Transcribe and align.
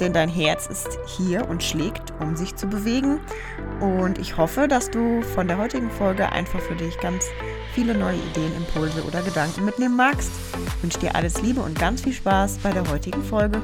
denn 0.00 0.12
dein 0.12 0.28
Herz 0.28 0.66
ist 0.66 0.98
hier 1.06 1.48
und 1.48 1.62
schlägt, 1.62 2.12
um 2.20 2.36
sich 2.36 2.56
zu 2.56 2.66
bewegen. 2.66 3.20
Und 3.80 4.18
ich 4.18 4.36
hoffe, 4.36 4.68
dass 4.68 4.90
du 4.90 5.22
von 5.22 5.48
der 5.48 5.58
heutigen 5.58 5.90
Folge 5.90 6.30
einfach 6.32 6.60
für 6.60 6.74
dich 6.74 6.98
ganz 7.00 7.26
viele 7.74 7.94
neue 7.94 8.16
Ideen, 8.16 8.54
Impulse 8.56 9.04
oder 9.04 9.22
Gedanken 9.22 9.64
mitnehmen 9.64 9.96
magst. 9.96 10.30
Ich 10.76 10.82
wünsche 10.82 10.98
dir 10.98 11.14
alles 11.14 11.42
Liebe 11.42 11.60
und 11.60 11.78
ganz 11.78 12.02
viel 12.02 12.12
Spaß 12.12 12.58
bei 12.58 12.72
der 12.72 12.88
heutigen 12.90 13.22
Folge. 13.22 13.60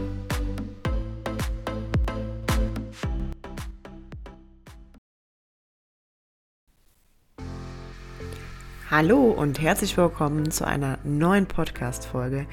Hallo 8.97 9.33
und 9.33 9.61
herzlich 9.61 9.97
willkommen 9.97 10.53
zu 10.53 10.65
einer 10.65 10.99
neuen 11.03 11.47
Podcast-Folge. 11.47 12.47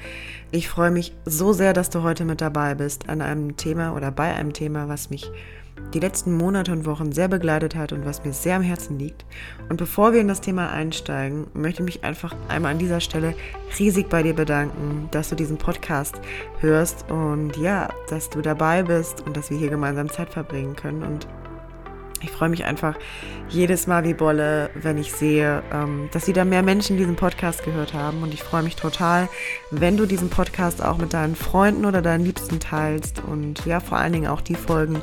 Ich 0.50 0.68
freue 0.68 0.90
mich 0.90 1.14
so 1.24 1.52
sehr, 1.52 1.72
dass 1.72 1.88
du 1.88 2.02
heute 2.02 2.24
mit 2.24 2.40
dabei 2.40 2.74
bist 2.74 3.08
an 3.08 3.20
einem 3.22 3.56
Thema 3.56 3.94
oder 3.94 4.10
bei 4.10 4.34
einem 4.34 4.52
Thema, 4.52 4.88
was 4.88 5.08
mich 5.08 5.30
die 5.94 6.00
letzten 6.00 6.36
Monate 6.36 6.72
und 6.72 6.84
Wochen 6.84 7.12
sehr 7.12 7.28
begleitet 7.28 7.76
hat 7.76 7.92
und 7.92 8.04
was 8.04 8.24
mir 8.24 8.32
sehr 8.32 8.56
am 8.56 8.62
Herzen 8.62 8.98
liegt. 8.98 9.24
Und 9.68 9.76
bevor 9.76 10.12
wir 10.12 10.20
in 10.20 10.26
das 10.26 10.40
Thema 10.40 10.72
einsteigen, 10.72 11.46
möchte 11.54 11.82
ich 11.82 11.86
mich 11.86 12.04
einfach 12.04 12.34
einmal 12.48 12.72
an 12.72 12.80
dieser 12.80 12.98
Stelle 12.98 13.34
riesig 13.78 14.08
bei 14.08 14.24
dir 14.24 14.34
bedanken, 14.34 15.06
dass 15.12 15.28
du 15.28 15.36
diesen 15.36 15.58
Podcast 15.58 16.20
hörst 16.58 17.08
und 17.08 17.56
ja, 17.56 17.88
dass 18.10 18.30
du 18.30 18.42
dabei 18.42 18.82
bist 18.82 19.24
und 19.24 19.36
dass 19.36 19.48
wir 19.50 19.58
hier 19.58 19.70
gemeinsam 19.70 20.10
Zeit 20.10 20.30
verbringen 20.30 20.74
können. 20.74 21.04
Und 21.04 21.28
ich 22.22 22.30
freue 22.30 22.48
mich 22.48 22.64
einfach 22.64 22.96
jedes 23.48 23.86
Mal 23.86 24.04
wie 24.04 24.14
Bolle, 24.14 24.70
wenn 24.74 24.98
ich 24.98 25.12
sehe, 25.12 25.62
ähm, 25.72 26.08
dass 26.12 26.26
wieder 26.26 26.44
mehr 26.44 26.62
Menschen 26.62 26.96
diesen 26.96 27.16
Podcast 27.16 27.64
gehört 27.64 27.92
haben. 27.92 28.22
Und 28.22 28.32
ich 28.32 28.42
freue 28.42 28.62
mich 28.62 28.76
total, 28.76 29.28
wenn 29.70 29.96
du 29.96 30.06
diesen 30.06 30.30
Podcast 30.30 30.82
auch 30.82 30.98
mit 30.98 31.12
deinen 31.12 31.36
Freunden 31.36 31.84
oder 31.84 32.00
deinen 32.02 32.24
Liebsten 32.24 32.60
teilst. 32.60 33.22
Und 33.24 33.64
ja, 33.66 33.80
vor 33.80 33.98
allen 33.98 34.12
Dingen 34.12 34.26
auch 34.26 34.40
die 34.40 34.54
Folgen, 34.54 35.00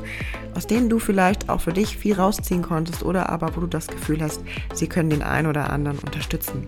aus 0.54 0.66
denen 0.66 0.88
du 0.88 0.98
vielleicht 0.98 1.48
auch 1.48 1.60
für 1.60 1.72
dich 1.72 1.96
viel 1.96 2.14
rausziehen 2.14 2.62
konntest 2.62 3.04
oder 3.04 3.28
aber 3.28 3.54
wo 3.56 3.60
du 3.60 3.66
das 3.66 3.86
Gefühl 3.86 4.22
hast, 4.22 4.42
sie 4.74 4.88
können 4.88 5.10
den 5.10 5.22
einen 5.22 5.46
oder 5.46 5.70
anderen 5.70 5.98
unterstützen. 5.98 6.66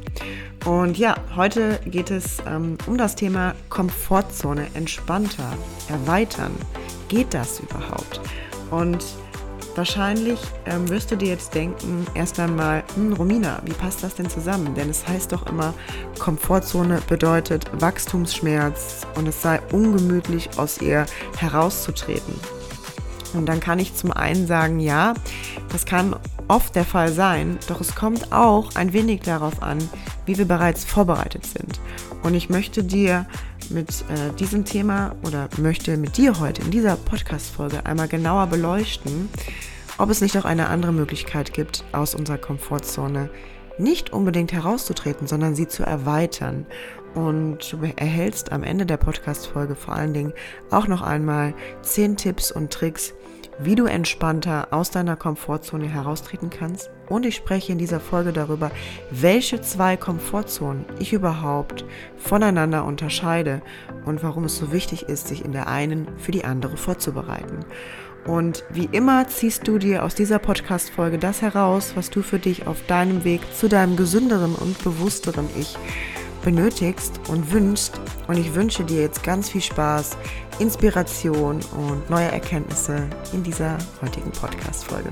Und 0.65 0.99
ja, 0.99 1.17
heute 1.35 1.81
geht 1.87 2.11
es 2.11 2.39
ähm, 2.47 2.79
um 2.87 2.97
das 2.97 3.17
Thema 3.17 3.55
Komfortzone 3.69 4.67
entspannter, 4.75 5.53
erweitern. 5.89 6.53
Geht 7.09 7.35
das 7.35 7.61
überhaupt? 7.61 8.21
Und 8.71 9.05
Wahrscheinlich 9.75 10.39
ähm, 10.67 10.89
wirst 10.91 11.11
du 11.11 11.17
dir 11.17 11.29
jetzt 11.29 11.55
denken, 11.55 12.07
erst 12.15 12.39
einmal, 12.39 12.85
hm, 12.95 13.15
Romina, 13.15 13.63
wie 13.65 13.73
passt 13.73 14.03
das 14.03 14.15
denn 14.15 14.29
zusammen? 14.29 14.75
Denn 14.75 14.91
es 14.91 15.09
heißt 15.09 15.33
doch 15.33 15.47
immer, 15.47 15.73
Komfortzone 16.19 17.01
bedeutet 17.09 17.71
Wachstumsschmerz 17.81 19.07
und 19.15 19.27
es 19.27 19.41
sei 19.41 19.61
ungemütlich, 19.73 20.51
aus 20.59 20.81
ihr 20.83 21.07
herauszutreten. 21.39 22.35
Und 23.33 23.47
dann 23.47 23.61
kann 23.61 23.79
ich 23.79 23.95
zum 23.95 24.13
einen 24.13 24.47
sagen, 24.47 24.79
ja, 24.79 25.15
das 25.71 25.87
kann 25.87 26.17
oft 26.49 26.75
der 26.75 26.85
Fall 26.85 27.11
sein, 27.11 27.59
doch 27.67 27.81
es 27.81 27.95
kommt 27.95 28.31
auch 28.31 28.75
ein 28.75 28.93
wenig 28.93 29.23
darauf 29.23 29.63
an, 29.63 29.79
wie 30.27 30.37
wir 30.37 30.45
bereits 30.45 30.85
vorbereitet 30.85 31.47
sind. 31.47 31.81
Und 32.23 32.35
ich 32.35 32.51
möchte 32.51 32.85
dir 32.85 33.27
mit 33.73 34.05
äh, 34.09 34.33
diesem 34.39 34.65
Thema 34.65 35.17
oder 35.27 35.49
möchte 35.59 35.97
mit 35.97 36.17
dir 36.17 36.39
heute 36.39 36.63
in 36.63 36.71
dieser 36.71 36.97
Podcast-Folge 36.97 37.87
einmal 37.87 38.09
genauer 38.09 38.47
beleuchten, 38.47 39.29
ob 39.99 40.11
es 40.11 40.21
nicht 40.21 40.37
auch 40.37 40.45
eine 40.45 40.69
andere 40.69 40.93
Möglichkeit 40.93 41.53
gibt, 41.53 41.85
aus 41.93 42.15
unserer 42.15 42.39
Komfortzone 42.39 43.31
nicht 43.79 44.13
unbedingt 44.13 44.53
herauszutreten, 44.53 45.27
sondern 45.27 45.55
sie 45.55 45.69
zu 45.69 45.83
erweitern. 45.83 46.67
Und 47.15 47.73
du 47.73 47.79
erhältst 47.97 48.53
am 48.53 48.63
Ende 48.63 48.87
der 48.87 48.97
Podcast-Folge 48.97 49.75
vor 49.75 49.95
allen 49.95 50.15
Dingen 50.15 50.33
auch 50.71 50.87
noch 50.87 51.03
einmal 51.03 51.55
zehn 51.83 52.17
Tipps 52.17 52.51
und 52.51 52.73
Tricks, 52.73 53.15
wie 53.59 53.75
du 53.75 53.87
entspannter 53.87 54.69
aus 54.71 54.91
deiner 54.91 55.17
Komfortzone 55.17 55.87
heraustreten 55.87 56.51
kannst. 56.51 56.91
Und 57.09 57.27
ich 57.27 57.37
spreche 57.37 57.73
in 57.73 57.79
dieser 57.79 58.01
Folge 58.01 58.33
darüber, 58.33 58.71
welche 59.11 59.61
zwei 59.61 59.97
Komfortzonen 59.97 60.85
ich 60.99 61.13
überhaupt 61.13 61.85
voneinander 62.17 62.85
unterscheide 62.85 63.63
und 64.05 64.23
warum 64.23 64.45
es 64.45 64.57
so 64.57 64.73
wichtig 64.73 65.05
ist, 65.05 65.29
sich 65.29 65.45
in 65.45 65.53
der 65.53 65.69
einen 65.69 66.07
für 66.19 66.33
die 66.33 66.45
andere 66.45 66.77
vorzubereiten. 66.77 67.65
Und 68.27 68.65
wie 68.71 68.89
immer 68.93 69.27
ziehst 69.27 69.67
du 69.67 69.79
dir 69.79 70.05
aus 70.05 70.15
dieser 70.15 70.39
Podcast-Folge 70.39 71.19
das 71.19 71.43
heraus, 71.43 71.93
was 71.97 72.09
du 72.09 72.23
für 72.23 72.39
dich 72.39 72.69
auf 72.69 72.87
deinem 72.87 73.25
Weg 73.25 73.41
zu 73.55 73.69
deinem 73.69 73.97
gesünderen 73.97 74.55
und 74.55 74.83
bewussteren 74.85 75.49
Ich 75.59 75.77
benötigst 76.43 77.21
und 77.29 77.51
wünschst. 77.53 77.99
Und 78.29 78.37
ich 78.39 78.55
wünsche 78.55 78.85
dir 78.85 79.01
jetzt 79.01 79.23
ganz 79.23 79.51
viel 79.51 79.63
Spaß, 79.63 80.17
Inspiration 80.59 81.61
und 81.77 82.11
neue 82.11 82.31
Erkenntnisse 82.31 83.09
in 83.33 83.43
dieser 83.43 83.79
heutigen 84.03 84.31
Podcast-Folge. 84.33 85.11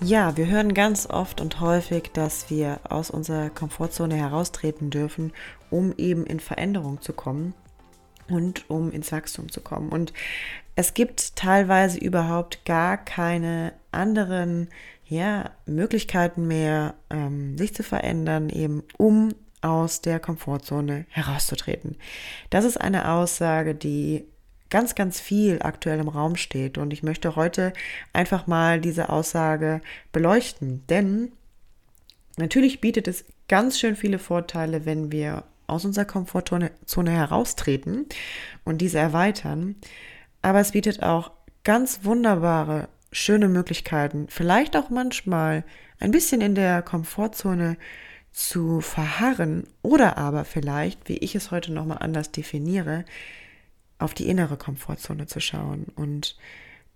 Ja, 0.00 0.36
wir 0.36 0.46
hören 0.46 0.72
ganz 0.72 1.10
oft 1.10 1.40
und 1.40 1.60
häufig, 1.60 2.12
dass 2.12 2.48
wir 2.48 2.78
aus 2.88 3.10
unserer 3.10 3.50
Komfortzone 3.50 4.14
heraustreten 4.14 4.88
dürfen, 4.88 5.32
um 5.68 5.92
eben 5.96 6.24
in 6.26 6.38
Veränderung 6.38 7.00
zu 7.00 7.12
kommen 7.12 7.54
und 8.28 8.70
um 8.70 8.92
ins 8.92 9.10
Wachstum 9.10 9.50
zu 9.50 9.60
kommen. 9.60 9.88
Und 9.88 10.12
es 10.76 10.92
gibt 10.92 11.36
teilweise 11.36 11.98
überhaupt 11.98 12.64
gar 12.66 12.98
keine 12.98 13.72
anderen 13.92 14.68
ja, 15.08 15.50
Möglichkeiten 15.64 16.46
mehr, 16.46 16.94
ähm, 17.10 17.56
sich 17.56 17.74
zu 17.74 17.82
verändern, 17.82 18.50
eben 18.50 18.82
um 18.98 19.34
aus 19.62 20.02
der 20.02 20.20
Komfortzone 20.20 21.06
herauszutreten. 21.08 21.96
Das 22.50 22.64
ist 22.64 22.76
eine 22.78 23.10
Aussage, 23.10 23.74
die 23.74 24.26
ganz, 24.68 24.94
ganz 24.94 25.18
viel 25.18 25.60
aktuell 25.62 25.98
im 25.98 26.08
Raum 26.08 26.36
steht. 26.36 26.76
Und 26.76 26.92
ich 26.92 27.02
möchte 27.02 27.36
heute 27.36 27.72
einfach 28.12 28.46
mal 28.46 28.80
diese 28.80 29.08
Aussage 29.08 29.80
beleuchten. 30.12 30.84
Denn 30.88 31.32
natürlich 32.36 32.80
bietet 32.80 33.08
es 33.08 33.24
ganz 33.48 33.78
schön 33.78 33.96
viele 33.96 34.18
Vorteile, 34.18 34.84
wenn 34.84 35.10
wir 35.10 35.44
aus 35.68 35.84
unserer 35.84 36.04
Komfortzone 36.04 36.70
heraustreten 37.10 38.06
und 38.64 38.78
diese 38.78 38.98
erweitern. 38.98 39.76
Aber 40.46 40.60
es 40.60 40.70
bietet 40.70 41.02
auch 41.02 41.32
ganz 41.64 42.04
wunderbare, 42.04 42.88
schöne 43.10 43.48
Möglichkeiten, 43.48 44.28
vielleicht 44.28 44.76
auch 44.76 44.90
manchmal 44.90 45.64
ein 45.98 46.12
bisschen 46.12 46.40
in 46.40 46.54
der 46.54 46.82
Komfortzone 46.82 47.76
zu 48.30 48.80
verharren 48.80 49.66
oder 49.82 50.16
aber 50.18 50.44
vielleicht, 50.44 51.08
wie 51.08 51.16
ich 51.16 51.34
es 51.34 51.50
heute 51.50 51.72
nochmal 51.72 51.98
anders 51.98 52.30
definiere, 52.30 53.04
auf 53.98 54.14
die 54.14 54.28
innere 54.28 54.56
Komfortzone 54.56 55.26
zu 55.26 55.40
schauen 55.40 55.86
und 55.96 56.36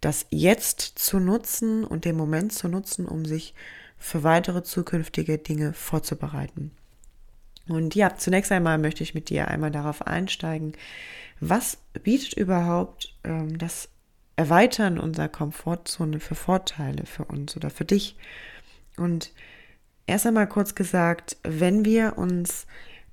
das 0.00 0.27
jetzt 0.31 0.81
zu 1.00 1.19
nutzen 1.19 1.82
und 1.82 2.05
den 2.05 2.17
Moment 2.17 2.53
zu 2.53 2.69
nutzen, 2.69 3.05
um 3.05 3.25
sich 3.25 3.55
für 3.99 4.22
weitere 4.22 4.62
zukünftige 4.62 5.38
Dinge 5.38 5.72
vorzubereiten. 5.72 6.71
Und 7.70 7.94
ja, 7.94 8.16
zunächst 8.16 8.53
einmal 8.53 8.78
möchte 8.78 9.03
ich 9.03 9.14
mit 9.14 9.28
dir 9.28 9.48
einmal 9.48 9.70
darauf 9.70 10.06
einsteigen, 10.06 10.72
was 11.40 11.78
bietet 12.02 12.34
überhaupt 12.34 13.14
ähm, 13.25 13.58
das 13.58 13.88
Erweitern 14.37 14.99
unserer 14.99 15.28
Komfortzone 15.28 16.20
für 16.20 16.34
Vorteile 16.34 17.06
für 17.06 17.25
uns 17.25 17.56
oder 17.56 17.70
für 17.70 17.84
dich? 17.84 18.17
Und 18.96 19.32
erst 20.06 20.26
einmal 20.26 20.49
kurz 20.49 20.75
gesagt, 20.75 21.37
wenn 21.43 21.84
wir 21.84 22.19
uns 22.19 22.67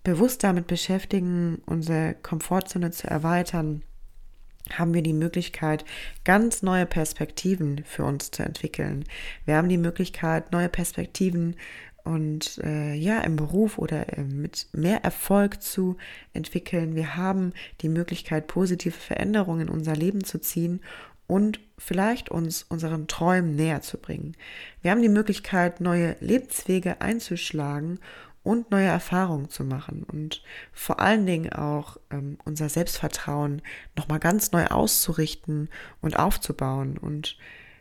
bewusst 0.03 0.43
damit 0.43 0.67
beschäftigen, 0.67 1.61
unsere 1.65 2.15
Komfortzone 2.15 2.91
zu 2.91 3.07
erweitern, 3.07 3.83
haben 4.73 4.93
wir 4.93 5.01
die 5.01 5.13
Möglichkeit, 5.13 5.85
ganz 6.23 6.61
neue 6.61 6.85
Perspektiven 6.85 7.83
für 7.85 8.03
uns 8.03 8.31
zu 8.31 8.43
entwickeln. 8.43 9.05
Wir 9.45 9.55
haben 9.55 9.69
die 9.69 9.77
Möglichkeit, 9.77 10.51
neue 10.51 10.69
Perspektiven 10.69 11.55
und 12.07 12.59
äh, 12.63 12.93
ja, 12.93 13.19
im 13.19 13.35
Beruf 13.35 13.77
oder 13.77 14.17
äh, 14.17 14.23
mit 14.23 14.67
mehr 14.71 15.03
Erfolg 15.03 15.61
zu 15.61 15.97
entwickeln. 16.31 16.95
Wir 16.95 17.17
haben 17.17 17.51
die 17.81 17.89
Möglichkeit, 17.89 18.47
positive 18.47 18.97
Veränderungen 18.97 19.67
in 19.67 19.69
unser 19.69 19.95
Leben 19.95 20.23
zu 20.23 20.39
ziehen 20.39 20.79
und 21.27 21.59
vielleicht 21.77 22.29
uns 22.29 22.63
unseren 22.63 23.07
Träumen 23.07 23.57
näher 23.57 23.81
zu 23.81 23.97
bringen. 23.97 24.37
Wir 24.81 24.91
haben 24.91 25.01
die 25.01 25.09
Möglichkeit, 25.09 25.81
neue 25.81 26.15
Lebenswege 26.21 27.01
einzuschlagen 27.01 27.99
und 28.41 28.71
neue 28.71 28.87
Erfahrungen 28.87 29.49
zu 29.49 29.65
machen 29.65 30.03
und 30.03 30.41
vor 30.71 31.01
allen 31.01 31.25
Dingen 31.25 31.51
auch 31.51 31.97
ähm, 32.09 32.37
unser 32.45 32.69
Selbstvertrauen 32.69 33.61
nochmal 33.97 34.19
ganz 34.19 34.53
neu 34.53 34.67
auszurichten 34.67 35.67
und 36.01 36.17
aufzubauen 36.17 36.97
und 36.97 37.37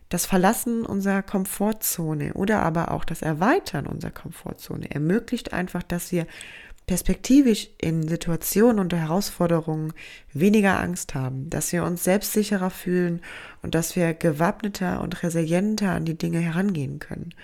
das 0.08 0.26
Verlassen 0.26 0.87
unserer 0.87 1.23
Komfortzone 1.23 2.35
oder 2.35 2.62
aber 2.62 2.93
auch 2.93 3.05
das 3.05 3.23
Erweitern 3.23 3.87
unserer 3.87 4.12
Komfortzone 4.12 4.91
ermöglicht 4.91 5.53
einfach, 5.53 5.82
dass 5.82 6.12
wir 6.12 6.26
perspektivisch 6.87 7.69
in 7.79 8.06
Situationen 8.06 8.79
und 8.79 8.94
Herausforderungen 8.94 9.93
weniger 10.32 10.79
Angst 10.79 11.14
haben, 11.14 11.50
dass 11.50 11.73
wir 11.73 11.82
uns 11.82 12.05
selbstsicherer 12.05 12.70
fühlen 12.70 13.23
und 13.62 13.75
dass 13.75 13.97
wir 13.97 14.14
gewappneter 14.14 15.00
und 15.00 15.23
resilienter 15.25 15.91
an 15.91 16.05
die 16.05 16.17
Dinge 16.17 16.38
herangehen 16.38 17.00
können. 17.00 17.35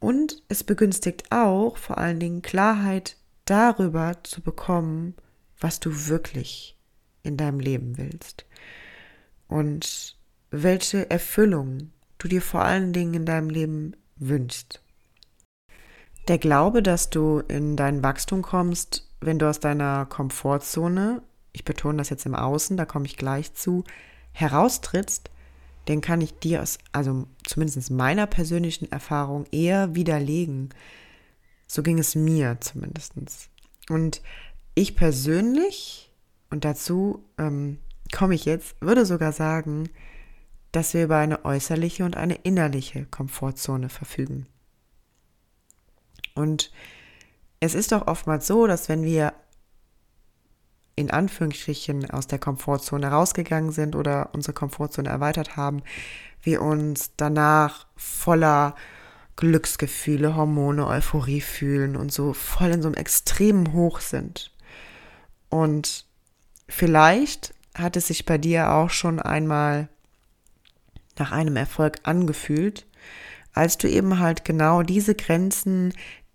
Und 0.00 0.42
es 0.48 0.64
begünstigt 0.64 1.32
auch 1.32 1.78
vor 1.78 1.98
allen 1.98 2.20
Dingen 2.20 2.42
Klarheit 2.42 3.16
darüber 3.46 4.18
zu 4.22 4.42
bekommen, 4.42 5.14
was 5.58 5.80
du 5.80 6.08
wirklich 6.08 6.76
in 7.22 7.38
deinem 7.38 7.60
Leben 7.60 7.96
willst. 7.96 8.44
Und 9.48 10.17
welche 10.50 11.10
Erfüllung 11.10 11.92
du 12.18 12.28
dir 12.28 12.42
vor 12.42 12.62
allen 12.62 12.92
Dingen 12.92 13.14
in 13.14 13.26
deinem 13.26 13.50
Leben 13.50 13.94
wünschst. 14.16 14.82
Der 16.26 16.38
Glaube, 16.38 16.82
dass 16.82 17.10
du 17.10 17.40
in 17.40 17.76
dein 17.76 18.02
Wachstum 18.02 18.42
kommst, 18.42 19.08
wenn 19.20 19.38
du 19.38 19.48
aus 19.48 19.60
deiner 19.60 20.06
Komfortzone, 20.06 21.22
ich 21.52 21.64
betone 21.64 21.98
das 21.98 22.10
jetzt 22.10 22.26
im 22.26 22.34
Außen, 22.34 22.76
da 22.76 22.84
komme 22.84 23.06
ich 23.06 23.16
gleich 23.16 23.54
zu, 23.54 23.84
heraustrittst, 24.32 25.30
den 25.88 26.00
kann 26.00 26.20
ich 26.20 26.38
dir 26.38 26.62
aus, 26.62 26.78
also 26.92 27.26
zumindest 27.44 27.90
meiner 27.90 28.26
persönlichen 28.26 28.92
Erfahrung 28.92 29.46
eher 29.50 29.94
widerlegen. 29.94 30.68
So 31.66 31.82
ging 31.82 31.98
es 31.98 32.14
mir 32.14 32.58
zumindest. 32.60 33.14
Und 33.88 34.20
ich 34.74 34.96
persönlich, 34.96 36.12
und 36.50 36.64
dazu 36.64 37.24
ähm, 37.38 37.78
komme 38.12 38.34
ich 38.34 38.44
jetzt, 38.44 38.80
würde 38.80 39.06
sogar 39.06 39.32
sagen, 39.32 39.88
dass 40.72 40.94
wir 40.94 41.04
über 41.04 41.16
eine 41.16 41.44
äußerliche 41.44 42.04
und 42.04 42.16
eine 42.16 42.34
innerliche 42.34 43.06
Komfortzone 43.06 43.88
verfügen. 43.88 44.46
Und 46.34 46.70
es 47.60 47.74
ist 47.74 47.92
doch 47.92 48.06
oftmals 48.06 48.46
so, 48.46 48.66
dass 48.66 48.88
wenn 48.88 49.02
wir 49.02 49.32
in 50.94 51.10
Anführungsstrichen 51.10 52.10
aus 52.10 52.26
der 52.26 52.38
Komfortzone 52.38 53.08
rausgegangen 53.08 53.70
sind 53.70 53.94
oder 53.94 54.30
unsere 54.32 54.52
Komfortzone 54.52 55.08
erweitert 55.08 55.56
haben, 55.56 55.82
wir 56.42 56.60
uns 56.60 57.12
danach 57.16 57.86
voller 57.96 58.74
Glücksgefühle, 59.36 60.34
Hormone, 60.34 60.86
Euphorie 60.86 61.40
fühlen 61.40 61.96
und 61.96 62.12
so 62.12 62.32
voll 62.32 62.70
in 62.70 62.82
so 62.82 62.88
einem 62.88 62.96
extremen 62.96 63.72
Hoch 63.72 64.00
sind. 64.00 64.52
Und 65.48 66.06
vielleicht 66.68 67.54
hat 67.74 67.96
es 67.96 68.08
sich 68.08 68.26
bei 68.26 68.36
dir 68.36 68.72
auch 68.72 68.90
schon 68.90 69.20
einmal 69.20 69.88
nach 71.18 71.32
einem 71.32 71.56
Erfolg 71.56 71.98
angefühlt, 72.02 72.86
als 73.52 73.78
du 73.78 73.88
eben 73.88 74.18
halt 74.18 74.44
genau 74.44 74.82
diese 74.82 75.14
Grenzen 75.14 75.92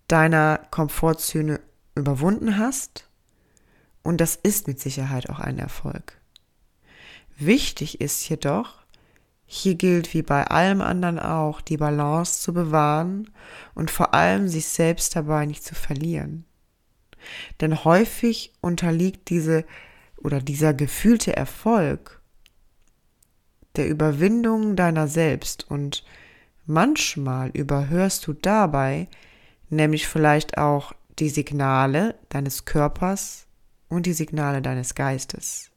deiner 0.08 0.60
Komfortzone 0.72 1.60
überwunden 1.96 2.58
hast 2.58 3.08
und 4.04 4.20
das 4.20 4.36
ist 4.36 4.68
mit 4.68 4.80
Sicherheit 4.80 5.30
auch 5.30 5.40
ein 5.40 5.58
Erfolg. 5.58 6.20
Wichtig 7.38 8.02
ist 8.02 8.28
jedoch, 8.30 8.84
hier 9.46 9.76
gilt 9.76 10.14
wie 10.14 10.22
bei 10.22 10.46
allem 10.46 10.82
anderen 10.82 11.20
auch, 11.20 11.62
die 11.62 11.78
Balance 11.78 12.42
zu 12.42 12.54
bewahren 12.54 13.32
und 13.74 13.92
vor 13.92 14.14
allem 14.14 14.48
sich 14.48 14.68
selbst 14.68 15.16
dabei 15.16 15.46
nicht 15.46 15.64
zu 15.64 15.76
verlieren. 15.76 16.46
Denn 17.62 17.84
häufig 17.84 18.54
unterliegt 18.62 19.30
diese 19.30 19.66
oder 20.18 20.42
dieser 20.42 20.74
gefühlte 20.74 21.36
Erfolg 21.36 22.22
der 23.76 23.88
Überwindung 23.88 24.76
deiner 24.76 25.08
selbst 25.08 25.70
und 25.70 26.04
manchmal 26.66 27.50
überhörst 27.50 28.28
du 28.28 28.34
dabei 28.34 29.08
nämlich 29.70 30.08
vielleicht 30.08 30.58
auch 30.58 30.94
die 31.20 31.30
Signale 31.30 32.16
deines 32.30 32.66
Körpers 32.66 33.48
und 33.90 34.06
die 34.06 34.14
Signale 34.14 34.62
deines 34.62 34.96
Geistes. 34.96 35.72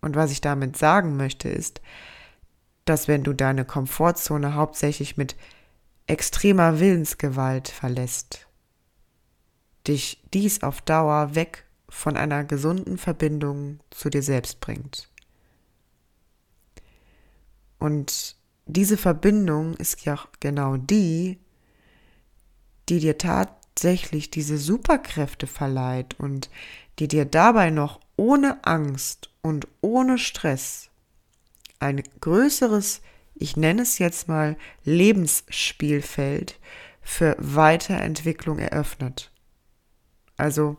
Und 0.00 0.16
was 0.16 0.30
ich 0.30 0.40
damit 0.40 0.76
sagen 0.76 1.16
möchte, 1.16 1.48
ist, 1.48 1.80
dass 2.84 3.08
wenn 3.08 3.24
du 3.24 3.32
deine 3.32 3.64
Komfortzone 3.64 4.54
hauptsächlich 4.54 5.16
mit 5.16 5.36
extremer 6.06 6.78
Willensgewalt 6.78 7.68
verlässt, 7.68 8.46
dich 9.86 10.22
dies 10.34 10.62
auf 10.62 10.82
Dauer 10.82 11.34
weg 11.34 11.64
von 11.88 12.16
einer 12.16 12.44
gesunden 12.44 12.98
Verbindung 12.98 13.80
zu 13.90 14.10
dir 14.10 14.22
selbst 14.22 14.60
bringt. 14.60 15.08
Und 17.84 18.36
diese 18.64 18.96
Verbindung 18.96 19.74
ist 19.74 20.06
ja 20.06 20.18
genau 20.40 20.78
die, 20.78 21.38
die 22.88 23.00
dir 23.00 23.18
tat, 23.18 23.64
tatsächlich 23.74 24.30
diese 24.30 24.56
Superkräfte 24.56 25.46
verleiht 25.46 26.18
und 26.18 26.48
die 26.98 27.08
dir 27.08 27.24
dabei 27.24 27.70
noch 27.70 28.00
ohne 28.16 28.64
Angst 28.64 29.30
und 29.42 29.66
ohne 29.80 30.16
Stress 30.16 30.90
ein 31.80 32.02
größeres, 32.20 33.02
ich 33.34 33.56
nenne 33.56 33.82
es 33.82 33.98
jetzt 33.98 34.28
mal 34.28 34.56
Lebensspielfeld 34.84 36.58
für 37.02 37.36
Weiterentwicklung 37.38 38.58
eröffnet. 38.58 39.32
Also 40.36 40.78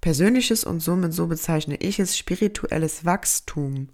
persönliches 0.00 0.62
und 0.64 0.80
somit 0.80 1.12
so 1.12 1.26
bezeichne 1.26 1.76
ich 1.76 1.98
es 1.98 2.16
spirituelles 2.16 3.04
Wachstum 3.04 3.88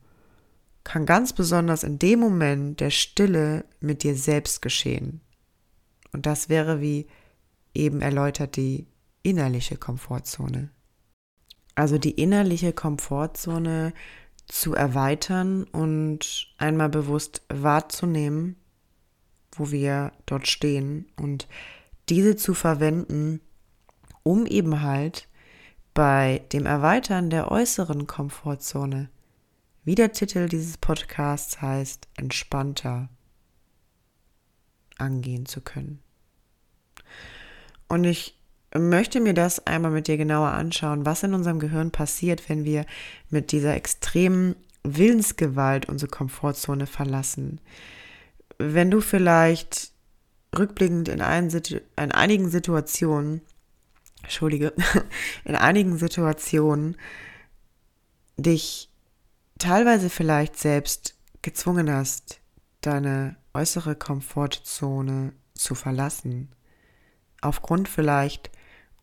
kann 0.87 1.05
ganz 1.05 1.33
besonders 1.33 1.83
in 1.83 1.99
dem 1.99 2.21
Moment 2.21 2.79
der 2.79 2.91
Stille 2.91 3.65
mit 3.81 4.05
dir 4.05 4.15
selbst 4.15 4.62
geschehen. 4.62 5.21
Und 6.12 6.27
das 6.27 6.49
wäre, 6.49 6.81
wie 6.81 7.09
eben 7.75 8.00
erläutert, 8.00 8.55
die 8.55 8.87
innerliche 9.25 9.77
Komfortzone. 9.77 10.71
Also 11.75 11.99
die 11.99 12.12
innerliche 12.12 12.73
Komfortzone 12.73 13.94
zu 14.47 14.75
erweitern 14.75 15.65
und 15.65 16.55
einmal 16.56 16.88
bewusst 16.88 17.43
wahrzunehmen, 17.49 18.55
wo 19.50 19.73
wir 19.73 20.12
dort 20.25 20.47
stehen 20.47 21.11
und 21.21 21.49
diese 22.09 22.37
zu 22.37 22.55
verwenden, 22.55 23.41
um 24.23 24.47
eben 24.47 24.83
halt 24.83 25.29
bei 25.95 26.45
dem 26.52 26.64
Erweitern 26.64 27.28
der 27.28 27.50
äußeren 27.50 28.07
Komfortzone, 28.07 29.11
wie 29.87 29.95
der 29.95 30.12
Titel 30.12 30.49
dieses 30.49 30.76
Podcasts 30.76 31.62
heißt, 31.62 32.09
entspannter 32.16 33.09
angehen 34.99 35.47
zu 35.47 35.61
können. 35.61 36.00
Und 37.87 38.02
ich 38.02 38.37
möchte 38.75 39.21
mir 39.21 39.33
das 39.33 39.64
einmal 39.64 39.93
mit 39.93 40.09
dir 40.09 40.16
genauer 40.16 40.49
anschauen, 40.49 41.07
was 41.07 41.23
in 41.23 41.35
unserem 41.35 41.61
Gehirn 41.61 41.93
passiert, 41.93 42.49
wenn 42.49 42.64
wir 42.64 42.85
mit 43.31 43.52
dieser 43.52 43.76
extremen 43.76 44.57
Willensgewalt 44.83 45.88
unsere 45.88 46.11
Komfortzone 46.11 46.88
verlassen. 46.88 47.61
Wenn 48.59 48.90
du 48.90 49.00
vielleicht 49.00 49.93
rückblickend 50.59 51.09
in, 51.09 51.21
in 51.21 52.12
einigen 52.12 52.50
Situationen, 52.50 53.40
Entschuldige, 54.25 54.73
in 55.45 55.55
einigen 55.55 55.97
Situationen 55.97 56.97
dich 58.37 58.90
teilweise 59.59 60.11
vielleicht 60.11 60.59
selbst 60.59 61.15
gezwungen 61.43 61.91
hast, 61.91 62.41
deine 62.81 63.37
äußere 63.55 63.97
Komfortzone 63.97 65.33
zu 65.55 65.75
verlassen 65.75 66.55
aufgrund 67.41 67.89
vielleicht 67.89 68.51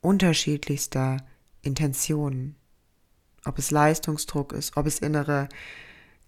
unterschiedlichster 0.02 1.18
Intentionen. 1.62 2.56
Ob 3.46 3.58
es 3.58 3.72
Leistungsdruck 3.72 4.54
ist, 4.54 4.78
ob 4.78 4.86
es 4.86 5.00
innere 5.00 5.50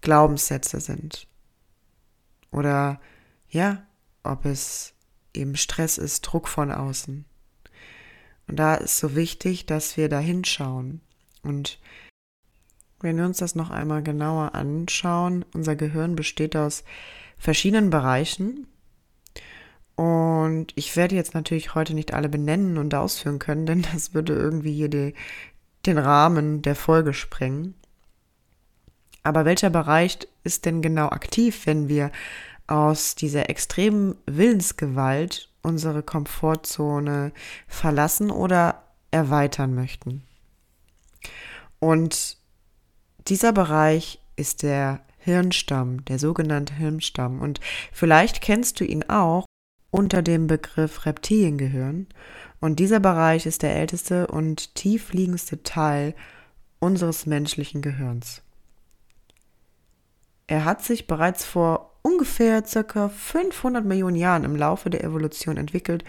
Glaubenssätze 0.00 0.80
sind. 0.80 1.26
Oder 2.50 3.00
ja, 3.48 3.86
ob 4.22 4.44
es 4.44 4.94
eben 5.34 5.56
Stress 5.56 5.98
ist, 5.98 6.22
Druck 6.22 6.48
von 6.48 6.70
außen. 6.70 7.24
Und 8.48 8.56
da 8.56 8.74
ist 8.74 8.98
so 8.98 9.14
wichtig, 9.14 9.66
dass 9.66 9.96
wir 9.96 10.08
da 10.08 10.18
hinschauen. 10.18 11.00
Und 11.42 11.78
wenn 13.00 13.16
wir 13.16 13.26
uns 13.26 13.38
das 13.38 13.54
noch 13.54 13.70
einmal 13.70 14.02
genauer 14.02 14.54
anschauen, 14.54 15.44
unser 15.52 15.76
Gehirn 15.76 16.16
besteht 16.16 16.56
aus 16.56 16.84
verschiedenen 17.38 17.90
Bereichen, 17.90 18.66
und 19.96 20.66
ich 20.74 20.94
werde 20.94 21.14
jetzt 21.14 21.34
natürlich 21.34 21.74
heute 21.74 21.94
nicht 21.94 22.12
alle 22.12 22.28
benennen 22.28 22.76
und 22.76 22.94
ausführen 22.94 23.38
können, 23.38 23.66
denn 23.66 23.82
das 23.92 24.14
würde 24.14 24.34
irgendwie 24.34 24.74
hier 24.74 24.88
die, 24.88 25.14
den 25.86 25.98
Rahmen 25.98 26.62
der 26.62 26.76
Folge 26.76 27.14
sprengen. 27.14 27.74
Aber 29.22 29.44
welcher 29.44 29.70
Bereich 29.70 30.18
ist 30.44 30.66
denn 30.66 30.82
genau 30.82 31.08
aktiv, 31.08 31.66
wenn 31.66 31.88
wir 31.88 32.12
aus 32.66 33.14
dieser 33.14 33.48
extremen 33.48 34.16
Willensgewalt 34.26 35.48
unsere 35.62 36.02
Komfortzone 36.02 37.32
verlassen 37.66 38.30
oder 38.30 38.82
erweitern 39.10 39.74
möchten. 39.74 40.22
Und 41.80 42.36
dieser 43.28 43.52
Bereich 43.52 44.20
ist 44.36 44.62
der 44.62 45.00
Hirnstamm, 45.18 46.04
der 46.04 46.18
sogenannte 46.18 46.74
Hirnstamm. 46.74 47.40
Und 47.40 47.60
vielleicht 47.92 48.40
kennst 48.40 48.80
du 48.80 48.84
ihn 48.84 49.04
auch 49.08 49.44
unter 49.90 50.22
dem 50.22 50.46
Begriff 50.46 51.06
Reptiliengehirn. 51.06 52.06
Und 52.60 52.78
dieser 52.78 53.00
Bereich 53.00 53.46
ist 53.46 53.62
der 53.62 53.74
älteste 53.74 54.26
und 54.28 54.74
tiefliegendste 54.74 55.62
Teil 55.62 56.14
unseres 56.78 57.26
menschlichen 57.26 57.82
Gehirns. 57.82 58.42
Er 60.46 60.64
hat 60.64 60.84
sich 60.84 61.06
bereits 61.06 61.44
vor 61.44 61.92
ungefähr 62.02 62.64
circa 62.64 63.08
500 63.08 63.84
Millionen 63.84 64.16
Jahren 64.16 64.44
im 64.44 64.54
Laufe 64.54 64.90
der 64.90 65.02
Evolution 65.02 65.56
entwickelt 65.56 66.04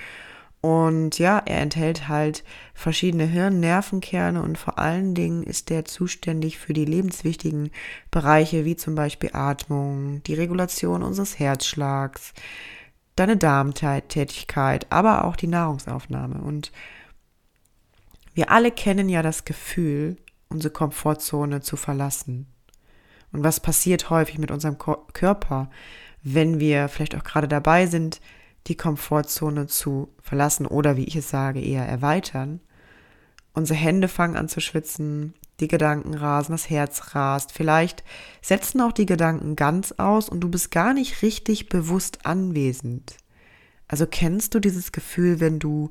und 0.68 1.18
ja, 1.18 1.42
er 1.46 1.62
enthält 1.62 2.10
halt 2.10 2.44
verschiedene 2.74 3.26
Hirnnervenkerne 3.26 4.42
und 4.42 4.58
vor 4.58 4.78
allen 4.78 5.16
Dingen 5.16 5.44
ist 5.44 5.70
der 5.70 5.86
zuständig 5.86 6.58
für 6.58 6.74
die 6.74 6.84
lebenswichtigen 6.84 7.72
Bereiche 8.12 8.66
wie 8.66 8.76
zum 8.76 8.94
Beispiel 8.94 9.30
Atmung, 9.32 10.22
die 10.24 10.34
Regulation 10.34 11.04
unseres 11.04 11.40
Herzschlags, 11.40 12.34
deine 13.16 13.38
Darmtätigkeit, 13.38 14.88
aber 14.90 15.24
auch 15.24 15.38
die 15.38 15.48
Nahrungsaufnahme. 15.48 16.42
Und 16.42 16.74
wir 18.34 18.52
alle 18.52 18.72
kennen 18.72 19.08
ja 19.08 19.22
das 19.22 19.46
Gefühl, 19.46 20.18
unsere 20.50 20.74
Komfortzone 20.74 21.62
zu 21.62 21.78
verlassen. 21.78 22.46
Und 23.32 23.46
was 23.46 23.62
passiert 23.62 24.10
häufig 24.10 24.38
mit 24.38 24.52
unserem 24.52 24.78
Körper, 24.78 25.70
wenn 26.24 26.60
wir 26.60 26.90
vielleicht 26.90 27.16
auch 27.16 27.24
gerade 27.24 27.48
dabei 27.48 27.86
sind, 27.86 28.20
die 28.68 28.76
Komfortzone 28.76 29.68
zu 29.68 30.10
verlassen 30.22 30.66
oder 30.66 30.98
wie 30.98 31.06
ich 31.06 31.16
es 31.16 31.30
sage, 31.30 31.62
eher 31.62 31.86
erweitern. 31.86 32.60
Unsere 33.54 33.80
Hände 33.80 34.08
fangen 34.08 34.36
an 34.36 34.50
zu 34.50 34.60
schwitzen, 34.60 35.34
die 35.60 35.68
Gedanken 35.68 36.14
rasen, 36.14 36.52
das 36.52 36.70
Herz 36.70 37.16
rast. 37.16 37.52
Vielleicht 37.52 38.04
setzen 38.42 38.82
auch 38.82 38.92
die 38.92 39.08
Gedanken 39.08 39.56
ganz 39.56 39.94
aus 39.94 40.30
und 40.30 40.42
du 40.42 40.50
bist 40.50 40.70
gar 40.70 40.94
nicht 40.94 41.22
richtig 41.24 41.70
bewusst 41.70 42.26
anwesend. 42.26 43.18
Also 43.88 44.06
kennst 44.06 44.54
du 44.54 44.60
dieses 44.60 44.92
Gefühl, 44.92 45.40
wenn 45.40 45.60
du 45.60 45.90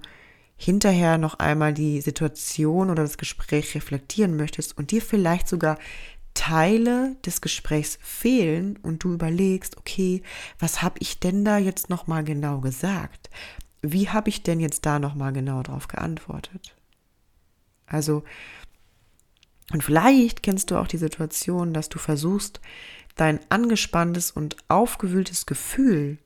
hinterher 0.56 1.18
noch 1.18 1.38
einmal 1.38 1.74
die 1.74 2.00
Situation 2.00 2.90
oder 2.90 3.02
das 3.02 3.18
Gespräch 3.18 3.74
reflektieren 3.74 4.36
möchtest 4.36 4.78
und 4.78 4.90
dir 4.90 5.02
vielleicht 5.02 5.48
sogar 5.48 5.78
Teile 6.36 7.16
des 7.24 7.40
Gesprächs 7.40 7.98
fehlen 8.00 8.78
und 8.82 9.02
du 9.02 9.12
überlegst, 9.12 9.76
okay, 9.78 10.22
was 10.58 10.82
habe 10.82 10.98
ich 11.00 11.18
denn 11.18 11.44
da 11.44 11.58
jetzt 11.58 11.90
noch 11.90 12.06
mal 12.06 12.22
genau 12.22 12.60
gesagt? 12.60 13.30
Wie 13.82 14.08
habe 14.08 14.28
ich 14.28 14.42
denn 14.42 14.60
jetzt 14.60 14.86
da 14.86 14.98
noch 14.98 15.14
mal 15.14 15.32
genau 15.32 15.62
drauf 15.62 15.88
geantwortet? 15.88 16.76
Also 17.86 18.22
und 19.72 19.82
vielleicht 19.82 20.42
kennst 20.42 20.70
du 20.70 20.76
auch 20.76 20.86
die 20.86 20.98
Situation, 20.98 21.72
dass 21.72 21.88
du 21.88 21.98
versuchst, 21.98 22.60
dein 23.16 23.40
angespanntes 23.48 24.30
und 24.30 24.56
aufgewühltes 24.68 25.46
Gefühl 25.46 26.18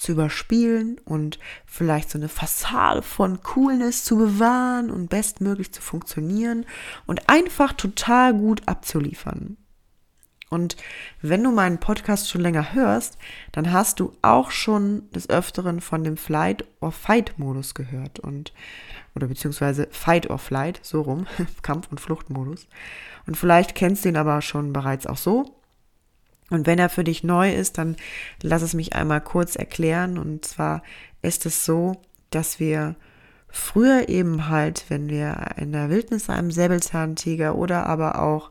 zu 0.00 0.12
überspielen 0.12 0.98
und 1.04 1.38
vielleicht 1.66 2.10
so 2.10 2.18
eine 2.18 2.30
Fassade 2.30 3.02
von 3.02 3.42
Coolness 3.42 4.02
zu 4.02 4.16
bewahren 4.16 4.90
und 4.90 5.10
bestmöglich 5.10 5.72
zu 5.72 5.82
funktionieren 5.82 6.64
und 7.06 7.28
einfach 7.28 7.74
total 7.74 8.32
gut 8.32 8.62
abzuliefern. 8.66 9.58
Und 10.48 10.76
wenn 11.20 11.44
du 11.44 11.52
meinen 11.52 11.78
Podcast 11.78 12.30
schon 12.30 12.40
länger 12.40 12.72
hörst, 12.72 13.18
dann 13.52 13.72
hast 13.72 14.00
du 14.00 14.14
auch 14.22 14.50
schon 14.50 15.08
des 15.12 15.28
Öfteren 15.28 15.80
von 15.82 16.02
dem 16.02 16.16
Flight 16.16 16.64
or 16.80 16.92
Fight 16.92 17.38
Modus 17.38 17.74
gehört 17.74 18.18
und 18.18 18.52
oder 19.14 19.26
beziehungsweise 19.28 19.86
Fight 19.90 20.30
or 20.30 20.38
Flight, 20.38 20.80
so 20.82 21.02
rum, 21.02 21.26
Kampf- 21.62 21.88
und 21.90 22.00
Fluchtmodus. 22.00 22.68
Und 23.26 23.36
vielleicht 23.36 23.74
kennst 23.74 24.04
du 24.04 24.08
ihn 24.08 24.16
aber 24.16 24.40
schon 24.40 24.72
bereits 24.72 25.06
auch 25.06 25.18
so. 25.18 25.59
Und 26.50 26.66
wenn 26.66 26.78
er 26.78 26.88
für 26.88 27.04
dich 27.04 27.24
neu 27.24 27.52
ist, 27.52 27.78
dann 27.78 27.96
lass 28.42 28.62
es 28.62 28.74
mich 28.74 28.94
einmal 28.94 29.20
kurz 29.20 29.56
erklären. 29.56 30.18
Und 30.18 30.44
zwar 30.44 30.82
ist 31.22 31.46
es 31.46 31.64
so, 31.64 32.00
dass 32.30 32.60
wir 32.60 32.96
früher 33.48 34.08
eben 34.08 34.48
halt, 34.48 34.84
wenn 34.88 35.08
wir 35.08 35.52
in 35.56 35.72
der 35.72 35.90
Wildnis 35.90 36.28
einem 36.28 36.50
Säbelzahntiger 36.50 37.56
oder 37.56 37.86
aber 37.86 38.20
auch 38.22 38.50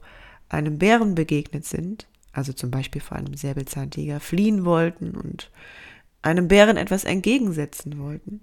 einem 0.50 0.78
Bären 0.78 1.16
begegnet 1.16 1.66
sind, 1.66 2.08
also 2.34 2.54
zum 2.54 2.72
Beispiel 2.72 3.02
vor 3.02 3.18
einem 3.18 3.36
Säbelzahntiger 3.36 4.20
fliehen 4.20 4.66
wollten 4.66 5.12
und 5.12 5.52
einem 6.22 6.48
Bären 6.48 6.78
etwas 6.78 7.04
entgegensetzen 7.04 8.00
wollten, 8.00 8.42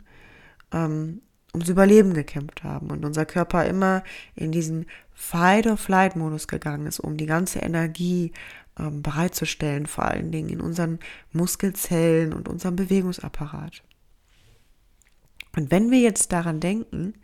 ähm, 0.73 1.21
ums 1.53 1.69
Überleben 1.69 2.15
gekämpft 2.15 2.65
haben 2.65 2.91
und 2.91 3.05
unser 3.05 3.25
Körper 3.25 3.65
immer 3.67 4.03
in 4.35 4.53
diesen 4.53 4.87
Fight-or-Flight-Modus 5.15 6.49
gegangen 6.49 6.87
ist, 6.87 7.01
um 7.01 7.17
die 7.17 7.27
ganze 7.27 7.61
Energie 7.61 8.33
ähm, 8.79 9.03
bereitzustellen, 9.03 9.87
vor 9.87 10.05
allen 10.05 10.31
Dingen 10.31 10.49
in 10.49 10.61
unseren 10.61 10.99
Muskelzellen 11.33 12.33
und 12.33 12.49
unserem 12.49 12.77
Bewegungsapparat. 12.77 13.83
Und 15.57 15.71
wenn 15.71 15.91
wir 15.91 16.01
jetzt 16.01 16.33
daran 16.33 16.61
denken, 16.61 17.15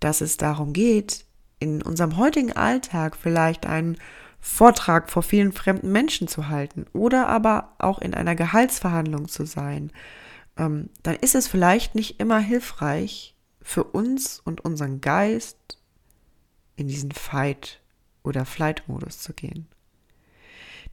dass 0.00 0.20
es 0.20 0.36
darum 0.36 0.72
geht, 0.72 1.24
in 1.60 1.80
unserem 1.82 2.16
heutigen 2.16 2.52
Alltag 2.52 3.16
vielleicht 3.16 3.66
einen 3.66 3.96
Vortrag 4.40 5.08
vor 5.08 5.22
vielen 5.22 5.52
fremden 5.52 5.92
Menschen 5.92 6.26
zu 6.26 6.48
halten 6.48 6.86
oder 6.92 7.28
aber 7.28 7.76
auch 7.78 8.00
in 8.00 8.12
einer 8.12 8.34
Gehaltsverhandlung 8.34 9.28
zu 9.28 9.46
sein, 9.46 9.92
ähm, 10.56 10.90
dann 11.04 11.14
ist 11.14 11.36
es 11.36 11.46
vielleicht 11.46 11.94
nicht 11.94 12.18
immer 12.18 12.40
hilfreich 12.40 13.36
für 13.62 13.84
uns 13.84 14.40
und 14.40 14.64
unseren 14.64 15.00
Geist 15.00 15.78
in 16.74 16.88
diesen 16.88 17.12
Fight- 17.12 17.80
oder 18.24 18.44
Flight-Modus 18.44 19.20
zu 19.20 19.32
gehen. 19.32 19.68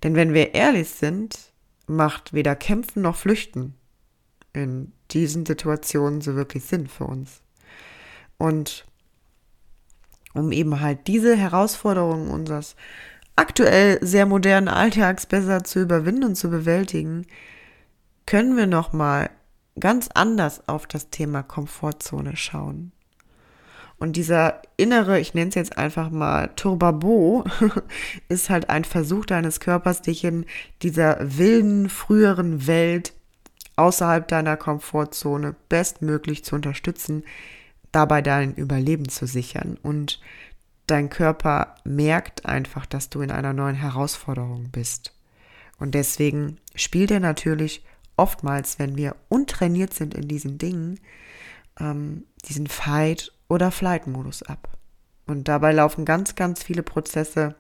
Denn 0.03 0.15
wenn 0.15 0.34
wir 0.34 0.53
ehrlich 0.53 0.89
sind, 0.89 1.51
macht 1.88 2.34
weder 2.34 2.56
Kämpfen 2.56 3.01
noch 3.01 3.15
Flüchten 3.15 3.75
in 4.53 4.94
diesen 5.12 5.46
Situationen 5.46 6.22
so 6.22 6.36
wirklich 6.36 6.63
Sinn 6.63 6.88
für 6.88 7.06
uns. 7.06 7.41
Und 8.38 8.86
um 10.34 10.51
eben 10.51 10.79
halt 10.79 11.08
diese 11.08 11.36
Herausforderungen 11.36 12.29
unseres 12.29 12.75
aktuell 13.36 14.00
sehr 14.01 14.25
modernen 14.25 14.68
Alltags 14.68 15.25
besser 15.25 15.63
zu 15.63 15.79
überwinden 15.82 16.24
und 16.24 16.36
zu 16.36 16.50
bewältigen, 16.50 17.25
können 18.25 18.56
wir 18.56 18.68
noch 18.68 18.94
mal 18.94 19.29
ganz 19.79 20.10
anders 20.13 20.68
auf 20.68 20.88
das 20.88 21.10
Thema 21.10 21.41
Komfortzone 21.41 22.36
schauen. 22.36 22.91
Und 24.00 24.15
dieser 24.15 24.62
innere, 24.77 25.20
ich 25.20 25.34
nenne 25.34 25.50
es 25.50 25.56
jetzt 25.56 25.77
einfach 25.77 26.10
mal 26.10 26.50
Turbabo, 26.56 27.44
ist 28.29 28.50
halt 28.50 28.70
ein 28.70 28.86
Versuch 28.86 29.25
deines 29.25 29.60
Körpers, 29.60 30.01
dich 30.01 30.24
in 30.24 30.46
dieser 30.82 31.18
wilden, 31.38 31.89
früheren 31.89 32.65
Welt 32.65 33.13
außerhalb 33.75 34.27
deiner 34.27 34.56
Komfortzone 34.56 35.56
bestmöglich 35.68 36.46
zu 36.46 36.56
unterstützen, 36.56 37.24
dabei 37.91 38.22
dein 38.22 38.56
Überleben 38.56 39.10
zu 39.10 39.27
sichern. 39.27 39.77
Und 39.82 40.22
dein 40.88 41.10
Körper 41.10 41.75
merkt 41.84 42.46
einfach, 42.46 42.86
dass 42.86 43.10
du 43.10 43.22
in 43.22 43.32
einer 43.32 43.53
neuen 43.53 43.75
Herausforderung 43.75 44.70
bist. 44.72 45.13
Und 45.77 45.94
deswegen 45.94 46.58
spielt 46.74 47.12
er 47.12 47.20
natürlich 47.20 47.86
oftmals, 48.15 48.79
wenn 48.79 48.96
wir 48.96 49.15
untrainiert 49.27 49.94
sind 49.94 50.13
in 50.13 50.27
diesen 50.27 50.58
Dingen, 50.58 51.00
ähm, 51.79 52.24
diesen 52.46 52.68
Fight- 52.68 53.34
oder 53.50 53.72
Flight-Modus 53.72 54.44
ab. 54.44 54.77
Und 55.27 55.48
dabei 55.48 55.74
laufen 55.74 56.06
ganz, 56.06 56.36
ganz 56.36 56.63
viele 56.63 56.84
Prozesse 56.84 57.56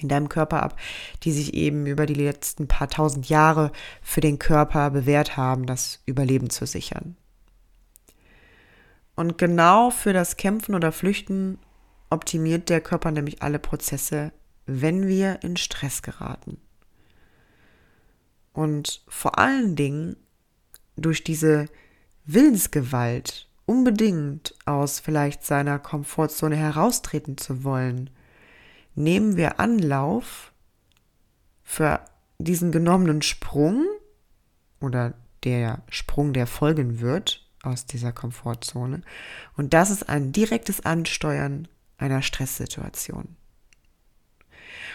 in 0.00 0.08
deinem 0.08 0.28
Körper 0.28 0.62
ab, 0.62 0.78
die 1.22 1.32
sich 1.32 1.52
eben 1.54 1.86
über 1.86 2.06
die 2.06 2.14
letzten 2.14 2.66
paar 2.66 2.88
tausend 2.88 3.28
Jahre 3.28 3.72
für 4.00 4.22
den 4.22 4.38
Körper 4.38 4.90
bewährt 4.90 5.36
haben, 5.36 5.66
das 5.66 6.00
Überleben 6.06 6.48
zu 6.48 6.64
sichern. 6.66 7.16
Und 9.14 9.36
genau 9.36 9.90
für 9.90 10.14
das 10.14 10.38
Kämpfen 10.38 10.74
oder 10.74 10.90
Flüchten 10.92 11.58
optimiert 12.08 12.68
der 12.68 12.80
Körper 12.80 13.10
nämlich 13.10 13.42
alle 13.42 13.58
Prozesse, 13.58 14.32
wenn 14.64 15.06
wir 15.06 15.42
in 15.42 15.56
Stress 15.56 16.02
geraten. 16.02 16.58
Und 18.52 19.02
vor 19.08 19.38
allen 19.38 19.76
Dingen 19.76 20.16
durch 20.96 21.24
diese 21.24 21.66
Willensgewalt 22.24 23.48
unbedingt 23.66 24.54
aus 24.66 25.00
vielleicht 25.00 25.44
seiner 25.44 25.78
Komfortzone 25.78 26.56
heraustreten 26.56 27.38
zu 27.38 27.64
wollen, 27.64 28.10
nehmen 28.94 29.36
wir 29.36 29.60
Anlauf 29.60 30.52
für 31.62 32.00
diesen 32.38 32.72
genommenen 32.72 33.22
Sprung 33.22 33.86
oder 34.80 35.14
der 35.44 35.82
Sprung, 35.88 36.32
der 36.32 36.46
folgen 36.46 37.00
wird 37.00 37.46
aus 37.62 37.86
dieser 37.86 38.12
Komfortzone. 38.12 39.02
Und 39.56 39.72
das 39.72 39.90
ist 39.90 40.08
ein 40.08 40.32
direktes 40.32 40.84
Ansteuern 40.84 41.68
einer 41.98 42.22
Stresssituation. 42.22 43.36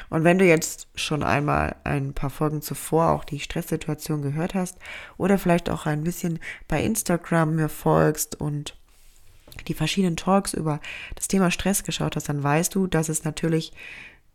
Und 0.10 0.24
wenn 0.24 0.40
du 0.40 0.46
jetzt 0.46 0.88
schon 0.96 1.24
einmal 1.24 1.76
ein 1.84 2.14
paar 2.14 2.30
Folgen 2.30 2.62
zuvor 2.62 3.12
auch 3.12 3.24
die 3.24 3.40
Stresssituation 3.40 4.22
gehört 4.22 4.54
hast 4.54 4.78
oder 5.18 5.38
vielleicht 5.38 5.70
auch 5.70 5.86
ein 5.86 6.04
bisschen 6.04 6.40
bei 6.68 6.82
Instagram 6.82 7.56
mir 7.56 7.70
folgst 7.70 8.40
und 8.40 8.78
die 9.68 9.74
verschiedenen 9.74 10.18
Talks 10.18 10.54
über 10.54 10.80
das 11.16 11.28
Thema 11.28 11.52
Stress 11.52 11.84
geschaut 11.84 12.16
hast, 12.16 12.30
dann 12.30 12.44
weißt 12.44 12.74
du, 12.76 12.88
dass 12.88 13.10
es 13.10 13.24
natürlich 13.24 13.74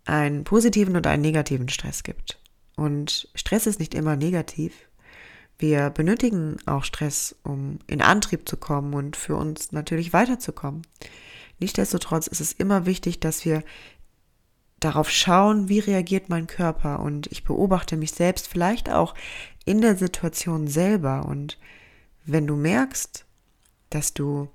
einen 0.04 0.44
positiven 0.44 0.96
und 0.96 1.06
einen 1.06 1.22
negativen 1.22 1.68
Stress 1.68 2.02
gibt. 2.02 2.38
Und 2.76 3.28
Stress 3.34 3.66
ist 3.66 3.78
nicht 3.78 3.94
immer 3.94 4.16
negativ. 4.16 4.72
Wir 5.58 5.90
benötigen 5.90 6.56
auch 6.66 6.82
Stress, 6.82 7.36
um 7.44 7.78
in 7.86 8.02
Antrieb 8.02 8.48
zu 8.48 8.56
kommen 8.56 8.94
und 8.94 9.16
für 9.16 9.36
uns 9.36 9.70
natürlich 9.70 10.12
weiterzukommen. 10.12 10.82
Nichtsdestotrotz 11.60 12.26
ist 12.26 12.40
es 12.40 12.52
immer 12.52 12.86
wichtig, 12.86 13.20
dass 13.20 13.44
wir 13.44 13.62
darauf 14.84 15.10
schauen, 15.10 15.68
wie 15.68 15.78
reagiert 15.78 16.28
mein 16.28 16.46
Körper. 16.46 17.00
Und 17.00 17.26
ich 17.28 17.44
beobachte 17.44 17.96
mich 17.96 18.12
selbst 18.12 18.48
vielleicht 18.48 18.90
auch 18.90 19.14
in 19.64 19.80
der 19.80 19.96
Situation 19.96 20.66
selber. 20.66 21.26
Und 21.26 21.58
wenn 22.24 22.46
du 22.46 22.56
merkst, 22.56 23.24
dass 23.90 24.14
du 24.14 24.48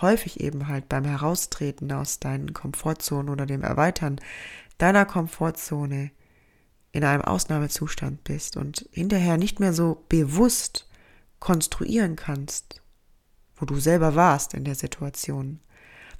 häufig 0.00 0.40
eben 0.40 0.68
halt 0.68 0.88
beim 0.88 1.04
Heraustreten 1.04 1.92
aus 1.92 2.18
deinen 2.18 2.52
Komfortzonen 2.52 3.28
oder 3.28 3.46
dem 3.46 3.62
Erweitern 3.62 4.20
deiner 4.78 5.04
Komfortzone 5.04 6.10
in 6.92 7.04
einem 7.04 7.22
Ausnahmezustand 7.22 8.24
bist 8.24 8.56
und 8.56 8.88
hinterher 8.90 9.38
nicht 9.38 9.60
mehr 9.60 9.72
so 9.72 10.04
bewusst 10.08 10.88
konstruieren 11.40 12.16
kannst, 12.16 12.82
wo 13.56 13.64
du 13.64 13.78
selber 13.78 14.14
warst 14.14 14.54
in 14.54 14.64
der 14.64 14.74
Situation, 14.74 15.60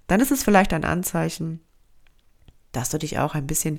dann 0.06 0.20
ist 0.20 0.32
es 0.32 0.42
vielleicht 0.42 0.72
ein 0.72 0.84
Anzeichen, 0.84 1.60
dass 2.72 2.90
du 2.90 2.98
dich 2.98 3.18
auch 3.18 3.34
ein 3.34 3.46
bisschen 3.46 3.78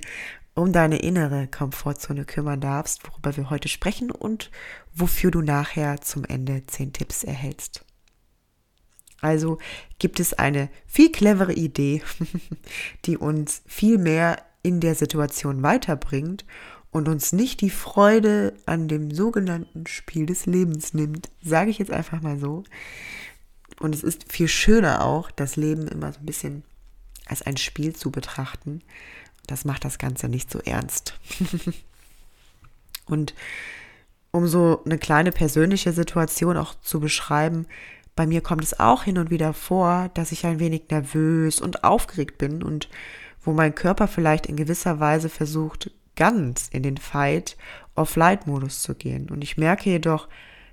um 0.55 0.71
deine 0.71 0.97
innere 0.97 1.47
Komfortzone 1.47 2.25
kümmern 2.25 2.61
darfst, 2.61 3.07
worüber 3.07 3.35
wir 3.35 3.49
heute 3.49 3.67
sprechen 3.67 4.11
und 4.11 4.51
wofür 4.93 5.31
du 5.31 5.41
nachher 5.41 6.01
zum 6.01 6.25
Ende 6.25 6.65
zehn 6.67 6.93
Tipps 6.93 7.23
erhältst. 7.23 7.83
Also 9.21 9.57
gibt 9.99 10.19
es 10.19 10.33
eine 10.33 10.69
viel 10.85 11.11
clevere 11.11 11.53
Idee, 11.53 12.03
die 13.05 13.17
uns 13.17 13.63
viel 13.65 13.97
mehr 13.97 14.37
in 14.61 14.79
der 14.79 14.95
Situation 14.95 15.63
weiterbringt 15.63 16.45
und 16.91 17.07
uns 17.07 17.33
nicht 17.33 17.61
die 17.61 17.69
Freude 17.69 18.53
an 18.65 18.87
dem 18.87 19.11
sogenannten 19.11 19.87
Spiel 19.87 20.25
des 20.25 20.45
Lebens 20.45 20.93
nimmt, 20.93 21.29
sage 21.41 21.71
ich 21.71 21.79
jetzt 21.79 21.91
einfach 21.91 22.21
mal 22.21 22.37
so. 22.37 22.63
Und 23.79 23.95
es 23.95 24.03
ist 24.03 24.31
viel 24.31 24.47
schöner 24.47 25.03
auch, 25.03 25.31
das 25.31 25.55
Leben 25.55 25.87
immer 25.87 26.13
so 26.13 26.19
ein 26.19 26.25
bisschen 26.25 26.63
als 27.27 27.41
ein 27.41 27.57
Spiel 27.57 27.95
zu 27.95 28.11
betrachten. 28.11 28.81
Das 29.47 29.65
macht 29.65 29.85
das 29.85 29.97
Ganze 29.97 30.29
nicht 30.29 30.51
so 30.51 30.59
ernst. 30.59 31.19
und 33.05 33.33
um 34.31 34.47
so 34.47 34.81
eine 34.85 34.97
kleine 34.97 35.31
persönliche 35.31 35.93
Situation 35.93 36.57
auch 36.57 36.73
zu 36.81 36.99
beschreiben, 36.99 37.67
bei 38.15 38.27
mir 38.27 38.41
kommt 38.41 38.63
es 38.63 38.79
auch 38.79 39.03
hin 39.03 39.17
und 39.17 39.29
wieder 39.29 39.53
vor, 39.53 40.09
dass 40.13 40.31
ich 40.31 40.45
ein 40.45 40.59
wenig 40.59 40.83
nervös 40.89 41.59
und 41.59 41.83
aufgeregt 41.83 42.37
bin 42.37 42.63
und 42.63 42.89
wo 43.43 43.53
mein 43.53 43.75
Körper 43.75 44.07
vielleicht 44.07 44.45
in 44.45 44.55
gewisser 44.55 44.99
Weise 44.99 45.29
versucht, 45.29 45.91
ganz 46.15 46.69
in 46.71 46.83
den 46.83 46.97
Fight 46.97 47.57
of 47.95 48.09
Flight 48.09 48.47
Modus 48.47 48.81
zu 48.81 48.95
gehen. 48.95 49.29
Und 49.29 49.43
ich 49.43 49.57
merke 49.57 49.89
jedoch, 49.89 50.27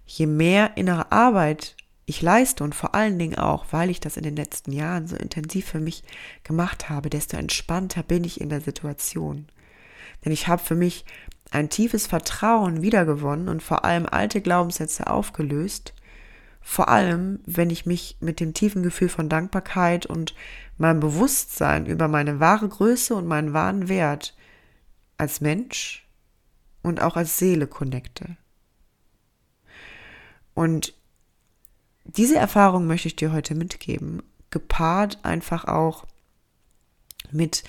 je 0.07 0.27
mehr 0.27 0.77
innere 0.77 1.11
Arbeit 1.13 1.77
ich 2.11 2.23
leiste 2.23 2.65
und 2.65 2.75
vor 2.75 2.95
allen 2.95 3.19
Dingen 3.19 3.39
auch, 3.39 3.67
weil 3.71 3.89
ich 3.89 4.01
das 4.01 4.17
in 4.17 4.25
den 4.25 4.37
letzten 4.37 4.73
Jahren 4.73 5.07
so 5.07 5.17
intensiv 5.17 5.67
für 5.67 5.81
mich 5.81 6.03
gemacht 6.45 6.91
habe, 6.91 7.09
desto 7.09 7.37
entspannter 7.37 8.03
bin 8.03 8.25
ich 8.25 8.41
in 8.41 8.49
der 8.49 8.61
Situation. 8.61 9.47
Denn 10.25 10.33
ich 10.33 10.49
habe 10.49 10.63
für 10.63 10.75
mich 10.75 11.05
ein 11.51 11.71
tiefes 11.71 12.07
Vertrauen 12.07 12.83
wiedergewonnen 12.83 13.49
und 13.49 13.63
vor 13.63 13.85
allem 13.85 14.07
alte 14.07 14.41
Glaubenssätze 14.41 15.07
aufgelöst. 15.07 15.95
Vor 16.61 16.89
allem, 16.89 17.41
wenn 17.47 17.71
ich 17.71 17.87
mich 17.87 18.17
mit 18.21 18.41
dem 18.41 18.55
tiefen 18.55 18.83
Gefühl 18.83 19.09
von 19.09 19.29
Dankbarkeit 19.29 20.05
und 20.05 20.35
meinem 20.79 21.01
Bewusstsein 21.01 21.87
über 21.87 22.09
meine 22.09 22.41
wahre 22.41 22.69
Größe 22.69 23.15
und 23.15 23.27
meinen 23.27 23.53
wahren 23.53 23.89
Wert 23.89 24.37
als 25.17 25.41
Mensch 25.41 26.07
und 26.83 27.01
auch 27.01 27.17
als 27.17 27.39
Seele 27.39 27.67
connecte. 27.67 28.37
Und 30.55 30.95
diese 32.05 32.37
Erfahrung 32.37 32.87
möchte 32.87 33.09
ich 33.09 33.17
dir 33.17 33.33
heute 33.33 33.55
mitgeben, 33.55 34.23
gepaart 34.51 35.25
einfach 35.25 35.65
auch 35.65 36.07
mit 37.31 37.65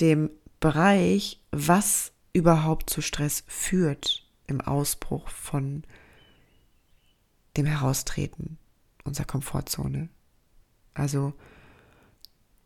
dem 0.00 0.30
Bereich, 0.60 1.40
was 1.50 2.12
überhaupt 2.32 2.90
zu 2.90 3.00
Stress 3.00 3.44
führt 3.46 4.26
im 4.46 4.60
Ausbruch 4.60 5.28
von 5.28 5.84
dem 7.56 7.66
Heraustreten 7.66 8.58
unserer 9.04 9.26
Komfortzone. 9.26 10.08
Also 10.94 11.34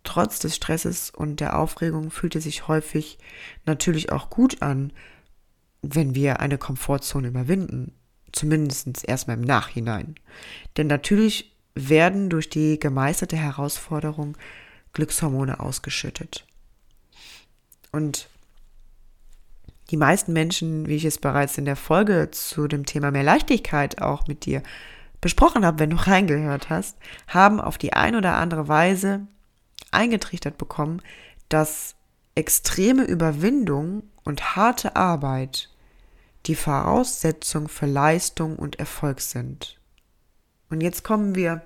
trotz 0.04 0.38
des 0.38 0.56
Stresses 0.56 1.10
und 1.10 1.40
der 1.40 1.58
Aufregung 1.58 2.10
fühlt 2.10 2.36
es 2.36 2.44
sich 2.44 2.68
häufig 2.68 3.18
natürlich 3.66 4.12
auch 4.12 4.30
gut 4.30 4.62
an, 4.62 4.92
wenn 5.82 6.14
wir 6.14 6.40
eine 6.40 6.58
Komfortzone 6.58 7.28
überwinden. 7.28 7.94
Zumindest 8.32 9.06
erstmal 9.06 9.36
im 9.36 9.44
Nachhinein. 9.44 10.14
Denn 10.76 10.86
natürlich 10.86 11.54
werden 11.74 12.28
durch 12.28 12.50
die 12.50 12.78
gemeisterte 12.78 13.36
Herausforderung 13.36 14.36
Glückshormone 14.92 15.60
ausgeschüttet. 15.60 16.44
Und 17.92 18.28
die 19.90 19.96
meisten 19.96 20.32
Menschen, 20.32 20.86
wie 20.86 20.96
ich 20.96 21.04
es 21.04 21.18
bereits 21.18 21.56
in 21.56 21.64
der 21.64 21.76
Folge 21.76 22.30
zu 22.30 22.68
dem 22.68 22.84
Thema 22.84 23.10
mehr 23.10 23.22
Leichtigkeit 23.22 24.02
auch 24.02 24.26
mit 24.26 24.44
dir 24.44 24.62
besprochen 25.20 25.64
habe, 25.64 25.78
wenn 25.78 25.90
du 25.90 25.96
reingehört 26.06 26.68
hast, 26.68 26.96
haben 27.26 27.60
auf 27.60 27.78
die 27.78 27.92
eine 27.92 28.18
oder 28.18 28.36
andere 28.36 28.68
Weise 28.68 29.26
eingetrichtert 29.90 30.58
bekommen, 30.58 31.00
dass 31.48 31.94
extreme 32.34 33.04
Überwindung 33.04 34.02
und 34.24 34.56
harte 34.56 34.96
Arbeit 34.96 35.70
die 36.48 36.54
Voraussetzung 36.54 37.68
für 37.68 37.86
Leistung 37.86 38.56
und 38.56 38.78
Erfolg 38.78 39.20
sind. 39.20 39.78
Und 40.70 40.80
jetzt 40.80 41.04
kommen 41.04 41.34
wir 41.34 41.62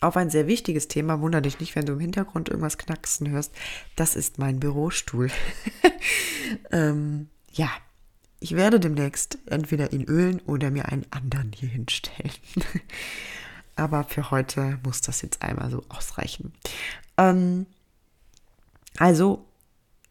auf 0.00 0.16
ein 0.16 0.30
sehr 0.30 0.46
wichtiges 0.46 0.88
Thema. 0.88 1.20
Wunder 1.20 1.40
dich 1.40 1.60
nicht, 1.60 1.76
wenn 1.76 1.86
du 1.86 1.92
im 1.92 2.00
Hintergrund 2.00 2.48
irgendwas 2.48 2.78
knacksen 2.78 3.30
hörst. 3.30 3.52
Das 3.96 4.16
ist 4.16 4.38
mein 4.38 4.58
Bürostuhl. 4.58 5.30
ähm, 6.72 7.28
ja, 7.52 7.70
ich 8.40 8.56
werde 8.56 8.80
demnächst 8.80 9.38
entweder 9.46 9.92
ihn 9.92 10.04
ölen 10.04 10.40
oder 10.40 10.70
mir 10.70 10.86
einen 10.86 11.06
anderen 11.10 11.52
hier 11.52 11.68
hinstellen. 11.68 12.32
Aber 13.76 14.04
für 14.04 14.30
heute 14.30 14.78
muss 14.82 15.00
das 15.00 15.22
jetzt 15.22 15.42
einmal 15.42 15.70
so 15.70 15.84
ausreichen. 15.90 16.52
Ähm, 17.18 17.66
also, 18.96 19.46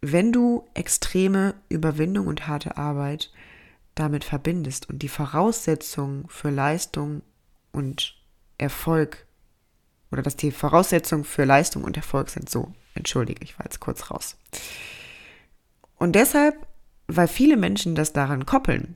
wenn 0.02 0.32
du 0.32 0.66
extreme 0.76 1.56
Überwindung 1.68 2.28
und 2.28 2.48
harte 2.48 2.78
Arbeit 2.78 3.32
damit 4.00 4.24
verbindest 4.24 4.90
und 4.90 5.00
die 5.00 5.10
Voraussetzungen 5.10 6.28
für 6.30 6.50
Leistung 6.50 7.22
und 7.72 8.16
Erfolg 8.58 9.26
oder 10.12 10.22
dass 10.22 10.36
die 10.36 10.52
Voraussetzungen 10.52 11.24
für 11.24 11.46
Leistung 11.46 11.84
und 11.84 11.98
Erfolg 11.98 12.30
sind 12.30 12.50
so. 12.50 12.74
Entschuldige, 12.96 13.44
ich 13.44 13.58
war 13.60 13.66
jetzt 13.66 13.80
kurz 13.80 14.10
raus. 14.10 14.38
Und 15.96 16.14
deshalb, 16.14 16.56
weil 17.08 17.28
viele 17.28 17.58
Menschen 17.58 17.96
das 17.96 18.14
daran 18.14 18.46
koppeln, 18.46 18.96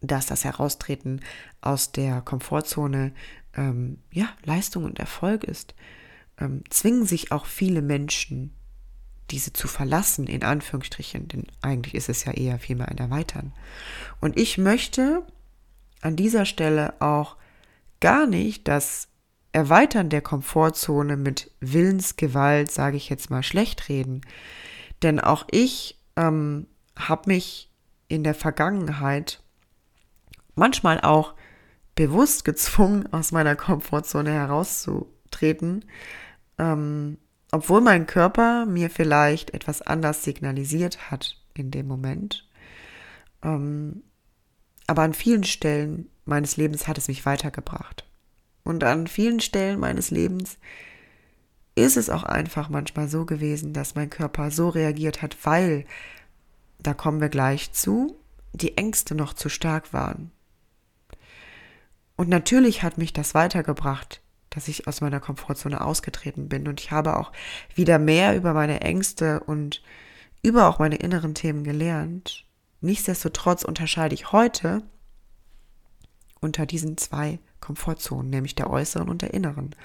dass 0.00 0.26
das 0.26 0.44
Heraustreten 0.44 1.20
aus 1.60 1.92
der 1.92 2.20
Komfortzone 2.22 3.12
ähm, 3.54 3.98
ja 4.10 4.28
Leistung 4.44 4.84
und 4.84 4.98
Erfolg 4.98 5.44
ist, 5.44 5.74
ähm, 6.38 6.62
zwingen 6.70 7.04
sich 7.04 7.32
auch 7.32 7.46
viele 7.46 7.82
Menschen 7.82 8.54
diese 9.30 9.52
zu 9.52 9.68
verlassen, 9.68 10.26
in 10.26 10.42
Anführungsstrichen, 10.42 11.28
denn 11.28 11.46
eigentlich 11.60 11.94
ist 11.94 12.08
es 12.08 12.24
ja 12.24 12.32
eher 12.32 12.58
vielmehr 12.58 12.88
ein 12.88 12.98
Erweitern. 12.98 13.52
Und 14.20 14.38
ich 14.38 14.58
möchte 14.58 15.22
an 16.00 16.16
dieser 16.16 16.44
Stelle 16.44 16.94
auch 17.00 17.36
gar 18.00 18.26
nicht 18.26 18.68
das 18.68 19.08
Erweitern 19.52 20.08
der 20.08 20.22
Komfortzone 20.22 21.16
mit 21.16 21.50
Willensgewalt, 21.60 22.70
sage 22.70 22.96
ich 22.96 23.08
jetzt 23.08 23.30
mal, 23.30 23.42
schlecht 23.42 23.88
reden. 23.88 24.20
Denn 25.02 25.20
auch 25.20 25.46
ich 25.50 25.98
ähm, 26.16 26.66
habe 26.96 27.30
mich 27.30 27.70
in 28.08 28.24
der 28.24 28.34
Vergangenheit 28.34 29.42
manchmal 30.54 31.00
auch 31.00 31.34
bewusst 31.94 32.44
gezwungen, 32.44 33.12
aus 33.12 33.32
meiner 33.32 33.56
Komfortzone 33.56 34.30
herauszutreten, 34.30 35.84
ähm, 36.58 37.18
obwohl 37.50 37.80
mein 37.80 38.06
Körper 38.06 38.66
mir 38.66 38.90
vielleicht 38.90 39.54
etwas 39.54 39.82
anders 39.82 40.22
signalisiert 40.24 41.10
hat 41.10 41.36
in 41.54 41.70
dem 41.70 41.86
Moment. 41.86 42.46
Ähm, 43.42 44.02
aber 44.86 45.02
an 45.02 45.14
vielen 45.14 45.44
Stellen 45.44 46.10
meines 46.24 46.56
Lebens 46.56 46.88
hat 46.88 46.98
es 46.98 47.08
mich 47.08 47.24
weitergebracht. 47.26 48.04
Und 48.64 48.84
an 48.84 49.06
vielen 49.06 49.40
Stellen 49.40 49.80
meines 49.80 50.10
Lebens 50.10 50.58
ist 51.74 51.96
es 51.96 52.10
auch 52.10 52.24
einfach 52.24 52.68
manchmal 52.68 53.08
so 53.08 53.24
gewesen, 53.24 53.72
dass 53.72 53.94
mein 53.94 54.10
Körper 54.10 54.50
so 54.50 54.68
reagiert 54.68 55.22
hat, 55.22 55.36
weil, 55.44 55.84
da 56.78 56.92
kommen 56.92 57.20
wir 57.20 57.28
gleich 57.28 57.72
zu, 57.72 58.18
die 58.52 58.76
Ängste 58.76 59.14
noch 59.14 59.32
zu 59.32 59.48
stark 59.48 59.92
waren. 59.92 60.32
Und 62.16 62.28
natürlich 62.28 62.82
hat 62.82 62.98
mich 62.98 63.12
das 63.12 63.34
weitergebracht, 63.34 64.20
dass 64.58 64.66
ich 64.66 64.88
aus 64.88 65.00
meiner 65.00 65.20
Komfortzone 65.20 65.80
ausgetreten 65.80 66.48
bin. 66.48 66.66
Und 66.66 66.80
ich 66.80 66.90
habe 66.90 67.16
auch 67.16 67.30
wieder 67.76 68.00
mehr 68.00 68.34
über 68.36 68.54
meine 68.54 68.80
Ängste 68.80 69.38
und 69.38 69.84
über 70.42 70.68
auch 70.68 70.80
meine 70.80 70.96
inneren 70.96 71.32
Themen 71.32 71.62
gelernt. 71.62 72.44
Nichtsdestotrotz 72.80 73.62
unterscheide 73.62 74.16
ich 74.16 74.32
heute 74.32 74.82
unter 76.40 76.66
diesen 76.66 76.96
zwei 76.96 77.38
Komfortzonen, 77.60 78.30
nämlich 78.30 78.56
der 78.56 78.68
äußeren 78.68 79.08
und 79.08 79.22
der 79.22 79.32
inneren. 79.32 79.76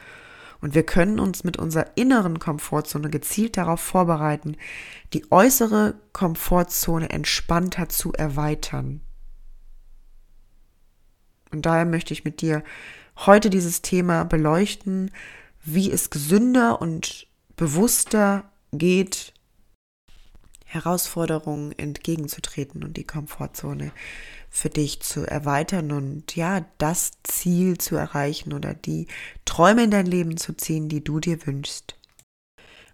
Und 0.59 0.73
wir 0.73 0.83
können 0.83 1.19
uns 1.19 1.43
mit 1.43 1.57
unserer 1.57 1.91
inneren 1.93 2.39
Komfortzone 2.39 3.11
gezielt 3.11 3.57
darauf 3.57 3.79
vorbereiten, 3.79 4.57
die 5.13 5.31
äußere 5.31 5.93
Komfortzone 6.13 7.11
entspannter 7.11 7.89
zu 7.89 8.11
erweitern. 8.13 9.01
Und 11.51 11.67
daher 11.67 11.85
möchte 11.85 12.11
ich 12.11 12.25
mit 12.25 12.41
dir 12.41 12.63
heute 13.17 13.49
dieses 13.49 13.81
Thema 13.81 14.23
beleuchten, 14.23 15.11
wie 15.63 15.91
es 15.91 16.09
gesünder 16.09 16.81
und 16.81 17.27
bewusster 17.55 18.51
geht, 18.71 19.33
Herausforderungen 20.65 21.71
entgegenzutreten 21.77 22.83
und 22.83 22.97
die 22.97 23.05
Komfortzone 23.05 23.91
für 24.49 24.69
dich 24.69 25.01
zu 25.01 25.25
erweitern 25.25 25.91
und 25.91 26.35
ja, 26.35 26.65
das 26.79 27.11
Ziel 27.23 27.77
zu 27.77 27.95
erreichen 27.95 28.53
oder 28.53 28.73
die 28.73 29.07
Träume 29.45 29.83
in 29.83 29.91
dein 29.91 30.07
Leben 30.07 30.37
zu 30.37 30.53
ziehen, 30.53 30.89
die 30.89 31.03
du 31.03 31.19
dir 31.19 31.45
wünschst. 31.45 31.95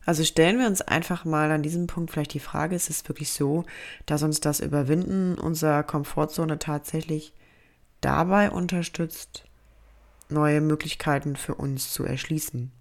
Also 0.06 0.24
stellen 0.24 0.58
wir 0.58 0.68
uns 0.68 0.82
einfach 0.82 1.24
mal 1.24 1.52
an 1.52 1.64
diesem 1.64 1.88
Punkt 1.88 2.12
vielleicht 2.12 2.34
die 2.34 2.40
Frage, 2.40 2.76
ist 2.76 2.90
es 2.90 3.08
wirklich 3.08 3.32
so, 3.32 3.66
dass 4.06 4.24
uns 4.24 4.40
das 4.40 4.60
Überwinden 4.60 5.36
unserer 5.36 5.84
Komfortzone 5.84 6.60
tatsächlich 6.60 7.34
dabei 8.02 8.50
unterstützt, 8.50 9.44
neue 10.30 10.62
Möglichkeiten 10.62 11.36
für 11.36 11.56
uns 11.56 11.92
zu 11.92 12.04
erschließen? 12.04 12.72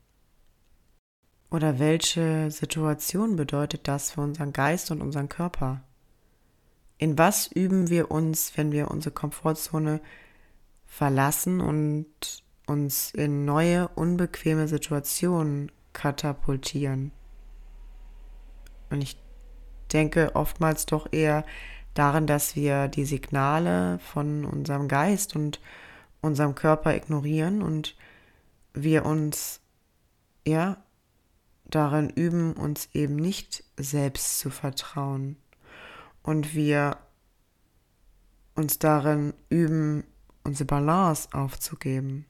Oder 1.51 1.79
welche 1.79 2.51
Situation 2.51 3.37
bedeutet 3.37 3.89
das 3.89 4.13
für 4.13 4.21
unseren 4.21 4.53
Geist 4.53 4.91
und 4.91 5.01
unseren 5.01 5.29
Körper? 5.29 5.83
In 6.99 7.17
was 7.17 7.47
üben 7.47 7.89
wir 7.89 8.11
uns, 8.11 8.57
wenn 8.57 8.73
wir 8.73 8.91
unsere 8.91 9.15
Komfortzone 9.15 10.01
verlassen 10.85 11.61
und 11.61 12.07
uns 12.67 13.13
in 13.13 13.45
neue, 13.45 13.89
unbequeme 13.89 14.69
Situationen 14.69 15.73
katapultieren? 15.93 17.13
Und 18.91 19.03
ich 19.03 19.17
denke 19.93 20.35
oftmals 20.35 20.87
doch 20.87 21.09
eher 21.13 21.45
darin, 21.95 22.27
dass 22.27 22.57
wir 22.57 22.89
die 22.89 23.05
Signale 23.05 23.99
von 24.01 24.45
unserem 24.45 24.89
Geist 24.89 25.35
und 25.35 25.61
unserem 26.21 26.55
Körper 26.55 26.95
ignorieren 26.95 27.63
und 27.63 27.97
wir 28.75 29.05
uns 29.07 29.61
ja 30.47 30.77
darin 31.65 32.11
üben, 32.11 32.55
uns 32.55 32.89
eben 32.93 33.17
nicht 33.17 33.65
selbst 33.77 34.39
zu 34.39 34.51
vertrauen 34.51 35.37
und 36.23 36.55
wir 36.55 36.97
uns 38.55 38.79
darin 38.79 39.35
üben, 39.51 40.05
unsere 40.45 40.67
Balance 40.67 41.29
aufzugeben. 41.33 42.27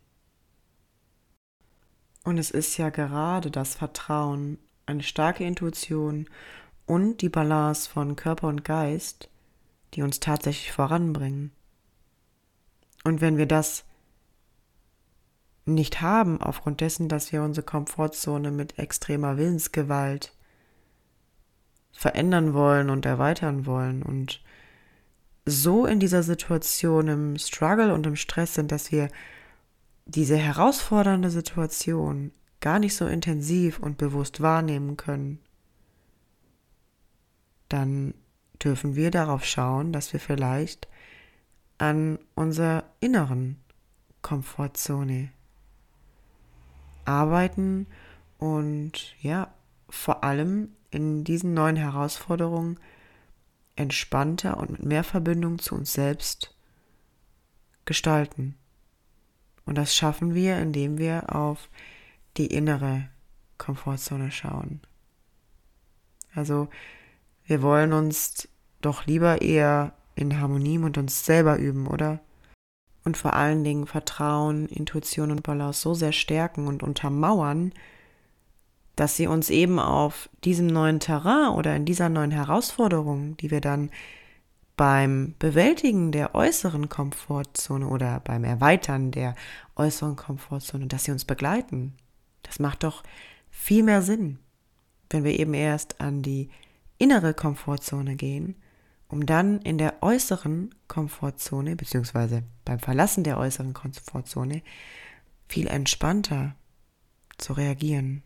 Und 2.25 2.37
es 2.39 2.51
ist 2.51 2.77
ja 2.77 2.91
gerade 2.91 3.51
das 3.51 3.75
Vertrauen, 3.75 4.59
eine 4.87 5.03
starke 5.03 5.45
Intuition 5.45 6.29
und 6.87 7.23
die 7.23 7.29
Balance 7.29 7.89
von 7.89 8.17
Körper 8.17 8.49
und 8.49 8.65
Geist, 8.65 9.31
die 9.95 10.03
uns 10.03 10.21
tatsächlich 10.21 10.73
voranbringen. 10.73 11.53
Und 13.05 13.21
wenn 13.21 13.37
wir 13.37 13.47
das 13.47 13.85
nicht 15.65 16.01
haben, 16.01 16.41
aufgrund 16.41 16.81
dessen, 16.81 17.09
dass 17.09 17.33
wir 17.33 17.43
unsere 17.43 17.65
Komfortzone 17.65 18.51
mit 18.51 18.79
extremer 18.79 19.37
Willensgewalt 19.37 20.35
verändern 21.93 22.55
wollen 22.55 22.91
und 22.91 23.07
erweitern 23.07 23.67
wollen 23.67 24.03
und 24.03 24.43
so 25.45 25.87
in 25.87 26.01
dieser 26.01 26.23
Situation 26.23 27.09
im 27.09 27.39
Struggle 27.39 27.93
und 27.95 28.07
im 28.07 28.17
Stress 28.17 28.55
sind, 28.55 28.71
dass 28.71 28.93
wir 28.93 29.09
diese 30.07 30.37
herausfordernde 30.37 31.31
Situation 31.31 32.33
gar 32.61 32.79
nicht 32.79 32.95
so 32.97 33.07
intensiv 33.07 33.79
und 33.79 33.99
bewusst 33.99 34.41
wahrnehmen 34.41 34.97
können, 34.97 35.39
dann 37.69 38.15
dürfen 38.63 38.97
wir 38.97 39.11
darauf 39.11 39.45
schauen, 39.45 39.93
dass 39.93 40.13
wir 40.13 40.21
vielleicht 40.21 40.89
an 41.79 42.19
unserer 42.35 42.85
inneren 43.01 43.57
Komfortzone 44.23 45.31
arbeiten 47.05 47.87
und 48.39 49.15
ja, 49.21 49.53
vor 49.89 50.23
allem 50.25 50.73
in 50.91 51.25
diesen 51.25 51.55
neuen 51.55 51.77
Herausforderungen 51.77 52.79
entspannter 53.77 54.59
und 54.59 54.71
mit 54.71 54.83
mehr 54.85 55.05
Verbindung 55.05 55.59
zu 55.59 55.75
uns 55.75 55.93
selbst 55.93 56.55
gestalten. 57.85 58.57
Und 59.65 59.77
das 59.77 59.95
schaffen 59.95 60.35
wir, 60.35 60.59
indem 60.59 60.99
wir 60.99 61.35
auf 61.35 61.69
die 62.37 62.47
innere 62.47 63.09
Komfortzone 63.57 64.31
schauen. 64.31 64.81
Also 66.35 66.69
wir 67.47 67.63
wollen 67.63 67.93
uns 67.93 68.49
doch 68.81 69.07
lieber 69.07 69.43
eher 69.43 69.93
in 70.19 70.41
Harmonie 70.41 70.79
mit 70.79 70.99
uns 70.99 71.25
selber 71.25 71.57
üben, 71.57 71.87
oder? 71.87 72.21
Und 73.05 73.17
vor 73.17 73.35
allen 73.35 73.65
Dingen 73.65 73.87
Vertrauen, 73.87 74.67
Intuition 74.67 75.31
und 75.31 75.43
Balance 75.43 75.81
so 75.81 75.95
sehr 75.95 76.13
stärken 76.13 76.67
und 76.67 76.83
untermauern, 76.83 77.73
dass 78.97 79.17
sie 79.17 79.29
uns 79.29 79.49
eben 79.49 79.79
auf 79.79 80.29
diesem 80.45 80.67
neuen 80.67 80.99
Terrain 80.99 81.51
oder 81.51 81.77
in 81.77 81.85
dieser 81.85 82.09
neuen 82.09 82.33
Herausforderung, 82.33 83.37
die 83.37 83.51
wir 83.51 83.61
dann 83.61 83.91
beim 84.77 85.35
Bewältigen 85.39 86.13
der 86.13 86.35
äußeren 86.35 86.89
Komfortzone 86.89 87.87
oder 87.87 88.21
beim 88.21 88.45
Erweitern 88.45 89.11
der 89.11 89.35
äußeren 89.77 90.17
Komfortzone, 90.17 90.87
dass 90.87 91.05
sie 91.05 91.13
uns 91.13 91.25
begleiten. 91.25 91.95
Das 92.43 92.59
macht 92.59 92.85
doch 92.85 93.03
viel 93.51 93.83
mehr 93.83 94.03
Sinn, 94.03 94.39
wenn 95.11 95.25
wir 95.25 95.39
eben 95.39 95.55
erst 95.55 96.01
an 96.01 96.23
die 96.23 96.49
innere 96.99 97.35
Komfortzone 97.35 98.17
gehen, 98.17 98.57
um 99.09 99.27
dann 99.27 99.61
in 99.63 99.79
der 99.79 100.03
äußeren 100.03 100.75
Komfortzone, 100.87 101.77
beziehungsweise 101.77 102.43
beim 102.65 102.79
Verlassen 102.79 103.25
der 103.25 103.39
äußeren 103.39 103.73
Komfortzone, 103.73 104.63
viel 105.49 105.67
entspannter 105.67 106.55
zu 107.39 107.55
reagieren 107.55 108.23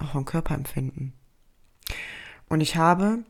auch 0.00 0.12
vom 0.12 0.24
Körperempfinden. 0.24 1.12
Und 2.48 2.60
ich 2.60 2.76
habe 2.76 3.20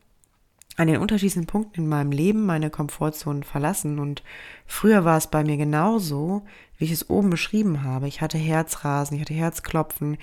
an 0.77 0.87
den 0.87 0.99
unterschiedlichen 0.99 1.47
Punkten 1.47 1.83
in 1.83 1.89
meinem 1.89 2.13
Leben 2.13 2.47
meine 2.47 2.71
Komfortzone 2.71 3.43
verlassen. 3.43 3.99
Und 3.99 4.23
früher 4.67 5.05
war 5.05 5.19
es 5.19 5.27
bei 5.27 5.45
mir 5.45 5.57
genauso, 5.57 6.47
wie 6.79 6.85
ich 6.85 6.93
es 6.93 7.11
oben 7.11 7.29
beschrieben 7.29 7.83
habe. 7.83 8.09
Ich 8.09 8.21
hatte 8.21 8.39
Herzrasen, 8.39 9.17
ich 9.17 9.21
hatte 9.21 9.35
Herzklopfen. 9.35 10.17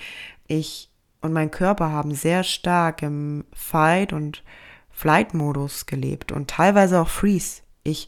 Ich 0.48 0.90
und 1.22 1.34
mein 1.34 1.52
Körper 1.52 1.92
haben 1.92 2.14
sehr 2.14 2.44
stark 2.44 3.02
im 3.02 3.46
Fight- 3.54 4.14
und 4.14 4.44
Flight-Modus 4.98 5.86
gelebt 5.86 6.32
und 6.32 6.50
teilweise 6.50 7.00
auch 7.00 7.08
Freeze. 7.08 7.62
Ich 7.84 8.08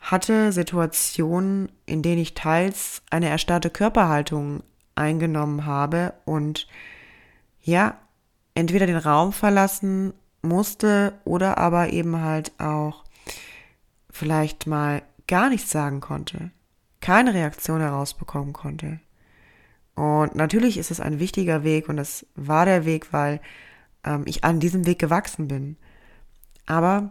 hatte 0.00 0.52
Situationen, 0.52 1.70
in 1.84 2.00
denen 2.00 2.22
ich 2.22 2.32
teils 2.32 3.02
eine 3.10 3.28
erstarrte 3.28 3.68
Körperhaltung 3.68 4.62
eingenommen 4.94 5.66
habe 5.66 6.14
und 6.24 6.66
ja, 7.60 7.98
entweder 8.54 8.86
den 8.86 8.96
Raum 8.96 9.34
verlassen 9.34 10.14
musste 10.40 11.12
oder 11.26 11.58
aber 11.58 11.92
eben 11.92 12.22
halt 12.22 12.52
auch 12.58 13.04
vielleicht 14.08 14.66
mal 14.66 15.02
gar 15.26 15.50
nichts 15.50 15.70
sagen 15.70 16.00
konnte, 16.00 16.50
keine 17.02 17.34
Reaktion 17.34 17.80
herausbekommen 17.80 18.54
konnte. 18.54 18.98
Und 19.94 20.34
natürlich 20.34 20.78
ist 20.78 20.90
es 20.90 21.00
ein 21.00 21.18
wichtiger 21.18 21.64
Weg 21.64 21.90
und 21.90 21.98
das 21.98 22.24
war 22.34 22.64
der 22.64 22.86
Weg, 22.86 23.12
weil 23.12 23.42
ähm, 24.04 24.22
ich 24.24 24.42
an 24.42 24.58
diesem 24.58 24.86
Weg 24.86 24.98
gewachsen 24.98 25.48
bin. 25.48 25.76
Aber 26.66 27.10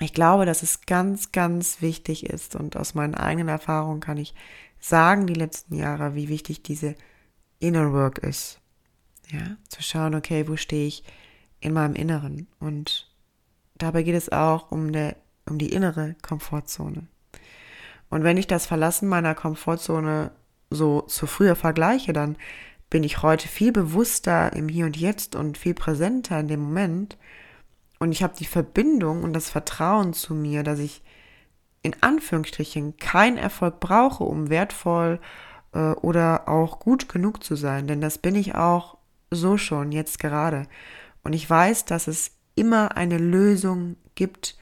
ich 0.00 0.14
glaube, 0.14 0.46
dass 0.46 0.62
es 0.62 0.82
ganz, 0.82 1.32
ganz 1.32 1.80
wichtig 1.80 2.26
ist 2.26 2.56
und 2.56 2.76
aus 2.76 2.94
meinen 2.94 3.14
eigenen 3.14 3.48
Erfahrungen 3.48 4.00
kann 4.00 4.18
ich 4.18 4.34
sagen, 4.80 5.26
die 5.26 5.34
letzten 5.34 5.76
Jahre, 5.76 6.14
wie 6.14 6.28
wichtig 6.28 6.62
diese 6.62 6.96
Inner 7.60 7.92
Work 7.92 8.18
ist. 8.18 8.58
Ja, 9.30 9.56
zu 9.68 9.82
schauen, 9.82 10.14
okay, 10.14 10.48
wo 10.48 10.56
stehe 10.56 10.86
ich 10.86 11.04
in 11.60 11.72
meinem 11.72 11.94
Inneren? 11.94 12.48
Und 12.58 13.10
dabei 13.76 14.02
geht 14.02 14.16
es 14.16 14.30
auch 14.30 14.70
um, 14.70 14.92
der, 14.92 15.16
um 15.48 15.58
die 15.58 15.72
innere 15.72 16.16
Komfortzone. 16.22 17.06
Und 18.10 18.24
wenn 18.24 18.36
ich 18.36 18.46
das 18.46 18.66
Verlassen 18.66 19.08
meiner 19.08 19.34
Komfortzone 19.34 20.32
so 20.68 21.02
zu 21.02 21.26
früher 21.26 21.56
vergleiche, 21.56 22.12
dann 22.12 22.36
bin 22.90 23.04
ich 23.04 23.22
heute 23.22 23.48
viel 23.48 23.72
bewusster 23.72 24.52
im 24.52 24.68
Hier 24.68 24.84
und 24.84 24.98
Jetzt 24.98 25.34
und 25.34 25.56
viel 25.56 25.74
präsenter 25.74 26.40
in 26.40 26.48
dem 26.48 26.60
Moment. 26.60 27.16
Und 28.02 28.10
ich 28.10 28.24
habe 28.24 28.34
die 28.36 28.46
Verbindung 28.46 29.22
und 29.22 29.32
das 29.32 29.48
Vertrauen 29.48 30.12
zu 30.12 30.34
mir, 30.34 30.64
dass 30.64 30.80
ich 30.80 31.04
in 31.82 31.94
Anführungsstrichen 32.00 32.96
keinen 32.96 33.38
Erfolg 33.38 33.78
brauche, 33.78 34.24
um 34.24 34.50
wertvoll 34.50 35.20
äh, 35.72 35.92
oder 35.92 36.48
auch 36.48 36.80
gut 36.80 37.08
genug 37.08 37.44
zu 37.44 37.54
sein. 37.54 37.86
Denn 37.86 38.00
das 38.00 38.18
bin 38.18 38.34
ich 38.34 38.56
auch 38.56 38.98
so 39.30 39.56
schon, 39.56 39.92
jetzt 39.92 40.18
gerade. 40.18 40.66
Und 41.22 41.32
ich 41.32 41.48
weiß, 41.48 41.84
dass 41.84 42.08
es 42.08 42.32
immer 42.56 42.96
eine 42.96 43.18
Lösung 43.18 43.94
gibt 44.16 44.58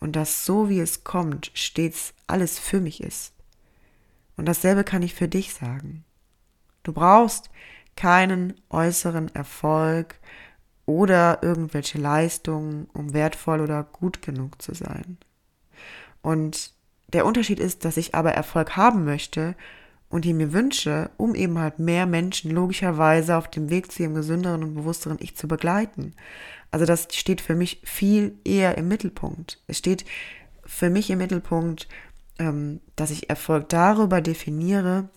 und 0.00 0.16
dass 0.16 0.44
so 0.44 0.68
wie 0.68 0.80
es 0.80 1.04
kommt, 1.04 1.52
stets 1.54 2.12
alles 2.26 2.58
für 2.58 2.80
mich 2.80 3.00
ist. 3.04 3.34
Und 4.36 4.46
dasselbe 4.46 4.82
kann 4.82 5.02
ich 5.02 5.14
für 5.14 5.28
dich 5.28 5.54
sagen. 5.54 6.04
Du 6.82 6.92
brauchst 6.92 7.50
keinen 7.94 8.60
äußeren 8.68 9.32
Erfolg 9.32 10.18
oder 10.90 11.38
irgendwelche 11.40 11.98
Leistungen, 11.98 12.88
um 12.92 13.14
wertvoll 13.14 13.60
oder 13.60 13.84
gut 13.84 14.22
genug 14.22 14.60
zu 14.60 14.74
sein. 14.74 15.18
Und 16.20 16.72
der 17.12 17.24
Unterschied 17.26 17.60
ist, 17.60 17.84
dass 17.84 17.96
ich 17.96 18.16
aber 18.16 18.32
Erfolg 18.32 18.76
haben 18.76 19.04
möchte 19.04 19.54
und 20.08 20.26
ihn 20.26 20.36
mir 20.36 20.52
wünsche, 20.52 21.10
um 21.16 21.36
eben 21.36 21.60
halt 21.60 21.78
mehr 21.78 22.06
Menschen 22.06 22.50
logischerweise 22.50 23.36
auf 23.36 23.48
dem 23.48 23.70
Weg 23.70 23.92
zu 23.92 24.02
ihrem 24.02 24.14
gesünderen 24.14 24.64
und 24.64 24.74
bewussteren 24.74 25.18
Ich 25.20 25.36
zu 25.36 25.46
begleiten. 25.46 26.14
Also 26.72 26.86
das 26.86 27.06
steht 27.12 27.40
für 27.40 27.54
mich 27.54 27.80
viel 27.84 28.34
eher 28.44 28.76
im 28.76 28.88
Mittelpunkt. 28.88 29.62
Es 29.68 29.78
steht 29.78 30.04
für 30.64 30.90
mich 30.90 31.08
im 31.10 31.18
Mittelpunkt, 31.18 31.86
ähm, 32.40 32.80
dass 32.96 33.12
ich 33.12 33.30
Erfolg 33.30 33.68
darüber 33.68 34.20
definiere, 34.20 35.08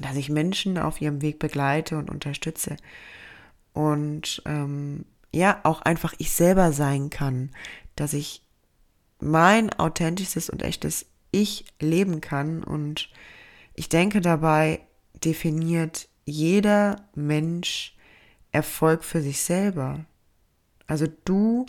dass 0.00 0.14
ich 0.14 0.30
Menschen 0.30 0.78
auf 0.78 1.00
ihrem 1.00 1.20
Weg 1.20 1.40
begleite 1.40 1.98
und 1.98 2.10
unterstütze. 2.10 2.76
Und 3.72 4.42
ähm, 4.46 5.04
ja, 5.32 5.60
auch 5.64 5.82
einfach 5.82 6.14
ich 6.18 6.32
selber 6.32 6.72
sein 6.72 7.10
kann, 7.10 7.50
dass 7.96 8.12
ich 8.12 8.42
mein 9.20 9.72
authentisches 9.72 10.50
und 10.50 10.62
echtes 10.62 11.06
Ich 11.30 11.64
leben 11.80 12.20
kann. 12.20 12.62
Und 12.62 13.10
ich 13.74 13.88
denke 13.88 14.20
dabei 14.20 14.80
definiert 15.24 16.08
jeder 16.24 17.08
Mensch 17.14 17.96
Erfolg 18.52 19.04
für 19.04 19.20
sich 19.20 19.42
selber. 19.42 20.04
Also 20.86 21.06
du 21.24 21.66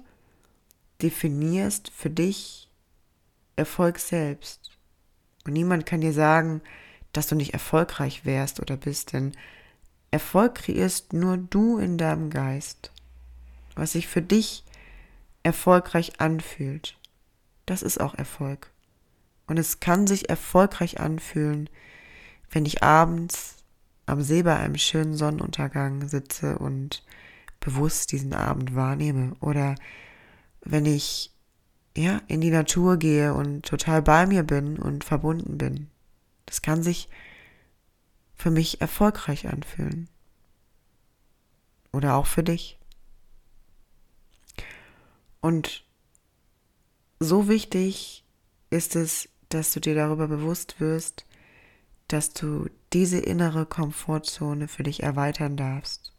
definierst 1.01 1.89
für 1.89 2.09
dich 2.09 2.69
Erfolg 3.55 3.99
selbst. 3.99 4.77
Und 5.45 5.53
niemand 5.53 5.85
kann 5.85 6.01
dir 6.01 6.13
sagen, 6.13 6.61
dass 7.13 7.27
du 7.27 7.35
nicht 7.35 7.53
erfolgreich 7.53 8.25
wärst 8.25 8.59
oder 8.59 8.77
bist, 8.77 9.13
denn 9.13 9.33
Erfolg 10.11 10.55
kreierst 10.55 11.13
nur 11.13 11.37
du 11.37 11.77
in 11.77 11.97
deinem 11.97 12.29
Geist. 12.29 12.91
Was 13.75 13.93
sich 13.93 14.07
für 14.07 14.21
dich 14.21 14.63
erfolgreich 15.43 16.19
anfühlt, 16.19 16.97
das 17.65 17.81
ist 17.81 17.99
auch 17.99 18.15
Erfolg. 18.15 18.71
Und 19.47 19.57
es 19.57 19.79
kann 19.79 20.07
sich 20.07 20.29
erfolgreich 20.29 20.99
anfühlen, 20.99 21.69
wenn 22.51 22.65
ich 22.65 22.83
abends 22.83 23.57
am 24.05 24.21
See 24.21 24.43
bei 24.43 24.57
einem 24.57 24.77
schönen 24.77 25.15
Sonnenuntergang 25.15 26.07
sitze 26.07 26.57
und 26.57 27.03
bewusst 27.59 28.11
diesen 28.11 28.33
Abend 28.33 28.75
wahrnehme 28.75 29.33
oder 29.39 29.75
wenn 30.61 30.85
ich 30.85 31.31
ja 31.95 32.21
in 32.27 32.41
die 32.41 32.51
Natur 32.51 32.97
gehe 32.97 33.33
und 33.33 33.65
total 33.65 34.01
bei 34.01 34.25
mir 34.25 34.43
bin 34.43 34.79
und 34.79 35.03
verbunden 35.03 35.57
bin. 35.57 35.87
Das 36.45 36.61
kann 36.61 36.81
sich 36.81 37.09
für 38.39 38.51
mich 38.51 38.79
erfolgreich 38.79 39.49
anfühlen. 39.49 40.09
Oder 41.91 42.15
auch 42.15 42.25
für 42.25 42.43
dich. 42.43 42.79
Und 45.41 45.83
so 47.19 47.49
wichtig 47.49 48.23
ist 48.69 48.95
es, 48.95 49.27
dass 49.49 49.73
du 49.73 49.81
dir 49.81 49.93
darüber 49.93 50.29
bewusst 50.29 50.79
wirst, 50.79 51.25
dass 52.07 52.31
du 52.31 52.69
diese 52.93 53.19
innere 53.19 53.65
Komfortzone 53.65 54.69
für 54.69 54.83
dich 54.83 55.03
erweitern 55.03 55.57
darfst. 55.57 56.13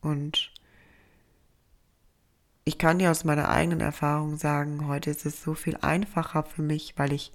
Und 0.00 0.52
ich 2.64 2.78
kann 2.78 3.00
dir 3.00 3.10
aus 3.10 3.24
meiner 3.24 3.48
eigenen 3.48 3.80
Erfahrung 3.80 4.36
sagen, 4.36 4.86
heute 4.86 5.10
ist 5.10 5.26
es 5.26 5.42
so 5.42 5.54
viel 5.54 5.76
einfacher 5.80 6.44
für 6.44 6.62
mich, 6.62 6.94
weil 6.96 7.12
ich 7.12 7.32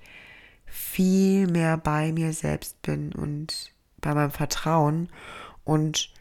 viel 0.70 1.48
mehr 1.48 1.78
bei 1.78 2.12
mir 2.12 2.34
selbst 2.34 2.82
bin 2.82 3.14
und 3.14 3.74
bei 4.02 4.14
meinem 4.14 4.32
Vertrauen 4.32 5.10
und 5.64 6.14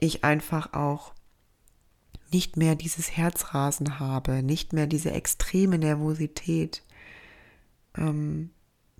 ich 0.00 0.24
einfach 0.24 0.72
auch 0.72 1.12
nicht 2.30 2.56
mehr 2.56 2.74
dieses 2.74 3.16
Herzrasen 3.16 3.98
habe, 3.98 4.42
nicht 4.42 4.72
mehr 4.72 4.86
diese 4.86 5.12
extreme 5.12 5.78
Nervosität, 5.78 6.82
ähm, 7.96 8.50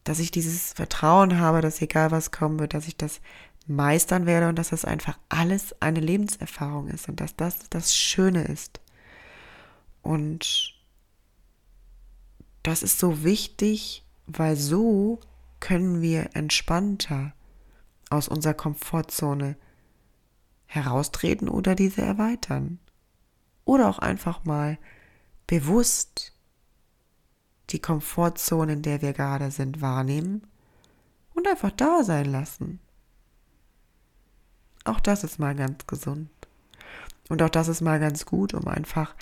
dass 0.05 0.19
ich 0.19 0.31
dieses 0.31 0.73
Vertrauen 0.73 1.39
habe, 1.39 1.61
dass 1.61 1.83
egal 1.83 2.11
was 2.11 2.31
kommen 2.31 2.59
wird, 2.59 2.73
dass 2.73 2.89
ich 2.89 2.97
das 2.97 3.21
meistern 3.67 4.25
werde 4.25 4.49
und 4.49 4.57
dass 4.57 4.71
das 4.71 4.87
einfach 4.87 5.19
alles 5.29 5.75
eine 5.81 6.01
Lebenserfahrung 6.01 6.89
ist 6.89 7.09
und 7.09 7.21
dass 7.21 7.37
das 7.37 7.69
das 7.69 7.95
Schöne 7.95 8.45
ist. 8.45 8.81
Und 10.01 10.75
das 12.63 12.83
ist 12.83 12.99
so 12.99 13.25
wichtig, 13.25 14.05
weil 14.29 14.57
so 14.57 15.21
können 15.61 16.01
wir 16.03 16.37
entspannter 16.37 17.33
aus 18.11 18.29
unserer 18.29 18.55
Komfortzone 18.55 19.57
heraustreten 20.67 21.49
oder 21.49 21.75
diese 21.75 22.03
erweitern. 22.03 22.79
Oder 23.65 23.89
auch 23.89 23.99
einfach 23.99 24.45
mal 24.45 24.79
bewusst 25.47 26.33
die 27.71 27.81
Komfortzone, 27.81 28.75
in 28.75 28.83
der 28.83 29.03
wir 29.03 29.13
gerade 29.13 29.51
sind, 29.51 29.81
wahrnehmen 29.81 30.47
und 31.35 31.49
einfach 31.49 31.71
da 31.71 32.05
sein 32.05 32.27
lassen. 32.27 32.81
Auch 34.85 35.01
das 35.01 35.25
ist 35.25 35.39
mal 35.39 35.55
ganz 35.55 35.87
gesund. 35.87 36.31
Und 37.29 37.43
auch 37.43 37.51
das 37.51 37.69
ist 37.69 37.83
mal 37.83 38.01
ganz 38.01 38.25
gut, 38.25 38.55
um 38.55 38.67
einfach 38.69 39.15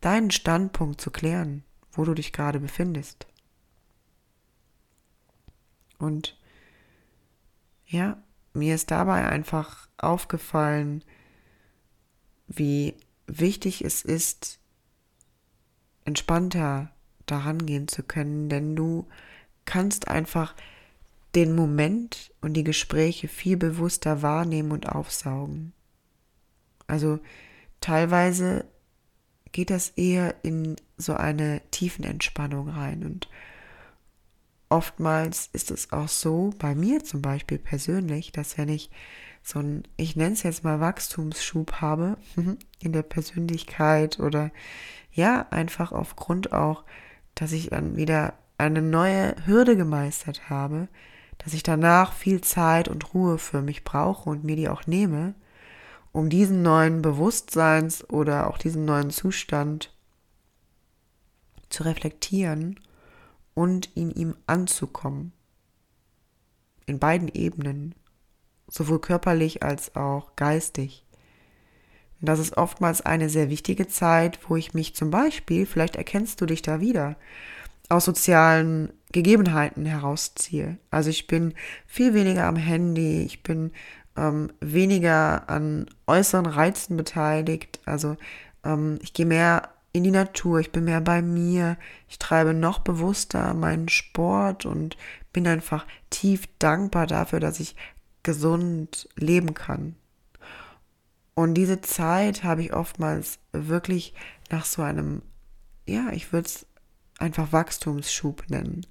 deinen 0.00 0.30
Standpunkt 0.30 1.00
zu 1.00 1.10
klären, 1.10 1.64
wo 1.92 2.04
du 2.04 2.12
dich 2.12 2.32
gerade 2.32 2.60
befindest. 2.60 3.26
Und 5.98 6.38
ja, 7.86 8.22
mir 8.52 8.74
ist 8.74 8.90
dabei 8.90 9.28
einfach 9.28 9.88
aufgefallen, 9.98 11.04
wie 12.48 12.94
wichtig 13.26 13.84
es 13.84 14.02
ist, 14.02 14.58
entspannter 16.04 16.90
daran 17.26 17.66
gehen 17.66 17.88
zu 17.88 18.02
können, 18.02 18.48
denn 18.48 18.76
du 18.76 19.06
kannst 19.64 20.08
einfach 20.08 20.54
den 21.34 21.54
Moment 21.54 22.32
und 22.40 22.54
die 22.54 22.64
Gespräche 22.64 23.28
viel 23.28 23.56
bewusster 23.56 24.22
wahrnehmen 24.22 24.72
und 24.72 24.88
aufsaugen. 24.88 25.72
Also 26.86 27.18
teilweise 27.80 28.64
geht 29.52 29.70
das 29.70 29.90
eher 29.90 30.34
in 30.42 30.76
so 30.96 31.14
eine 31.14 31.60
tiefen 31.70 32.04
Entspannung 32.04 32.68
rein 32.68 33.04
und 33.04 33.28
oftmals 34.68 35.48
ist 35.52 35.70
es 35.70 35.92
auch 35.92 36.08
so, 36.08 36.52
bei 36.58 36.74
mir 36.74 37.04
zum 37.04 37.22
Beispiel 37.22 37.58
persönlich, 37.58 38.32
dass 38.32 38.58
wenn 38.58 38.68
ich 38.68 38.90
so 39.42 39.60
ein, 39.60 39.84
ich 39.96 40.16
nenne 40.16 40.32
es 40.32 40.42
jetzt 40.42 40.64
mal 40.64 40.80
Wachstumsschub 40.80 41.80
habe 41.80 42.16
in 42.80 42.92
der 42.92 43.02
Persönlichkeit 43.02 44.18
oder 44.18 44.50
ja, 45.12 45.46
einfach 45.50 45.92
aufgrund 45.92 46.52
auch, 46.52 46.84
dass 47.34 47.52
ich 47.52 47.70
dann 47.70 47.96
wieder 47.96 48.34
eine 48.58 48.82
neue 48.82 49.36
Hürde 49.46 49.76
gemeistert 49.76 50.50
habe, 50.50 50.88
dass 51.38 51.54
ich 51.54 51.62
danach 51.62 52.12
viel 52.12 52.40
Zeit 52.40 52.88
und 52.88 53.14
Ruhe 53.14 53.38
für 53.38 53.62
mich 53.62 53.84
brauche 53.84 54.28
und 54.28 54.44
mir 54.44 54.56
die 54.56 54.68
auch 54.68 54.86
nehme, 54.86 55.34
um 56.12 56.28
diesen 56.28 56.62
neuen 56.62 57.02
Bewusstseins 57.02 58.08
oder 58.08 58.48
auch 58.48 58.58
diesen 58.58 58.84
neuen 58.84 59.10
Zustand 59.10 59.94
zu 61.68 61.82
reflektieren 61.82 62.80
und 63.56 63.88
in 63.96 64.10
ihm 64.10 64.36
anzukommen. 64.46 65.32
In 66.84 66.98
beiden 67.00 67.28
Ebenen, 67.28 67.94
sowohl 68.68 69.00
körperlich 69.00 69.62
als 69.62 69.96
auch 69.96 70.36
geistig. 70.36 71.04
Und 72.20 72.28
das 72.28 72.38
ist 72.38 72.56
oftmals 72.58 73.00
eine 73.00 73.30
sehr 73.30 73.48
wichtige 73.48 73.88
Zeit, 73.88 74.38
wo 74.46 74.56
ich 74.56 74.74
mich 74.74 74.94
zum 74.94 75.10
Beispiel, 75.10 75.64
vielleicht 75.64 75.96
erkennst 75.96 76.40
du 76.40 76.46
dich 76.46 76.60
da 76.60 76.80
wieder, 76.80 77.16
aus 77.88 78.04
sozialen 78.04 78.92
Gegebenheiten 79.12 79.86
herausziehe. 79.86 80.76
Also 80.90 81.08
ich 81.08 81.26
bin 81.26 81.54
viel 81.86 82.12
weniger 82.12 82.44
am 82.44 82.56
Handy, 82.56 83.22
ich 83.22 83.42
bin 83.42 83.72
ähm, 84.16 84.52
weniger 84.60 85.48
an 85.48 85.86
äußeren 86.06 86.46
Reizen 86.46 86.98
beteiligt. 86.98 87.80
Also 87.86 88.16
ähm, 88.64 88.98
ich 89.00 89.14
gehe 89.14 89.26
mehr 89.26 89.70
in 89.96 90.04
die 90.04 90.10
Natur, 90.10 90.60
ich 90.60 90.72
bin 90.72 90.84
mehr 90.84 91.00
bei 91.00 91.22
mir, 91.22 91.78
ich 92.08 92.18
treibe 92.18 92.52
noch 92.52 92.80
bewusster 92.80 93.54
meinen 93.54 93.88
Sport 93.88 94.66
und 94.66 94.96
bin 95.32 95.48
einfach 95.48 95.86
tief 96.10 96.46
dankbar 96.58 97.06
dafür, 97.06 97.40
dass 97.40 97.60
ich 97.60 97.76
gesund 98.22 99.08
leben 99.16 99.54
kann. 99.54 99.96
Und 101.34 101.54
diese 101.54 101.80
Zeit 101.80 102.44
habe 102.44 102.62
ich 102.62 102.72
oftmals 102.72 103.38
wirklich 103.52 104.14
nach 104.50 104.64
so 104.64 104.82
einem, 104.82 105.22
ja, 105.86 106.10
ich 106.12 106.32
würde 106.32 106.46
es 106.46 106.66
einfach 107.18 107.52
Wachstumsschub 107.52 108.44
nennen. 108.48 108.86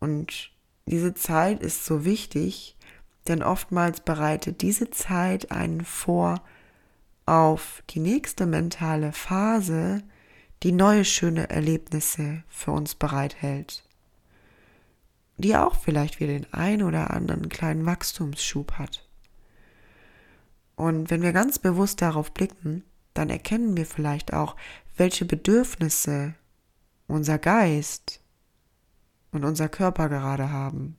Und 0.00 0.50
diese 0.86 1.14
Zeit 1.14 1.62
ist 1.62 1.84
so 1.84 2.04
wichtig, 2.04 2.76
denn 3.28 3.42
oftmals 3.42 4.00
bereitet 4.00 4.62
diese 4.62 4.90
Zeit 4.90 5.50
einen 5.52 5.84
vor 5.84 6.42
auf 7.30 7.84
die 7.90 8.00
nächste 8.00 8.44
mentale 8.44 9.12
Phase, 9.12 10.02
die 10.64 10.72
neue 10.72 11.04
schöne 11.04 11.48
Erlebnisse 11.48 12.42
für 12.48 12.72
uns 12.72 12.96
bereithält, 12.96 13.84
die 15.36 15.54
auch 15.54 15.76
vielleicht 15.76 16.18
wieder 16.18 16.32
den 16.32 16.52
ein 16.52 16.82
oder 16.82 17.12
anderen 17.12 17.48
kleinen 17.48 17.86
Wachstumsschub 17.86 18.72
hat. 18.72 19.08
Und 20.74 21.10
wenn 21.10 21.22
wir 21.22 21.32
ganz 21.32 21.60
bewusst 21.60 22.02
darauf 22.02 22.34
blicken, 22.34 22.82
dann 23.14 23.30
erkennen 23.30 23.76
wir 23.76 23.86
vielleicht 23.86 24.32
auch, 24.32 24.56
welche 24.96 25.24
Bedürfnisse 25.24 26.34
unser 27.06 27.38
Geist 27.38 28.20
und 29.30 29.44
unser 29.44 29.68
Körper 29.68 30.08
gerade 30.08 30.50
haben. 30.50 30.96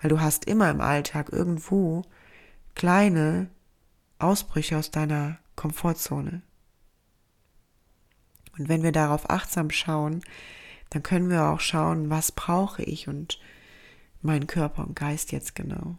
Weil 0.00 0.08
du 0.08 0.22
hast 0.22 0.46
immer 0.46 0.70
im 0.70 0.80
Alltag 0.80 1.30
irgendwo 1.30 2.06
kleine 2.74 3.50
Ausbrüche 4.22 4.78
aus 4.78 4.90
deiner 4.90 5.38
Komfortzone. 5.56 6.42
Und 8.58 8.68
wenn 8.68 8.82
wir 8.82 8.92
darauf 8.92 9.30
achtsam 9.30 9.70
schauen, 9.70 10.22
dann 10.90 11.02
können 11.02 11.30
wir 11.30 11.44
auch 11.46 11.60
schauen, 11.60 12.10
was 12.10 12.32
brauche 12.32 12.82
ich 12.82 13.08
und 13.08 13.38
mein 14.20 14.46
Körper 14.46 14.86
und 14.86 14.94
Geist 14.94 15.32
jetzt 15.32 15.54
genau. 15.54 15.96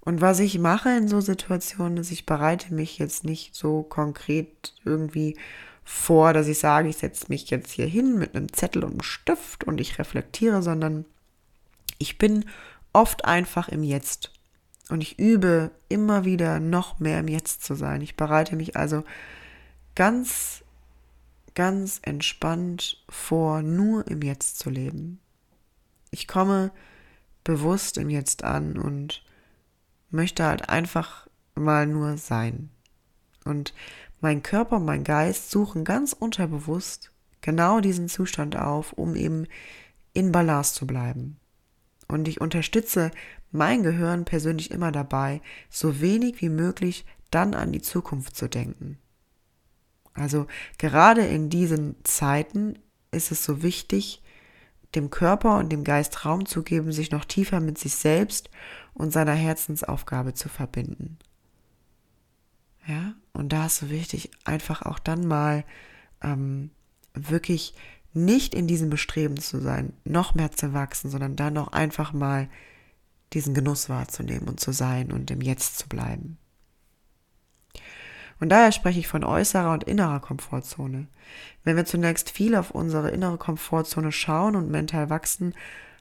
Und 0.00 0.20
was 0.20 0.40
ich 0.40 0.58
mache 0.58 0.96
in 0.96 1.06
so 1.06 1.20
Situationen 1.20 1.98
ist, 1.98 2.10
ich 2.10 2.26
bereite 2.26 2.74
mich 2.74 2.98
jetzt 2.98 3.24
nicht 3.24 3.54
so 3.54 3.82
konkret 3.82 4.74
irgendwie 4.84 5.36
vor, 5.84 6.32
dass 6.32 6.48
ich 6.48 6.58
sage, 6.58 6.88
ich 6.88 6.96
setze 6.96 7.26
mich 7.28 7.50
jetzt 7.50 7.70
hier 7.70 7.86
hin 7.86 8.18
mit 8.18 8.34
einem 8.34 8.52
Zettel 8.52 8.82
und 8.82 8.92
einem 8.92 9.02
Stift 9.02 9.64
und 9.64 9.80
ich 9.80 9.98
reflektiere, 9.98 10.62
sondern 10.62 11.04
ich 11.98 12.18
bin 12.18 12.46
oft 12.92 13.24
einfach 13.24 13.68
im 13.68 13.82
Jetzt. 13.82 14.32
Und 14.88 15.02
ich 15.02 15.18
übe 15.18 15.70
immer 15.88 16.24
wieder 16.24 16.60
noch 16.60 16.98
mehr 16.98 17.20
im 17.20 17.28
Jetzt 17.28 17.64
zu 17.64 17.74
sein. 17.74 18.00
Ich 18.02 18.16
bereite 18.16 18.56
mich 18.56 18.76
also 18.76 19.04
ganz, 19.94 20.64
ganz 21.54 22.00
entspannt 22.02 23.04
vor, 23.08 23.62
nur 23.62 24.06
im 24.08 24.22
Jetzt 24.22 24.58
zu 24.58 24.70
leben. 24.70 25.20
Ich 26.10 26.28
komme 26.28 26.72
bewusst 27.44 27.96
im 27.96 28.10
Jetzt 28.10 28.44
an 28.44 28.76
und 28.76 29.24
möchte 30.10 30.44
halt 30.44 30.68
einfach 30.68 31.28
mal 31.54 31.86
nur 31.86 32.18
sein. 32.18 32.70
Und 33.44 33.74
mein 34.20 34.42
Körper 34.42 34.76
und 34.76 34.84
mein 34.84 35.04
Geist 35.04 35.50
suchen 35.50 35.84
ganz 35.84 36.12
unterbewusst 36.12 37.10
genau 37.40 37.80
diesen 37.80 38.08
Zustand 38.08 38.56
auf, 38.56 38.92
um 38.92 39.16
eben 39.16 39.46
in 40.14 40.32
Balance 40.32 40.74
zu 40.74 40.86
bleiben. 40.86 41.38
Und 42.12 42.28
ich 42.28 42.42
unterstütze 42.42 43.10
mein 43.52 43.82
Gehirn 43.82 44.26
persönlich 44.26 44.70
immer 44.70 44.92
dabei, 44.92 45.40
so 45.70 46.02
wenig 46.02 46.42
wie 46.42 46.50
möglich 46.50 47.06
dann 47.30 47.54
an 47.54 47.72
die 47.72 47.80
Zukunft 47.80 48.36
zu 48.36 48.48
denken. 48.48 48.98
Also 50.12 50.46
gerade 50.76 51.22
in 51.22 51.48
diesen 51.48 51.96
Zeiten 52.04 52.78
ist 53.12 53.32
es 53.32 53.44
so 53.44 53.62
wichtig, 53.62 54.22
dem 54.94 55.08
Körper 55.08 55.56
und 55.56 55.72
dem 55.72 55.84
Geist 55.84 56.26
Raum 56.26 56.44
zu 56.44 56.62
geben, 56.62 56.92
sich 56.92 57.12
noch 57.12 57.24
tiefer 57.24 57.60
mit 57.60 57.78
sich 57.78 57.94
selbst 57.94 58.50
und 58.92 59.10
seiner 59.10 59.32
Herzensaufgabe 59.32 60.34
zu 60.34 60.50
verbinden. 60.50 61.18
Ja, 62.86 63.14
und 63.32 63.54
da 63.54 63.66
ist 63.66 63.78
so 63.78 63.88
wichtig, 63.88 64.30
einfach 64.44 64.82
auch 64.82 64.98
dann 64.98 65.26
mal 65.26 65.64
ähm, 66.20 66.72
wirklich 67.14 67.74
nicht 68.14 68.54
in 68.54 68.66
diesem 68.66 68.90
Bestreben 68.90 69.38
zu 69.38 69.60
sein, 69.60 69.92
noch 70.04 70.34
mehr 70.34 70.52
zu 70.52 70.72
wachsen, 70.72 71.10
sondern 71.10 71.36
dann 71.36 71.56
auch 71.58 71.68
einfach 71.68 72.12
mal 72.12 72.48
diesen 73.32 73.54
Genuss 73.54 73.88
wahrzunehmen 73.88 74.48
und 74.48 74.60
zu 74.60 74.72
sein 74.72 75.12
und 75.12 75.30
im 75.30 75.40
Jetzt 75.40 75.78
zu 75.78 75.88
bleiben. 75.88 76.38
Und 78.40 78.48
daher 78.48 78.72
spreche 78.72 78.98
ich 78.98 79.08
von 79.08 79.24
äußerer 79.24 79.72
und 79.72 79.84
innerer 79.84 80.20
Komfortzone. 80.20 81.06
Wenn 81.62 81.76
wir 81.76 81.84
zunächst 81.84 82.30
viel 82.30 82.56
auf 82.56 82.72
unsere 82.72 83.10
innere 83.10 83.38
Komfortzone 83.38 84.10
schauen 84.10 84.56
und 84.56 84.70
mental 84.70 85.10
wachsen, 85.10 85.54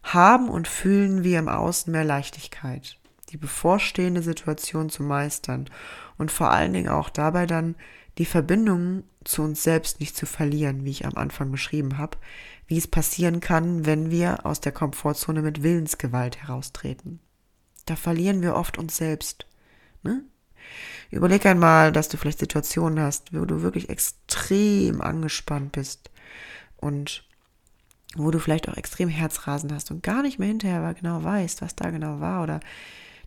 haben 0.03 0.49
und 0.49 0.67
fühlen 0.67 1.23
wir 1.23 1.37
im 1.37 1.47
Außen 1.47 1.91
mehr 1.91 2.03
Leichtigkeit, 2.03 2.97
die 3.29 3.37
bevorstehende 3.37 4.23
Situation 4.23 4.89
zu 4.89 5.03
meistern 5.03 5.69
und 6.17 6.31
vor 6.31 6.49
allen 6.49 6.73
Dingen 6.73 6.89
auch 6.89 7.09
dabei 7.09 7.45
dann 7.45 7.75
die 8.17 8.25
Verbindung 8.25 9.03
zu 9.23 9.43
uns 9.43 9.63
selbst 9.63 9.99
nicht 9.99 10.15
zu 10.15 10.25
verlieren, 10.25 10.83
wie 10.85 10.91
ich 10.91 11.05
am 11.05 11.15
Anfang 11.15 11.51
beschrieben 11.51 11.97
habe, 11.97 12.17
wie 12.67 12.77
es 12.77 12.87
passieren 12.87 13.39
kann, 13.39 13.85
wenn 13.85 14.11
wir 14.11 14.45
aus 14.45 14.61
der 14.61 14.71
Komfortzone 14.71 15.41
mit 15.41 15.63
Willensgewalt 15.63 16.41
heraustreten. 16.41 17.19
Da 17.85 17.95
verlieren 17.95 18.41
wir 18.41 18.55
oft 18.55 18.77
uns 18.77 18.97
selbst. 18.97 19.45
Ne? 20.03 20.23
Überleg 21.09 21.45
einmal, 21.45 21.91
dass 21.91 22.09
du 22.09 22.17
vielleicht 22.17 22.39
Situationen 22.39 23.03
hast, 23.03 23.33
wo 23.33 23.45
du 23.45 23.61
wirklich 23.61 23.89
extrem 23.89 25.01
angespannt 25.01 25.73
bist 25.73 26.09
und 26.77 27.25
wo 28.15 28.31
du 28.31 28.39
vielleicht 28.39 28.67
auch 28.69 28.77
extrem 28.77 29.09
Herzrasen 29.09 29.73
hast 29.73 29.91
und 29.91 30.03
gar 30.03 30.21
nicht 30.21 30.39
mehr 30.39 30.47
hinterher 30.47 30.93
genau 30.93 31.23
weißt, 31.23 31.61
was 31.61 31.75
da 31.75 31.89
genau 31.89 32.19
war 32.19 32.43
oder 32.43 32.59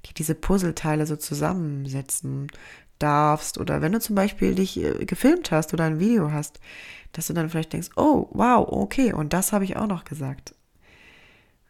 die 0.06 0.14
diese 0.14 0.34
Puzzleteile 0.34 1.06
so 1.06 1.16
zusammensetzen 1.16 2.48
darfst 2.98 3.58
oder 3.58 3.82
wenn 3.82 3.92
du 3.92 4.00
zum 4.00 4.14
Beispiel 4.14 4.54
dich 4.54 4.78
äh, 4.78 5.04
gefilmt 5.04 5.50
hast 5.50 5.72
oder 5.72 5.84
ein 5.84 6.00
Video 6.00 6.32
hast, 6.32 6.60
dass 7.12 7.26
du 7.26 7.32
dann 7.32 7.48
vielleicht 7.48 7.72
denkst, 7.72 7.90
oh, 7.96 8.28
wow, 8.32 8.66
okay, 8.68 9.12
und 9.12 9.32
das 9.32 9.52
habe 9.52 9.64
ich 9.64 9.76
auch 9.76 9.86
noch 9.86 10.04
gesagt. 10.04 10.54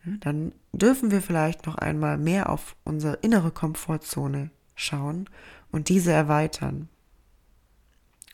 Dann 0.04 0.52
dürfen 0.72 1.10
wir 1.10 1.22
vielleicht 1.22 1.66
noch 1.66 1.76
einmal 1.76 2.18
mehr 2.18 2.50
auf 2.50 2.76
unsere 2.84 3.14
innere 3.22 3.50
Komfortzone 3.50 4.50
schauen 4.74 5.30
und 5.70 5.88
diese 5.88 6.12
erweitern. 6.12 6.88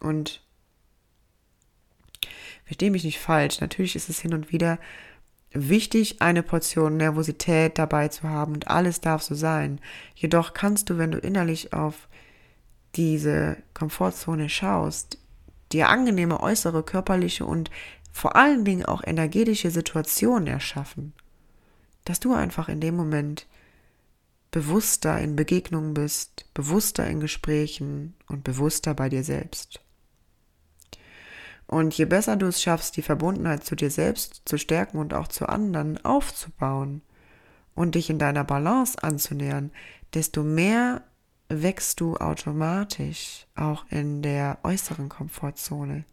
Und 0.01 0.43
verstehe 2.65 2.91
mich 2.91 3.05
nicht 3.05 3.21
falsch, 3.21 3.61
natürlich 3.61 3.95
ist 3.95 4.09
es 4.09 4.21
hin 4.21 4.35
und 4.35 4.51
wieder 4.53 4.79
wichtig, 5.53 6.23
eine 6.23 6.43
Portion 6.43 6.97
Nervosität 6.97 7.79
dabei 7.79 8.09
zu 8.09 8.29
haben 8.29 8.55
und 8.55 8.69
alles 8.69 9.01
darf 9.01 9.23
so 9.23 9.35
sein. 9.35 9.81
Jedoch 10.15 10.55
kannst 10.55 10.91
du, 10.91 10.99
wenn 10.99 11.13
du 11.13 11.19
innerlich 11.19 11.73
auf 11.73 12.09
diese 12.97 13.57
Komfortzone 13.75 14.49
schaust, 14.49 15.19
dir 15.73 15.89
angenehme 15.89 16.41
äußere 16.41 16.83
körperliche 16.83 17.45
und 17.45 17.71
vor 18.13 18.37
allen 18.37 18.65
Dingen 18.65 18.85
auch 18.85 19.05
energetische 19.05 19.71
Situationen 19.71 20.49
erschaffen, 20.49 21.13
dass 22.05 22.21
du 22.21 22.35
einfach 22.35 22.69
in 22.69 22.81
dem 22.81 22.97
Moment 22.97 23.47
bewusster 24.51 25.19
in 25.21 25.37
Begegnungen 25.37 25.95
bist, 25.95 26.47
bewusster 26.55 27.07
in 27.07 27.21
Gesprächen 27.21 28.15
und 28.29 28.43
bewusster 28.43 28.95
bei 28.95 29.09
dir 29.09 29.23
selbst. 29.23 29.81
Und 31.69 31.97
je 31.97 32.05
besser 32.05 32.37
du 32.37 32.47
es 32.47 32.61
schaffst, 32.61 32.97
die 32.97 33.03
Verbundenheit 33.03 33.63
zu 33.63 33.77
dir 33.77 33.91
selbst 33.91 34.43
zu 34.45 34.59
stärken 34.59 34.99
und 34.99 35.15
auch 35.15 35.29
zu 35.29 35.49
anderen 35.49 36.05
aufzubauen 36.05 37.03
und 37.77 37.95
dich 37.95 38.11
in 38.11 38.19
deiner 38.19 38.43
Balance 38.43 39.01
anzunähern, 39.01 39.71
desto 40.13 40.43
mehr 40.43 41.05
wächst 41.51 42.01
du 42.01 42.17
automatisch 42.17 43.47
auch 43.57 43.85
in 43.91 44.23
der 44.23 44.59
äußeren 44.63 45.09
Komfortzone. 45.09 46.05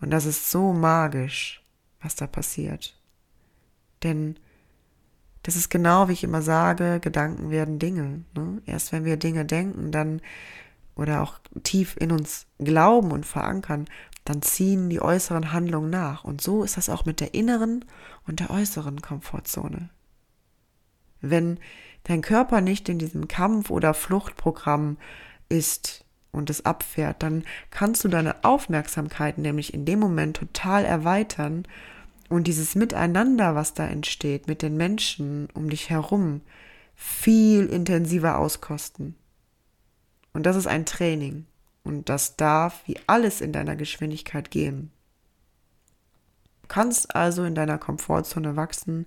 Und 0.00 0.10
das 0.10 0.26
ist 0.26 0.50
so 0.50 0.72
magisch, 0.72 1.62
was 2.00 2.14
da 2.14 2.26
passiert. 2.26 2.96
Denn 4.04 4.36
das 5.42 5.56
ist 5.56 5.70
genau, 5.70 6.08
wie 6.08 6.12
ich 6.12 6.24
immer 6.24 6.42
sage, 6.42 7.00
Gedanken 7.00 7.50
werden 7.50 7.78
Dinge. 7.78 8.24
Ne? 8.34 8.62
Erst 8.64 8.92
wenn 8.92 9.04
wir 9.04 9.16
Dinge 9.16 9.44
denken, 9.44 9.90
dann 9.90 10.20
oder 10.94 11.22
auch 11.22 11.38
tief 11.62 11.96
in 11.98 12.12
uns 12.12 12.46
glauben 12.58 13.12
und 13.12 13.24
verankern, 13.26 13.86
dann 14.24 14.42
ziehen 14.42 14.90
die 14.90 15.00
äußeren 15.00 15.52
Handlungen 15.52 15.90
nach. 15.90 16.24
Und 16.24 16.40
so 16.40 16.62
ist 16.62 16.76
das 16.76 16.88
auch 16.88 17.04
mit 17.04 17.20
der 17.20 17.34
inneren 17.34 17.84
und 18.26 18.40
der 18.40 18.50
äußeren 18.50 19.00
Komfortzone. 19.00 19.90
Wenn 21.20 21.58
dein 22.04 22.22
Körper 22.22 22.60
nicht 22.60 22.88
in 22.88 22.98
diesem 22.98 23.28
Kampf- 23.28 23.70
oder 23.70 23.94
Fluchtprogramm 23.94 24.96
ist 25.48 26.04
und 26.32 26.50
es 26.50 26.64
abfährt, 26.64 27.22
dann 27.22 27.44
kannst 27.70 28.04
du 28.04 28.08
deine 28.08 28.44
Aufmerksamkeit 28.44 29.38
nämlich 29.38 29.74
in 29.74 29.84
dem 29.84 29.98
Moment 29.98 30.36
total 30.36 30.84
erweitern 30.84 31.66
und 32.28 32.46
dieses 32.46 32.74
Miteinander, 32.74 33.54
was 33.54 33.74
da 33.74 33.86
entsteht, 33.86 34.46
mit 34.48 34.62
den 34.62 34.76
Menschen 34.76 35.48
um 35.54 35.70
dich 35.70 35.88
herum, 35.88 36.42
viel 36.94 37.66
intensiver 37.66 38.38
auskosten. 38.38 39.14
Und 40.34 40.44
das 40.44 40.56
ist 40.56 40.66
ein 40.66 40.84
Training. 40.84 41.46
Und 41.84 42.10
das 42.10 42.36
darf 42.36 42.82
wie 42.86 42.98
alles 43.06 43.40
in 43.40 43.52
deiner 43.52 43.76
Geschwindigkeit 43.76 44.50
gehen. 44.50 44.90
Du 46.62 46.68
kannst 46.68 47.14
also 47.14 47.44
in 47.44 47.54
deiner 47.54 47.78
Komfortzone 47.78 48.56
wachsen, 48.56 49.06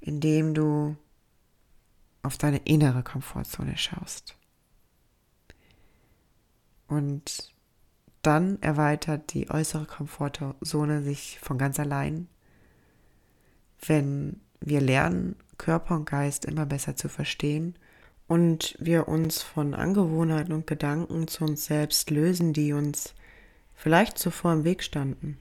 indem 0.00 0.54
du 0.54 0.96
auf 2.24 2.38
deine 2.38 2.58
innere 2.58 3.02
Komfortzone 3.02 3.76
schaust. 3.76 4.36
Und 6.88 7.52
dann 8.22 8.60
erweitert 8.62 9.34
die 9.34 9.50
äußere 9.50 9.86
Komfortzone 9.86 11.02
sich 11.02 11.38
von 11.40 11.58
ganz 11.58 11.78
allein, 11.78 12.28
wenn 13.86 14.40
wir 14.60 14.80
lernen, 14.80 15.36
Körper 15.58 15.94
und 15.96 16.06
Geist 16.06 16.46
immer 16.46 16.66
besser 16.66 16.96
zu 16.96 17.08
verstehen 17.08 17.76
und 18.26 18.76
wir 18.78 19.08
uns 19.08 19.42
von 19.42 19.74
Angewohnheiten 19.74 20.54
und 20.54 20.66
Gedanken 20.66 21.28
zu 21.28 21.44
uns 21.44 21.66
selbst 21.66 22.10
lösen, 22.10 22.52
die 22.52 22.72
uns 22.72 23.14
vielleicht 23.74 24.18
zuvor 24.18 24.52
im 24.54 24.64
Weg 24.64 24.82
standen. 24.82 25.38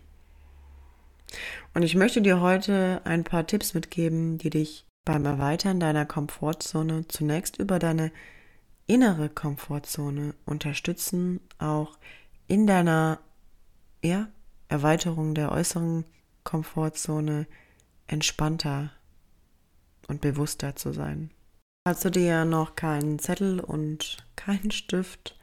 Und 1.74 1.84
ich 1.84 1.96
möchte 1.96 2.22
dir 2.22 2.42
heute 2.42 3.02
ein 3.06 3.24
paar 3.24 3.48
Tipps 3.48 3.74
mitgeben, 3.74 4.38
die 4.38 4.50
dich 4.50 4.86
beim 5.06 5.26
Erweitern 5.26 5.80
deiner 5.80 6.06
Komfortzone 6.06 7.08
zunächst 7.08 7.58
über 7.58 7.80
deine 7.80 8.12
innere 8.88 9.30
Komfortzone 9.30 10.36
unterstützen, 10.45 11.39
auch 11.58 11.97
in 12.47 12.68
deiner 12.68 13.20
ja, 14.04 14.28
Erweiterung 14.68 15.36
der 15.36 15.51
äußeren 15.51 16.06
Komfortzone 16.43 17.47
entspannter 18.08 18.91
und 20.08 20.22
bewusster 20.22 20.76
zu 20.76 20.91
sein. 20.93 21.32
Falls 21.88 22.01
du 22.01 22.12
dir 22.12 22.45
noch 22.45 22.76
keinen 22.76 23.20
Zettel 23.20 23.60
und 23.60 24.18
keinen 24.36 24.72
Stift 24.72 25.38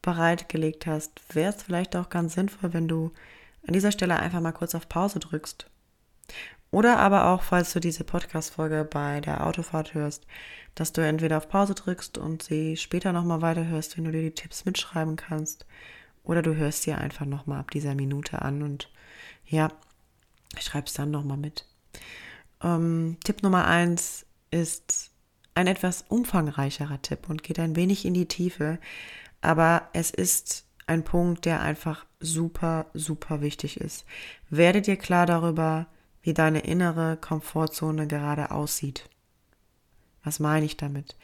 bereitgelegt 0.00 0.86
hast, 0.86 1.34
wäre 1.34 1.54
es 1.54 1.62
vielleicht 1.62 1.96
auch 1.96 2.08
ganz 2.08 2.34
sinnvoll, 2.34 2.72
wenn 2.72 2.88
du 2.88 3.12
an 3.66 3.74
dieser 3.74 3.92
Stelle 3.92 4.18
einfach 4.18 4.40
mal 4.40 4.52
kurz 4.52 4.74
auf 4.74 4.88
Pause 4.88 5.20
drückst. 5.20 5.70
Oder 6.72 6.98
aber 6.98 7.26
auch, 7.26 7.42
falls 7.42 7.74
du 7.74 7.80
diese 7.80 8.02
Podcast-Folge 8.02 8.88
bei 8.90 9.20
der 9.20 9.46
Autofahrt 9.46 9.92
hörst, 9.92 10.26
dass 10.74 10.92
du 10.92 11.02
entweder 11.02 11.36
auf 11.36 11.48
Pause 11.48 11.74
drückst 11.74 12.16
und 12.16 12.42
sie 12.42 12.78
später 12.78 13.12
nochmal 13.12 13.42
weiterhörst, 13.42 13.96
wenn 13.96 14.04
du 14.04 14.10
dir 14.10 14.22
die 14.22 14.34
Tipps 14.34 14.64
mitschreiben 14.64 15.16
kannst. 15.16 15.66
Oder 16.24 16.40
du 16.40 16.54
hörst 16.54 16.82
sie 16.82 16.94
einfach 16.94 17.26
nochmal 17.26 17.60
ab 17.60 17.70
dieser 17.70 17.94
Minute 17.94 18.40
an 18.40 18.62
und 18.62 18.90
ja, 19.44 19.68
schreibst 20.58 20.98
dann 20.98 21.10
nochmal 21.10 21.36
mit. 21.36 21.66
Ähm, 22.62 23.18
Tipp 23.22 23.42
Nummer 23.42 23.66
eins 23.66 24.24
ist 24.50 25.10
ein 25.54 25.66
etwas 25.66 26.06
umfangreicherer 26.08 27.02
Tipp 27.02 27.28
und 27.28 27.42
geht 27.42 27.58
ein 27.58 27.76
wenig 27.76 28.06
in 28.06 28.14
die 28.14 28.28
Tiefe, 28.28 28.78
aber 29.42 29.90
es 29.92 30.10
ist 30.10 30.64
ein 30.86 31.04
Punkt, 31.04 31.44
der 31.44 31.60
einfach 31.60 32.06
super, 32.18 32.86
super 32.94 33.42
wichtig 33.42 33.78
ist. 33.78 34.06
Werde 34.48 34.80
dir 34.80 34.96
klar 34.96 35.26
darüber, 35.26 35.86
wie 36.22 36.34
deine 36.34 36.60
innere 36.60 37.16
Komfortzone 37.16 38.06
gerade 38.06 38.50
aussieht. 38.50 39.08
Was 40.24 40.38
meine 40.38 40.64
ich 40.64 40.76
damit? 40.76 41.16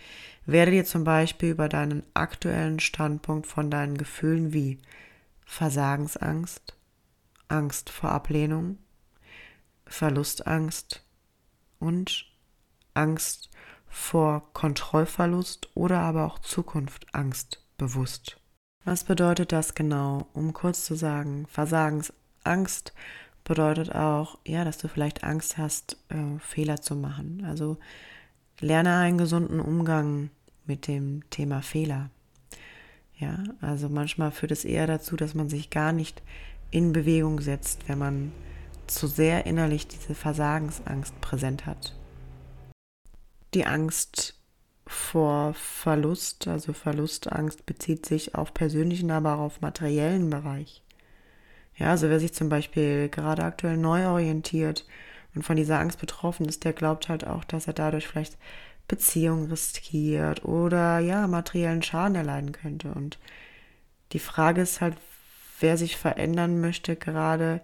Werde 0.44 0.72
dir 0.72 0.84
zum 0.84 1.04
Beispiel 1.04 1.50
über 1.50 1.68
deinen 1.68 2.02
aktuellen 2.14 2.80
Standpunkt 2.80 3.46
von 3.46 3.70
deinen 3.70 3.96
Gefühlen 3.96 4.52
wie 4.52 4.78
Versagensangst, 5.44 6.76
Angst 7.46 7.90
vor 7.90 8.10
Ablehnung, 8.10 8.78
Verlustangst 9.86 11.04
und 11.78 12.26
Angst 12.94 13.50
vor 13.86 14.52
Kontrollverlust 14.52 15.70
oder 15.74 16.00
aber 16.00 16.26
auch 16.26 16.40
Zukunftangst 16.40 17.64
bewusst. 17.78 18.38
Was 18.84 19.04
bedeutet 19.04 19.52
das 19.52 19.74
genau? 19.74 20.26
Um 20.34 20.52
kurz 20.52 20.84
zu 20.84 20.94
sagen, 20.94 21.46
Versagensangst 21.46 22.92
bedeutet 23.48 23.94
auch, 23.94 24.38
ja, 24.46 24.64
dass 24.64 24.78
du 24.78 24.86
vielleicht 24.86 25.24
Angst 25.24 25.58
hast, 25.58 25.96
äh, 26.10 26.38
Fehler 26.38 26.80
zu 26.80 26.94
machen. 26.94 27.44
Also 27.46 27.78
lerne 28.60 28.96
einen 28.96 29.18
gesunden 29.18 29.58
Umgang 29.58 30.30
mit 30.66 30.86
dem 30.86 31.28
Thema 31.30 31.62
Fehler. 31.62 32.10
Ja, 33.18 33.42
also 33.60 33.88
manchmal 33.88 34.30
führt 34.30 34.52
es 34.52 34.64
eher 34.64 34.86
dazu, 34.86 35.16
dass 35.16 35.34
man 35.34 35.48
sich 35.48 35.70
gar 35.70 35.92
nicht 35.92 36.22
in 36.70 36.92
Bewegung 36.92 37.40
setzt, 37.40 37.88
wenn 37.88 37.98
man 37.98 38.32
zu 38.86 39.06
sehr 39.06 39.46
innerlich 39.46 39.88
diese 39.88 40.14
Versagensangst 40.14 41.20
präsent 41.20 41.66
hat. 41.66 41.96
Die 43.54 43.66
Angst 43.66 44.38
vor 44.86 45.54
Verlust, 45.54 46.46
also 46.48 46.72
Verlustangst, 46.72 47.66
bezieht 47.66 48.06
sich 48.06 48.34
auf 48.34 48.54
persönlichen, 48.54 49.10
aber 49.10 49.34
auch 49.34 49.40
auf 49.40 49.60
materiellen 49.60 50.30
Bereich. 50.30 50.82
Ja, 51.78 51.90
also 51.90 52.08
wer 52.10 52.18
sich 52.20 52.34
zum 52.34 52.48
Beispiel 52.48 53.08
gerade 53.08 53.44
aktuell 53.44 53.76
neu 53.76 54.08
orientiert 54.08 54.86
und 55.34 55.42
von 55.44 55.56
dieser 55.56 55.78
Angst 55.78 56.00
betroffen 56.00 56.46
ist, 56.46 56.64
der 56.64 56.72
glaubt 56.72 57.08
halt 57.08 57.26
auch, 57.26 57.44
dass 57.44 57.68
er 57.68 57.72
dadurch 57.72 58.08
vielleicht 58.08 58.36
Beziehungen 58.88 59.50
riskiert 59.50 60.44
oder 60.44 60.98
ja, 60.98 61.26
materiellen 61.28 61.82
Schaden 61.82 62.16
erleiden 62.16 62.52
könnte. 62.52 62.92
Und 62.92 63.18
die 64.12 64.18
Frage 64.18 64.62
ist 64.62 64.80
halt, 64.80 64.96
wer 65.60 65.76
sich 65.76 65.96
verändern 65.96 66.60
möchte, 66.60 66.96
gerade 66.96 67.60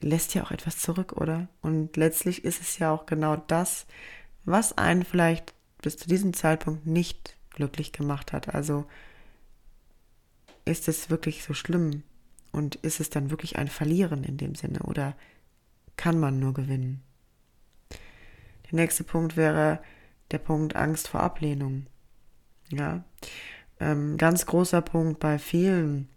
lässt 0.00 0.34
ja 0.34 0.42
auch 0.42 0.50
etwas 0.50 0.78
zurück, 0.78 1.12
oder? 1.12 1.48
Und 1.62 1.96
letztlich 1.96 2.44
ist 2.44 2.60
es 2.60 2.78
ja 2.78 2.92
auch 2.92 3.06
genau 3.06 3.36
das, 3.36 3.86
was 4.44 4.76
einen 4.76 5.04
vielleicht 5.04 5.54
bis 5.80 5.96
zu 5.96 6.08
diesem 6.08 6.34
Zeitpunkt 6.34 6.86
nicht 6.86 7.36
glücklich 7.50 7.92
gemacht 7.92 8.32
hat. 8.32 8.54
Also 8.54 8.84
ist 10.64 10.88
es 10.88 11.08
wirklich 11.08 11.44
so 11.44 11.54
schlimm 11.54 12.02
und 12.52 12.76
ist 12.76 13.00
es 13.00 13.10
dann 13.10 13.30
wirklich 13.30 13.56
ein 13.56 13.68
Verlieren 13.68 14.24
in 14.24 14.36
dem 14.36 14.54
Sinne 14.54 14.80
oder 14.80 15.14
kann 15.96 16.20
man 16.20 16.38
nur 16.38 16.54
gewinnen? 16.54 17.02
Der 17.90 18.76
nächste 18.76 19.04
Punkt 19.04 19.36
wäre 19.36 19.80
der 20.30 20.38
Punkt 20.38 20.76
Angst 20.76 21.08
vor 21.08 21.20
Ablehnung. 21.20 21.86
Ja, 22.70 23.04
ähm, 23.80 24.16
ganz 24.16 24.46
großer 24.46 24.80
Punkt 24.80 25.20
bei 25.20 25.38
vielen 25.38 26.08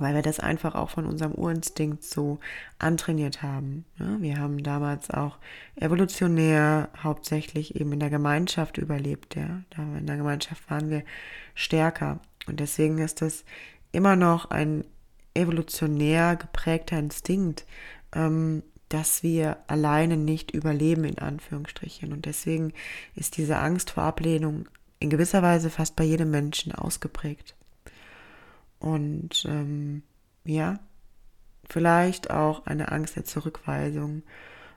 weil 0.00 0.14
wir 0.14 0.22
das 0.22 0.40
einfach 0.40 0.74
auch 0.74 0.90
von 0.90 1.06
unserem 1.06 1.32
Urinstinkt 1.32 2.04
so 2.04 2.38
antrainiert 2.78 3.42
haben. 3.42 3.84
Ja, 3.98 4.20
wir 4.20 4.38
haben 4.38 4.62
damals 4.62 5.10
auch 5.10 5.38
evolutionär 5.76 6.90
hauptsächlich 7.02 7.76
eben 7.76 7.92
in 7.92 8.00
der 8.00 8.10
Gemeinschaft 8.10 8.78
überlebt. 8.78 9.36
Ja. 9.36 9.62
In 9.76 10.06
der 10.06 10.16
Gemeinschaft 10.16 10.68
waren 10.70 10.90
wir 10.90 11.02
stärker. 11.54 12.20
Und 12.46 12.60
deswegen 12.60 12.98
ist 12.98 13.22
das 13.22 13.44
immer 13.92 14.16
noch 14.16 14.50
ein 14.50 14.84
evolutionär 15.36 16.36
geprägter 16.36 16.98
Instinkt, 16.98 17.66
ähm, 18.14 18.62
dass 18.88 19.22
wir 19.22 19.58
alleine 19.66 20.16
nicht 20.16 20.52
überleben, 20.52 21.04
in 21.04 21.18
Anführungsstrichen. 21.18 22.12
Und 22.12 22.26
deswegen 22.26 22.72
ist 23.14 23.36
diese 23.36 23.58
Angst 23.58 23.90
vor 23.90 24.04
Ablehnung 24.04 24.68
in 24.98 25.10
gewisser 25.10 25.42
Weise 25.42 25.70
fast 25.70 25.96
bei 25.96 26.04
jedem 26.04 26.30
Menschen 26.30 26.72
ausgeprägt. 26.72 27.54
Und 28.78 29.44
ähm, 29.48 30.02
ja, 30.44 30.78
vielleicht 31.68 32.30
auch 32.30 32.66
eine 32.66 32.92
Angst 32.92 33.16
der 33.16 33.24
Zurückweisung 33.24 34.22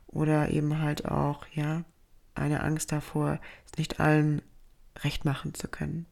oder 0.07 0.49
eben 0.49 0.81
halt 0.81 1.05
auch, 1.05 1.45
ja, 1.53 1.83
eine 2.33 2.63
Angst 2.63 2.91
davor, 2.91 3.39
es 3.65 3.77
nicht 3.77 3.99
allen 3.99 4.41
recht 5.03 5.25
machen 5.25 5.53
zu 5.53 5.67
können. 5.67 6.05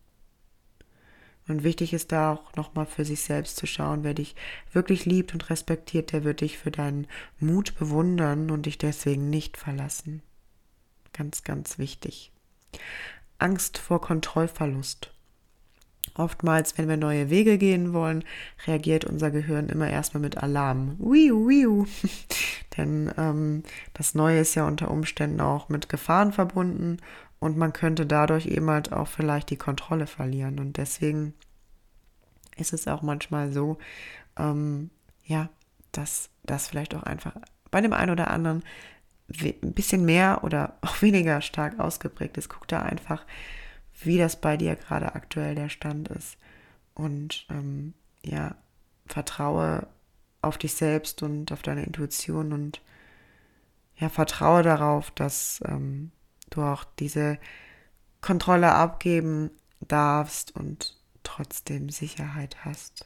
Und 1.47 1.63
wichtig 1.63 1.93
ist 1.93 2.11
da 2.11 2.33
auch 2.33 2.55
nochmal 2.55 2.85
für 2.85 3.05
sich 3.05 3.21
selbst 3.21 3.57
zu 3.57 3.65
schauen, 3.65 4.03
wer 4.03 4.13
dich 4.13 4.35
wirklich 4.73 5.05
liebt 5.05 5.33
und 5.33 5.49
respektiert, 5.49 6.11
der 6.11 6.23
wird 6.23 6.41
dich 6.41 6.57
für 6.57 6.71
deinen 6.71 7.07
Mut 7.39 7.77
bewundern 7.79 8.51
und 8.51 8.65
dich 8.65 8.77
deswegen 8.77 9.29
nicht 9.29 9.57
verlassen. 9.57 10.21
Ganz, 11.13 11.43
ganz 11.43 11.79
wichtig. 11.79 12.31
Angst 13.39 13.77
vor 13.77 14.01
Kontrollverlust. 14.01 15.11
Oftmals, 16.15 16.77
wenn 16.77 16.89
wir 16.89 16.97
neue 16.97 17.29
Wege 17.29 17.57
gehen 17.57 17.93
wollen, 17.93 18.23
reagiert 18.65 19.05
unser 19.05 19.29
Gehirn 19.29 19.69
immer 19.69 19.89
erstmal 19.89 20.21
mit 20.21 20.37
Alarm. 20.37 20.95
Wiu, 20.99 21.47
wiu. 21.47 21.85
Denn 22.77 23.11
ähm, 23.17 23.63
das 23.93 24.15
Neue 24.15 24.39
ist 24.39 24.55
ja 24.55 24.67
unter 24.67 24.89
Umständen 24.89 25.41
auch 25.41 25.69
mit 25.69 25.89
Gefahren 25.89 26.33
verbunden 26.33 26.97
und 27.39 27.57
man 27.57 27.73
könnte 27.73 28.05
dadurch 28.05 28.47
eben 28.47 28.69
halt 28.69 28.91
auch 28.91 29.07
vielleicht 29.07 29.49
die 29.49 29.57
Kontrolle 29.57 30.07
verlieren. 30.07 30.59
Und 30.59 30.77
deswegen 30.77 31.33
ist 32.55 32.73
es 32.73 32.87
auch 32.87 33.01
manchmal 33.01 33.51
so, 33.51 33.77
ähm, 34.37 34.89
ja, 35.25 35.49
dass 35.91 36.29
das 36.43 36.67
vielleicht 36.67 36.95
auch 36.95 37.03
einfach 37.03 37.33
bei 37.69 37.81
dem 37.81 37.93
einen 37.93 38.11
oder 38.11 38.31
anderen 38.31 38.63
ein 39.29 39.73
bisschen 39.73 40.05
mehr 40.05 40.43
oder 40.43 40.77
auch 40.81 41.01
weniger 41.01 41.41
stark 41.41 41.79
ausgeprägt 41.79 42.37
ist. 42.37 42.49
Guck 42.49 42.67
da 42.67 42.81
einfach, 42.81 43.25
wie 44.01 44.17
das 44.17 44.39
bei 44.39 44.57
dir 44.57 44.75
gerade 44.75 45.13
aktuell 45.15 45.55
der 45.55 45.69
Stand 45.69 46.07
ist. 46.09 46.37
Und 46.95 47.45
ähm, 47.49 47.93
ja, 48.23 48.55
vertraue 49.05 49.87
auf 50.41 50.57
dich 50.57 50.73
selbst 50.73 51.21
und 51.23 51.51
auf 51.51 51.61
deine 51.61 51.83
Intuition 51.83 52.53
und 52.53 52.81
ja, 53.95 54.09
vertraue 54.09 54.63
darauf, 54.63 55.11
dass 55.11 55.61
ähm, 55.65 56.11
du 56.49 56.61
auch 56.61 56.83
diese 56.99 57.37
Kontrolle 58.21 58.73
abgeben 58.73 59.51
darfst 59.81 60.55
und 60.55 60.97
trotzdem 61.23 61.89
Sicherheit 61.89 62.65
hast. 62.65 63.05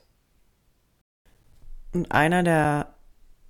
Und 1.93 2.11
einer 2.11 2.43
der 2.43 2.93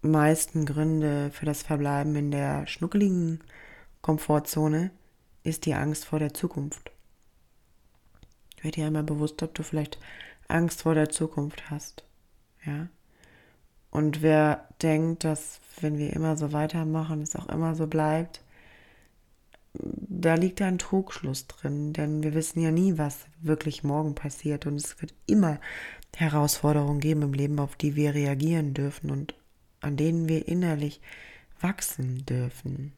meisten 0.01 0.65
Gründe 0.65 1.29
für 1.31 1.45
das 1.45 1.61
Verbleiben 1.61 2.15
in 2.15 2.31
der 2.31 2.65
schnuckeligen 2.67 3.43
Komfortzone 4.01 4.91
ist 5.43 5.65
die 5.65 5.75
Angst 5.75 6.05
vor 6.05 6.19
der 6.19 6.33
Zukunft. 6.33 6.91
Werd 8.61 8.75
dir 8.75 8.87
einmal 8.87 9.03
bewusst, 9.03 9.41
ob 9.43 9.53
du 9.53 9.63
vielleicht 9.63 9.99
Angst 10.47 10.83
vor 10.83 10.95
der 10.95 11.09
Zukunft 11.09 11.69
hast. 11.69 12.03
Ja. 12.65 12.87
Und 13.89 14.21
wer 14.21 14.67
denkt, 14.81 15.23
dass 15.23 15.59
wenn 15.79 15.97
wir 15.97 16.13
immer 16.13 16.37
so 16.37 16.53
weitermachen, 16.53 17.21
es 17.21 17.35
auch 17.35 17.49
immer 17.49 17.75
so 17.75 17.87
bleibt, 17.87 18.41
da 20.22 20.36
liegt 20.36 20.61
ein 20.61 20.78
Trugschluss 20.78 21.47
drin, 21.47 21.93
denn 21.93 22.24
wir 22.24 22.34
wissen 22.34 22.61
ja 22.61 22.72
nie, 22.72 22.97
was 22.97 23.26
wirklich 23.41 23.84
morgen 23.84 24.15
passiert 24.15 24.65
und 24.65 24.76
es 24.76 25.01
wird 25.01 25.13
immer 25.26 25.59
Herausforderungen 26.15 26.99
geben 26.99 27.22
im 27.22 27.34
Leben, 27.34 27.59
auf 27.59 27.76
die 27.76 27.95
wir 27.95 28.13
reagieren 28.13 28.74
dürfen 28.74 29.11
und 29.11 29.34
an 29.80 29.97
denen 29.97 30.28
wir 30.28 30.47
innerlich 30.47 31.01
wachsen 31.59 32.26
dürfen. 32.26 32.93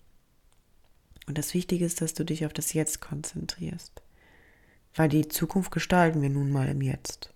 Und 1.28 1.38
das 1.38 1.54
Wichtige 1.54 1.86
ist, 1.86 2.02
dass 2.02 2.14
du 2.14 2.26
dich 2.26 2.46
auf 2.46 2.54
das 2.54 2.74
Jetzt 2.74 3.02
konzentrierst, 3.02 4.02
weil 4.96 5.10
die 5.10 5.28
Zukunft 5.28 5.72
gestalten 5.72 6.22
wir 6.22 6.30
nun 6.30 6.52
mal 6.52 6.68
im 6.68 6.82
Jetzt. 6.82 7.34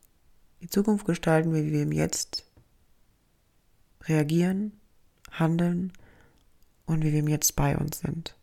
Die 0.61 0.69
Zukunft 0.69 1.05
gestalten 1.05 1.53
wir, 1.53 1.63
wie 1.63 1.71
wir 1.71 1.83
im 1.83 1.91
Jetzt 1.91 2.45
reagieren, 4.03 4.73
handeln 5.31 5.93
und 6.85 7.03
wie 7.03 7.11
wir 7.11 7.19
im 7.19 7.27
Jetzt 7.27 7.55
bei 7.55 7.77
uns 7.77 7.99
sind. 7.99 8.36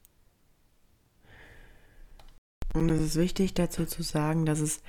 Und 2.75 2.91
es 2.91 3.01
ist 3.01 3.17
wichtig 3.17 3.55
dazu 3.55 3.87
zu 3.87 4.03
sagen, 4.03 4.45
dass 4.45 4.59
es 4.59 4.83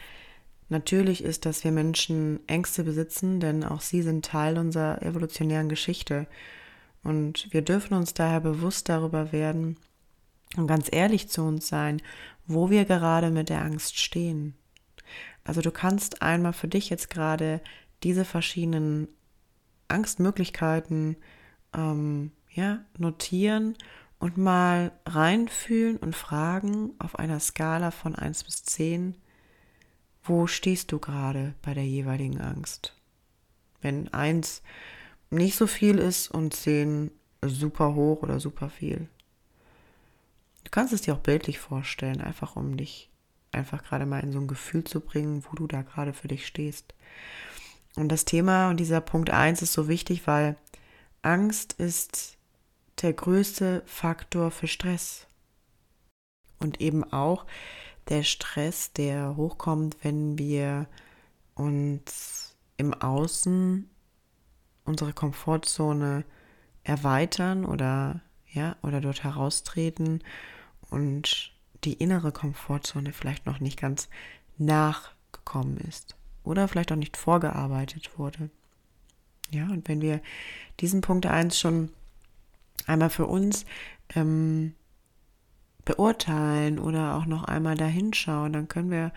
natürlich 0.70 1.24
ist, 1.24 1.46
dass 1.46 1.64
wir 1.64 1.72
Menschen 1.72 2.40
Ängste 2.48 2.84
besitzen, 2.84 3.40
denn 3.40 3.64
auch 3.64 3.82
sie 3.82 4.02
sind 4.02 4.26
Teil 4.26 4.58
unserer 4.58 5.02
evolutionären 5.04 5.70
Geschichte. 5.70 6.28
Und 7.04 7.54
wir 7.54 7.62
dürfen 7.62 7.94
uns 7.94 8.16
daher 8.16 8.42
bewusst 8.42 8.90
darüber 8.90 9.32
werden 9.32 9.78
und 10.58 10.66
ganz 10.66 10.90
ehrlich 10.92 11.30
zu 11.30 11.44
uns 11.44 11.68
sein, 11.68 12.02
wo 12.48 12.72
wir 12.72 12.86
gerade 12.86 13.30
mit 13.30 13.50
der 13.50 13.62
Angst 13.62 14.00
stehen. 14.00 14.56
Also 15.44 15.62
du 15.62 15.70
kannst 15.70 16.24
einmal 16.24 16.54
für 16.54 16.68
dich 16.68 16.90
jetzt 16.90 17.12
gerade 17.12 17.62
diese 18.02 18.26
verschiedenen 18.26 19.08
Angstmöglichkeiten 19.88 21.18
ähm, 21.76 22.32
ja, 22.50 22.80
notieren 22.98 23.76
und 24.20 24.38
mal 24.38 24.92
reinfühlen 25.06 25.98
und 25.98 26.16
fragen 26.16 26.94
auf 27.00 27.18
einer 27.20 27.40
Skala 27.40 27.92
von 27.92 28.16
1 28.16 28.44
bis 28.44 28.64
10, 28.64 29.16
wo 30.24 30.48
stehst 30.48 30.92
du 30.92 31.00
gerade 31.00 31.54
bei 31.62 31.74
der 31.74 31.86
jeweiligen 31.86 32.42
Angst? 32.42 32.96
Wenn 33.82 34.14
1 34.14 34.64
nicht 35.30 35.56
so 35.56 35.68
viel 35.68 35.98
ist 35.98 36.30
und 36.30 36.54
10 36.54 37.12
super 37.42 37.94
hoch 37.94 38.24
oder 38.24 38.40
super 38.40 38.70
viel. 38.70 39.08
Du 40.64 40.72
kannst 40.72 40.94
es 40.94 41.02
dir 41.02 41.14
auch 41.14 41.20
bildlich 41.20 41.60
vorstellen, 41.60 42.22
einfach 42.22 42.56
um 42.56 42.76
dich 42.78 43.12
einfach 43.52 43.84
gerade 43.84 44.06
mal 44.06 44.20
in 44.20 44.32
so 44.32 44.40
ein 44.40 44.48
Gefühl 44.48 44.84
zu 44.84 45.00
bringen, 45.00 45.44
wo 45.50 45.56
du 45.56 45.68
da 45.68 45.84
gerade 45.84 46.14
für 46.14 46.28
dich 46.28 46.46
stehst. 46.48 46.94
Und 47.96 48.10
das 48.10 48.26
Thema 48.26 48.70
und 48.70 48.78
dieser 48.80 49.02
Punkt 49.02 49.30
1 49.30 49.62
ist 49.62 49.74
so 49.74 49.88
wichtig, 49.88 50.28
weil 50.28 50.58
Angst 51.22 51.74
ist 51.74 52.38
der 53.02 53.14
größte 53.14 53.84
Faktor 53.86 54.52
für 54.52 54.68
Stress. 54.68 55.28
Und 56.60 56.82
eben 56.82 57.04
auch 57.04 57.46
der 58.10 58.24
Stress, 58.24 58.94
der 58.94 59.36
hochkommt, 59.36 59.98
wenn 60.04 60.38
wir 60.38 60.88
uns 61.56 62.56
im 62.78 62.94
Außen 62.94 63.90
unsere 64.86 65.14
Komfortzone 65.14 66.24
erweitern 66.84 67.66
oder 67.66 68.22
ja, 68.52 68.78
oder 68.84 69.02
dort 69.02 69.24
heraustreten 69.24 70.24
und 70.90 71.54
die 71.84 71.94
innere 71.94 72.32
Komfortzone 72.32 73.12
vielleicht 73.12 73.46
noch 73.46 73.60
nicht 73.60 73.80
ganz 73.80 74.10
nachgekommen 74.58 75.78
ist 75.78 76.16
oder 76.44 76.68
vielleicht 76.68 76.92
auch 76.92 76.98
nicht 76.98 77.18
vorgearbeitet 77.18 78.18
wurde. 78.18 78.50
Ja, 79.52 79.66
und 79.66 79.88
wenn 79.88 80.02
wir 80.02 80.22
diesen 80.80 81.02
Punkt 81.02 81.26
1 81.26 81.60
schon 81.60 81.90
einmal 82.86 83.10
für 83.10 83.26
uns 83.26 83.66
ähm, 84.16 84.74
beurteilen 85.84 86.80
oder 86.80 87.16
auch 87.16 87.26
noch 87.26 87.44
einmal 87.44 87.76
dahinschauen, 87.76 88.54
dann 88.54 88.68
können 88.68 88.92
wir 88.92 89.12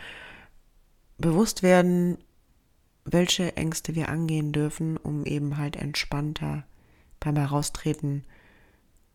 bewusst 1.16 1.62
werden, 1.62 2.18
welche 3.04 3.56
Ängste 3.56 3.94
wir 3.94 4.08
angehen 4.08 4.52
dürfen, 4.52 4.96
um 4.96 5.24
eben 5.24 5.56
halt 5.56 5.76
entspannter 5.76 6.64
beim 7.20 7.36
Heraustreten 7.36 8.24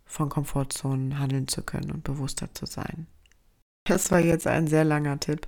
von 0.05 0.29
Komfortzonen 0.29 1.19
handeln 1.19 1.47
zu 1.47 1.61
können 1.61 1.91
und 1.91 2.03
bewusster 2.03 2.53
zu 2.53 2.65
sein. 2.65 3.07
Das 3.85 4.11
war 4.11 4.19
jetzt 4.19 4.47
ein 4.47 4.67
sehr 4.67 4.83
langer 4.83 5.19
Tipp, 5.19 5.47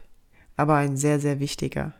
aber 0.56 0.76
ein 0.76 0.98
sehr, 0.98 1.20
sehr 1.20 1.40
wichtiger. 1.40 1.94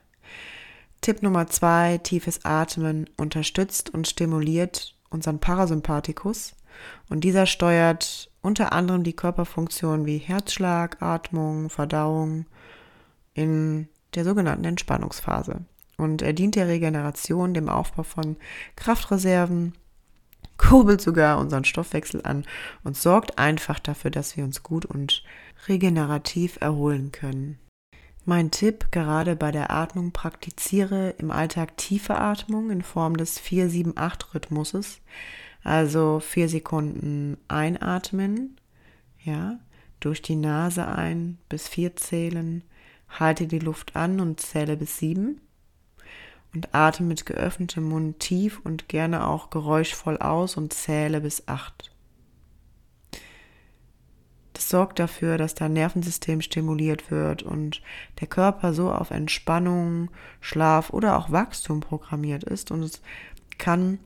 Tipp 1.02 1.22
Nummer 1.22 1.48
zwei, 1.48 1.98
tiefes 2.00 2.46
Atmen 2.46 3.10
unterstützt 3.18 3.90
und 3.90 4.08
stimuliert 4.08 4.96
unseren 5.10 5.40
Parasympathikus 5.40 6.56
und 7.10 7.24
dieser 7.24 7.46
steuert 7.46 8.30
unter 8.42 8.74
anderem 8.74 9.04
die 9.04 9.16
Körperfunktionen 9.16 10.06
wie 10.06 10.18
Herzschlag, 10.18 11.02
Atmung, 11.02 11.70
Verdauung 11.70 12.46
in 13.34 13.88
der 14.14 14.24
sogenannten 14.24 14.66
Entspannungsphase. 14.66 15.62
Und 15.98 16.22
er 16.22 16.34
dient 16.34 16.56
der 16.56 16.68
Regeneration, 16.68 17.54
dem 17.54 17.70
Aufbau 17.70 18.04
von 18.04 18.38
Kraftreserven, 18.76 19.74
kurbelt 20.58 21.02
sogar 21.02 21.40
unseren 21.40 21.66
Stoffwechsel 21.66 22.22
an 22.24 22.46
und 22.84 22.96
sorgt 22.96 23.40
einfach 23.40 23.80
dafür, 23.80 24.12
dass 24.12 24.38
wir 24.38 24.44
uns 24.44 24.64
gut 24.64 24.86
und 24.86 25.24
regenerativ 25.68 26.58
erholen 26.62 27.12
können. 27.12 27.60
Mein 28.26 28.50
Tipp 28.52 28.88
gerade 28.92 29.36
bei 29.36 29.52
der 29.52 29.70
Atmung 29.72 30.12
praktiziere 30.12 31.12
im 31.20 31.30
Alltag 31.30 31.78
tiefe 31.78 32.16
Atmung 32.16 32.72
in 32.72 32.82
Form 32.82 33.18
des 33.18 33.40
4-7-8-Rhythmuses. 33.40 35.00
Also 35.66 36.20
vier 36.20 36.48
Sekunden 36.48 37.38
einatmen, 37.48 38.56
ja, 39.24 39.58
durch 40.00 40.22
die 40.22 40.36
Nase 40.36 40.88
ein 40.88 41.40
bis 41.50 41.68
vier 41.68 41.96
zählen, 41.96 42.64
halte 43.10 43.48
die 43.48 43.58
Luft 43.58 43.96
an 43.96 44.20
und 44.20 44.40
zähle 44.40 44.78
bis 44.78 45.00
sieben 45.00 45.42
und 46.54 46.76
atme 46.76 47.08
mit 47.08 47.26
geöffnetem 47.26 47.90
Mund 47.90 48.20
tief 48.20 48.62
und 48.64 48.88
gerne 48.90 49.26
auch 49.28 49.50
geräuschvoll 49.50 50.20
aus 50.20 50.56
und 50.56 50.72
zähle 50.72 51.20
bis 51.20 51.48
acht. 51.48 51.92
Das 54.54 54.70
sorgt 54.70 55.00
dafür, 55.00 55.40
dass 55.40 55.56
dein 55.56 55.74
Nervensystem 55.74 56.42
stimuliert 56.42 57.10
wird 57.10 57.42
und 57.42 57.82
der 58.20 58.28
Körper 58.28 58.76
so 58.76 58.92
auf 58.92 59.10
Entspannung, 59.10 60.12
Schlaf 60.42 60.92
oder 60.92 61.18
auch 61.18 61.32
Wachstum 61.32 61.80
programmiert 61.80 62.44
ist 62.44 62.70
und 62.70 62.84
es 62.84 63.02
kann 63.58 63.98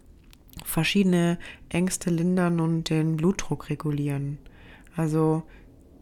verschiedene 0.66 1.38
Ängste 1.70 2.10
lindern 2.10 2.60
und 2.60 2.90
den 2.90 3.18
Blutdruck 3.18 3.70
regulieren. 3.70 4.38
Also 4.96 5.44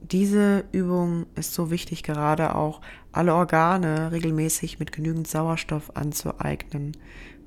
diese 0.02 0.66
Übung 0.72 1.26
ist 1.36 1.54
so 1.54 1.72
wichtig, 1.72 2.04
gerade 2.04 2.56
auch 2.56 2.82
alle 3.12 3.34
Organe 3.34 4.12
regelmäßig 4.12 4.80
mit 4.80 4.92
genügend 4.92 5.28
Sauerstoff 5.28 5.96
anzueignen, 5.96 6.96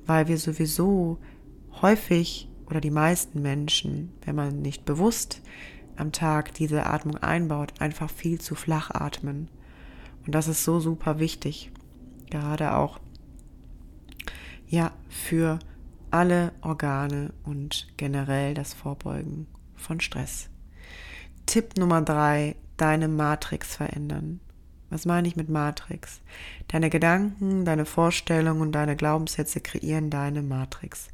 weil 0.05 0.27
wir 0.27 0.37
sowieso 0.37 1.17
häufig 1.81 2.49
oder 2.67 2.81
die 2.81 2.91
meisten 2.91 3.41
Menschen, 3.41 4.11
wenn 4.25 4.35
man 4.35 4.61
nicht 4.61 4.85
bewusst 4.85 5.41
am 5.95 6.11
Tag 6.11 6.53
diese 6.53 6.85
Atmung 6.85 7.17
einbaut, 7.17 7.73
einfach 7.79 8.09
viel 8.09 8.39
zu 8.39 8.55
flach 8.55 8.91
atmen. 8.91 9.49
Und 10.25 10.35
das 10.35 10.47
ist 10.47 10.63
so 10.63 10.79
super 10.79 11.19
wichtig, 11.19 11.71
gerade 12.29 12.75
auch 12.75 12.99
ja 14.67 14.91
für 15.09 15.59
alle 16.11 16.51
Organe 16.61 17.33
und 17.43 17.87
generell 17.97 18.53
das 18.53 18.73
Vorbeugen 18.73 19.47
von 19.75 19.99
Stress. 19.99 20.49
Tipp 21.45 21.77
Nummer 21.77 22.01
drei, 22.01 22.55
deine 22.77 23.07
Matrix 23.07 23.75
verändern. 23.75 24.39
Was 24.89 25.05
meine 25.05 25.27
ich 25.27 25.35
mit 25.35 25.49
Matrix? 25.49 26.21
Deine 26.67 26.89
Gedanken, 26.89 27.63
deine 27.63 27.85
Vorstellungen 27.85 28.61
und 28.61 28.73
deine 28.73 28.95
Glaubenssätze 28.95 29.61
kreieren 29.61 30.09
deine 30.09 30.41
Matrix. 30.41 31.07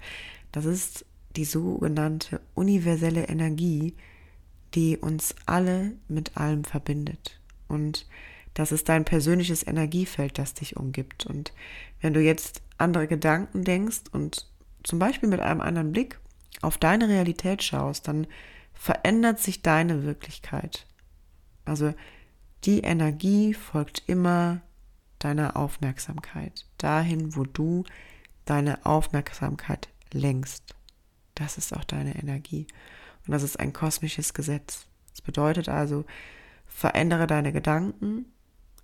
Das 0.52 0.66
ist 0.66 1.06
die 1.36 1.46
sogenannte 1.46 2.42
universelle 2.56 3.28
Energie, 3.28 3.96
die 4.74 4.98
uns 4.98 5.36
alle 5.46 5.94
mit 6.08 6.38
allem 6.38 6.64
verbindet. 6.64 7.40
Und 7.68 8.08
das 8.56 8.72
ist 8.72 8.90
dein 8.90 9.06
persönliches 9.06 9.66
Energiefeld, 9.66 10.40
das 10.40 10.56
dich 10.56 10.78
umgibt. 10.78 11.28
Und 11.28 11.54
wenn 12.02 12.14
du 12.14 12.22
jetzt 12.22 12.64
andere 12.80 13.08
Gedanken 13.08 13.64
denkst 13.64 14.06
und 14.12 14.48
zum 14.88 15.00
Beispiel 15.00 15.28
mit 15.28 15.42
einem 15.42 15.60
anderen 15.60 15.92
Blick 15.92 16.18
auf 16.62 16.78
deine 16.78 17.10
Realität 17.10 17.62
schaust, 17.62 18.08
dann 18.08 18.26
verändert 18.74 19.38
sich 19.38 19.62
deine 19.62 20.04
Wirklichkeit. 20.04 20.88
Also 21.66 21.94
die 22.64 22.80
Energie 22.80 23.54
folgt 23.54 24.04
immer 24.08 24.62
deiner 25.20 25.58
Aufmerksamkeit, 25.58 26.66
dahin, 26.78 27.36
wo 27.36 27.44
du 27.44 27.84
deine 28.46 28.86
Aufmerksamkeit 28.86 29.90
lenkst. 30.14 30.74
Das 31.36 31.58
ist 31.58 31.76
auch 31.76 31.84
deine 31.84 32.18
Energie. 32.18 32.66
Und 33.26 33.34
das 33.34 33.44
ist 33.44 33.60
ein 33.60 33.74
kosmisches 33.74 34.34
Gesetz. 34.34 34.88
Das 35.10 35.22
bedeutet 35.22 35.68
also, 35.68 36.06
verändere 36.66 37.28
deine 37.28 37.52
Gedanken. 37.52 38.32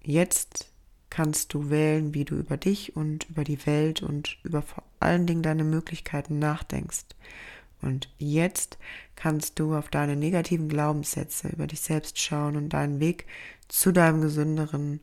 Jetzt 0.03 0.72
kannst 1.14 1.53
du 1.53 1.70
wählen, 1.70 2.16
wie 2.16 2.26
du 2.26 2.34
über 2.34 2.57
dich 2.57 2.95
und 2.95 3.30
über 3.30 3.43
die 3.43 3.68
Welt 3.68 4.01
und 4.01 4.39
über 4.41 4.64
vor 4.64 4.84
allen 4.99 5.28
Dingen 5.28 5.43
deine 5.43 5.64
Möglichkeiten 5.64 6.39
nachdenkst. 6.39 7.05
Und 7.84 8.09
jetzt 8.18 8.80
kannst 9.16 9.59
du 9.59 9.76
auf 9.76 9.89
deine 9.89 10.16
negativen 10.16 10.70
Glaubenssätze 10.70 11.49
über 11.49 11.68
dich 11.68 11.82
selbst 11.82 12.18
schauen 12.18 12.55
und 12.55 12.70
deinen 12.70 12.99
Weg 12.99 13.28
zu 13.68 13.91
deinem 13.91 14.22
gesünderen 14.22 15.01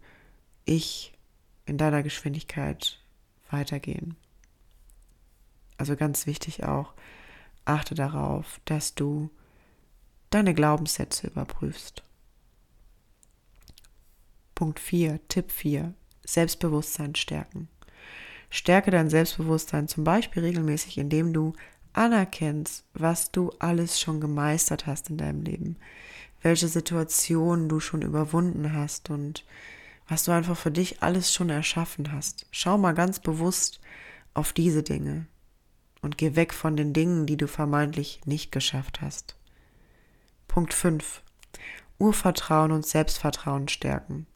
Ich 0.64 1.16
in 1.64 1.78
deiner 1.78 2.02
Geschwindigkeit 2.02 2.98
weitergehen. 3.48 4.16
Also 5.76 5.94
ganz 5.94 6.26
wichtig 6.26 6.64
auch, 6.64 6.92
achte 7.64 7.94
darauf, 7.94 8.60
dass 8.64 8.96
du 8.96 9.30
deine 10.30 10.54
Glaubenssätze 10.54 11.28
überprüfst. 11.28 12.02
Punkt 14.56 14.80
4, 14.80 15.20
Tipp 15.28 15.52
4, 15.52 15.94
Selbstbewusstsein 16.24 17.14
stärken. 17.14 17.68
Stärke 18.50 18.90
dein 18.90 19.10
Selbstbewusstsein 19.10 19.88
zum 19.88 20.04
Beispiel 20.04 20.42
regelmäßig, 20.42 20.98
indem 20.98 21.32
du 21.32 21.52
anerkennst, 21.92 22.84
was 22.94 23.30
du 23.30 23.50
alles 23.58 24.00
schon 24.00 24.20
gemeistert 24.20 24.86
hast 24.86 25.10
in 25.10 25.16
deinem 25.16 25.42
Leben, 25.42 25.76
welche 26.42 26.68
Situationen 26.68 27.68
du 27.68 27.80
schon 27.80 28.02
überwunden 28.02 28.72
hast 28.72 29.10
und 29.10 29.44
was 30.08 30.24
du 30.24 30.32
einfach 30.32 30.56
für 30.56 30.70
dich 30.70 31.02
alles 31.02 31.32
schon 31.32 31.50
erschaffen 31.50 32.12
hast. 32.12 32.46
Schau 32.50 32.78
mal 32.78 32.94
ganz 32.94 33.20
bewusst 33.20 33.80
auf 34.34 34.52
diese 34.52 34.82
Dinge 34.82 35.26
und 36.02 36.18
geh 36.18 36.34
weg 36.34 36.52
von 36.52 36.76
den 36.76 36.92
Dingen, 36.92 37.26
die 37.26 37.36
du 37.36 37.46
vermeintlich 37.46 38.20
nicht 38.24 38.50
geschafft 38.50 39.00
hast. 39.00 39.36
Punkt 40.48 40.74
5. 40.74 41.22
Urvertrauen 41.98 42.72
und 42.72 42.86
Selbstvertrauen 42.86 43.68
stärken. 43.68 44.26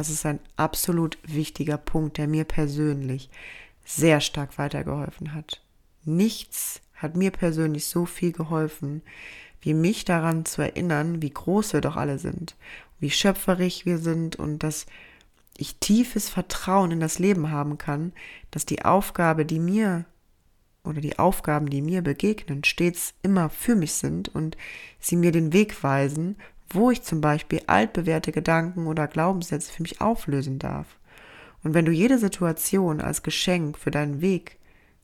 Das 0.00 0.08
ist 0.08 0.24
ein 0.24 0.40
absolut 0.56 1.18
wichtiger 1.24 1.76
Punkt, 1.76 2.16
der 2.16 2.26
mir 2.26 2.44
persönlich 2.44 3.28
sehr 3.84 4.22
stark 4.22 4.56
weitergeholfen 4.56 5.34
hat. 5.34 5.60
Nichts 6.06 6.80
hat 6.94 7.16
mir 7.18 7.30
persönlich 7.30 7.84
so 7.84 8.06
viel 8.06 8.32
geholfen, 8.32 9.02
wie 9.60 9.74
mich 9.74 10.06
daran 10.06 10.46
zu 10.46 10.62
erinnern, 10.62 11.20
wie 11.20 11.28
groß 11.28 11.74
wir 11.74 11.82
doch 11.82 11.96
alle 11.96 12.18
sind, 12.18 12.56
wie 12.98 13.10
schöpferisch 13.10 13.84
wir 13.84 13.98
sind 13.98 14.36
und 14.36 14.62
dass 14.62 14.86
ich 15.58 15.76
tiefes 15.80 16.30
Vertrauen 16.30 16.92
in 16.92 17.00
das 17.00 17.18
Leben 17.18 17.50
haben 17.50 17.76
kann, 17.76 18.14
dass 18.52 18.64
die 18.64 18.82
Aufgabe, 18.82 19.44
die 19.44 19.58
mir 19.58 20.06
oder 20.82 21.02
die 21.02 21.18
Aufgaben, 21.18 21.68
die 21.68 21.82
mir 21.82 22.00
begegnen, 22.00 22.64
stets 22.64 23.12
immer 23.22 23.50
für 23.50 23.76
mich 23.76 23.92
sind 23.92 24.34
und 24.34 24.56
sie 24.98 25.16
mir 25.16 25.30
den 25.30 25.52
Weg 25.52 25.84
weisen, 25.84 26.36
wo 26.70 26.90
ich 26.90 27.02
zum 27.02 27.20
Beispiel 27.20 27.62
altbewährte 27.66 28.32
Gedanken 28.32 28.86
oder 28.86 29.08
Glaubenssätze 29.08 29.72
für 29.72 29.82
mich 29.82 30.00
auflösen 30.00 30.58
darf. 30.58 30.98
Und 31.62 31.74
wenn 31.74 31.84
du 31.84 31.92
jede 31.92 32.18
Situation 32.18 33.00
als 33.00 33.22
Geschenk 33.22 33.76
für 33.76 33.90
deinen 33.90 34.20
Weg 34.20 34.58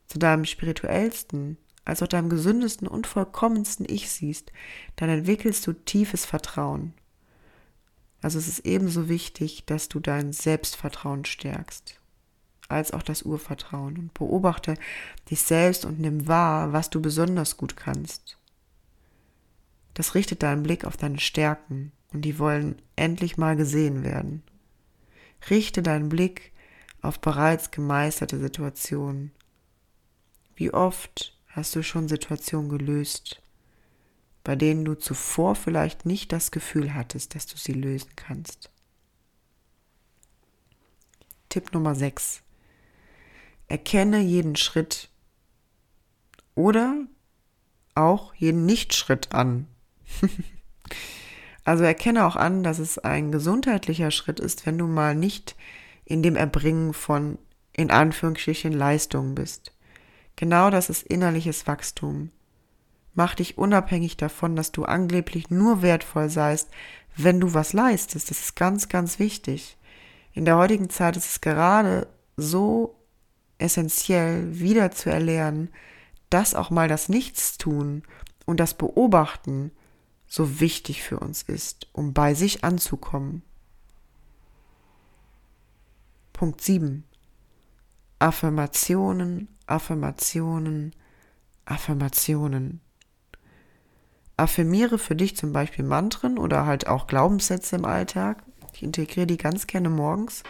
zu 0.07 0.17
deinem 0.17 0.45
spirituellsten, 0.45 1.57
als 1.85 2.01
auch 2.01 2.07
deinem 2.07 2.29
gesündesten 2.29 2.87
und 2.87 3.07
vollkommensten 3.07 3.85
Ich 3.87 4.09
siehst, 4.09 4.51
dann 4.95 5.09
entwickelst 5.09 5.67
du 5.67 5.73
tiefes 5.73 6.25
Vertrauen. 6.25 6.93
Also 8.21 8.39
es 8.39 8.47
ist 8.47 8.65
ebenso 8.65 9.09
wichtig, 9.09 9.65
dass 9.65 9.89
du 9.89 9.99
dein 9.99 10.33
Selbstvertrauen 10.33 11.25
stärkst, 11.25 11.99
als 12.67 12.91
auch 12.91 13.03
das 13.03 13.21
Urvertrauen 13.21 13.97
und 13.97 14.13
beobachte 14.13 14.73
dich 15.29 15.41
selbst 15.41 15.85
und 15.85 15.99
nimm 15.99 16.27
wahr, 16.27 16.73
was 16.73 16.89
du 16.89 17.01
besonders 17.01 17.57
gut 17.57 17.77
kannst. 17.77 18.37
Das 19.97 20.13
richtet 20.13 20.43
deinen 20.43 20.61
Blick 20.61 20.85
auf 20.85 20.95
deine 20.95 21.19
Stärken 21.19 21.91
und 22.13 22.21
die 22.21 22.37
wollen 22.37 22.79
endlich 22.95 23.35
mal 23.37 23.55
gesehen 23.55 24.03
werden. 24.03 24.43
Richte 25.49 25.81
deinen 25.81 26.07
Blick 26.07 26.51
auf 27.01 27.19
bereits 27.19 27.71
gemeisterte 27.71 28.37
Situationen. 28.37 29.31
Wie 30.55 30.71
oft 30.71 31.35
hast 31.47 31.75
du 31.75 31.81
schon 31.81 32.07
Situationen 32.07 32.69
gelöst, 32.69 33.41
bei 34.43 34.55
denen 34.55 34.85
du 34.85 34.93
zuvor 34.93 35.55
vielleicht 35.55 36.05
nicht 36.05 36.31
das 36.31 36.51
Gefühl 36.51 36.93
hattest, 36.93 37.33
dass 37.33 37.47
du 37.47 37.57
sie 37.57 37.73
lösen 37.73 38.11
kannst. 38.15 38.69
Tipp 41.49 41.73
Nummer 41.73 41.95
6. 41.95 42.43
Erkenne 43.67 44.19
jeden 44.19 44.57
Schritt 44.57 45.09
oder 46.53 47.07
auch 47.95 48.35
jeden 48.35 48.67
Nichtschritt 48.67 49.31
an. 49.31 49.65
also 51.63 51.83
erkenne 51.83 52.25
auch 52.25 52.35
an, 52.35 52.63
dass 52.63 52.79
es 52.79 52.97
ein 52.97 53.31
gesundheitlicher 53.31 54.11
Schritt 54.11 54.39
ist, 54.39 54.65
wenn 54.65 54.77
du 54.77 54.87
mal 54.87 55.15
nicht 55.15 55.55
in 56.05 56.23
dem 56.23 56.35
Erbringen 56.35 56.93
von 56.93 57.37
in 57.73 57.91
Anführungsstrichen 57.91 58.73
Leistungen 58.73 59.35
bist. 59.35 59.71
Genau 60.35 60.69
das 60.69 60.89
ist 60.89 61.03
innerliches 61.03 61.67
Wachstum. 61.67 62.31
Mach 63.13 63.35
dich 63.35 63.57
unabhängig 63.57 64.17
davon, 64.17 64.55
dass 64.55 64.71
du 64.71 64.85
angeblich 64.85 65.49
nur 65.49 65.81
wertvoll 65.81 66.29
seist, 66.29 66.69
wenn 67.15 67.39
du 67.39 67.53
was 67.53 67.73
leistest. 67.73 68.29
Das 68.29 68.39
ist 68.39 68.55
ganz, 68.55 68.89
ganz 68.89 69.19
wichtig. 69.19 69.77
In 70.33 70.45
der 70.45 70.57
heutigen 70.57 70.89
Zeit 70.89 71.17
ist 71.17 71.29
es 71.29 71.41
gerade 71.41 72.07
so 72.35 72.95
essentiell, 73.57 74.59
wieder 74.59 74.91
zu 74.91 75.09
erlernen, 75.09 75.69
dass 76.29 76.53
auch 76.53 76.69
mal 76.69 76.87
das 76.87 77.09
Nichtstun 77.09 78.03
und 78.45 78.59
das 78.59 78.75
Beobachten 78.75 79.71
so 80.27 80.59
wichtig 80.59 81.03
für 81.03 81.19
uns 81.19 81.41
ist, 81.41 81.87
um 81.93 82.13
bei 82.13 82.33
sich 82.33 82.63
anzukommen. 82.63 83.41
Punkt 86.33 86.61
7. 86.61 87.03
Affirmationen, 88.19 89.47
Affirmationen, 89.65 90.93
Affirmationen. 91.65 92.81
Affirmiere 94.37 94.99
für 94.99 95.15
dich 95.15 95.35
zum 95.35 95.51
Beispiel 95.51 95.83
Mantren 95.83 96.37
oder 96.37 96.65
halt 96.65 96.87
auch 96.87 97.07
Glaubenssätze 97.07 97.75
im 97.75 97.85
Alltag. 97.85 98.43
Ich 98.73 98.83
integriere 98.83 99.25
die 99.25 99.37
ganz 99.37 99.65
gerne 99.65 99.89
morgens. 99.89 100.43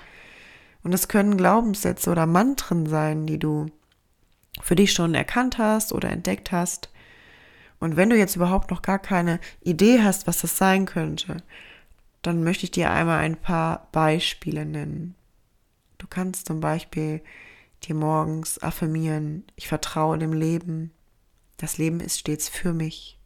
Und 0.84 0.93
es 0.93 1.07
können 1.07 1.38
Glaubenssätze 1.38 2.09
oder 2.09 2.25
Mantren 2.25 2.86
sein, 2.86 3.25
die 3.25 3.39
du 3.39 3.67
für 4.61 4.75
dich 4.75 4.91
schon 4.91 5.15
erkannt 5.15 5.57
hast 5.57 5.93
oder 5.93 6.09
entdeckt 6.09 6.51
hast. 6.51 6.89
Und 7.80 7.95
wenn 7.95 8.09
du 8.09 8.17
jetzt 8.17 8.36
überhaupt 8.36 8.71
noch 8.71 8.82
gar 8.82 8.99
keine 8.99 9.39
Idee 9.61 10.01
hast, 10.01 10.28
was 10.28 10.41
das 10.41 10.57
sein 10.57 10.86
könnte, 10.86 11.38
dann 12.21 12.43
möchte 12.43 12.65
ich 12.65 12.71
dir 12.71 12.91
einmal 12.91 13.19
ein 13.19 13.38
paar 13.38 13.88
Beispiele 13.91 14.65
nennen. 14.65 15.15
Du 15.97 16.07
kannst 16.07 16.47
zum 16.47 16.59
Beispiel 16.59 17.21
dir 17.84 17.95
morgens 17.95 18.61
affirmieren, 18.61 19.45
ich 19.55 19.67
vertraue 19.67 20.17
dem 20.17 20.34
Leben, 20.34 20.91
das 21.57 21.78
Leben 21.78 21.99
ist 21.99 22.19
stets 22.19 22.49
für 22.49 22.73
mich. 22.73 23.17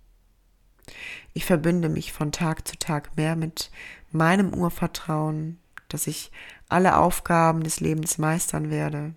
Ich 1.34 1.45
verbinde 1.45 1.89
mich 1.89 2.12
von 2.12 2.32
Tag 2.32 2.68
zu 2.68 2.78
Tag 2.78 3.16
mehr 3.16 3.36
mit 3.36 3.72
meinem 4.12 4.54
Urvertrauen, 4.54 5.60
dass 5.88 6.08
ich 6.08 6.32
alle 6.70 6.97
Aufgaben 6.97 7.64
des 7.64 7.80
Lebens 7.80 8.18
meistern 8.18 8.70
werde. 8.70 9.14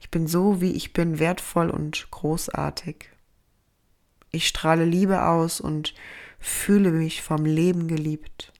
Ich 0.00 0.10
bin 0.10 0.26
so, 0.26 0.60
wie 0.60 0.72
ich 0.72 0.92
bin, 0.92 1.18
wertvoll 1.18 1.70
und 1.70 2.10
großartig. 2.10 3.10
Ich 4.30 4.48
strahle 4.48 4.84
Liebe 4.84 5.24
aus 5.24 5.60
und 5.60 5.94
fühle 6.38 6.90
mich 6.90 7.22
vom 7.22 7.44
Leben 7.44 7.88
geliebt. 7.88 8.52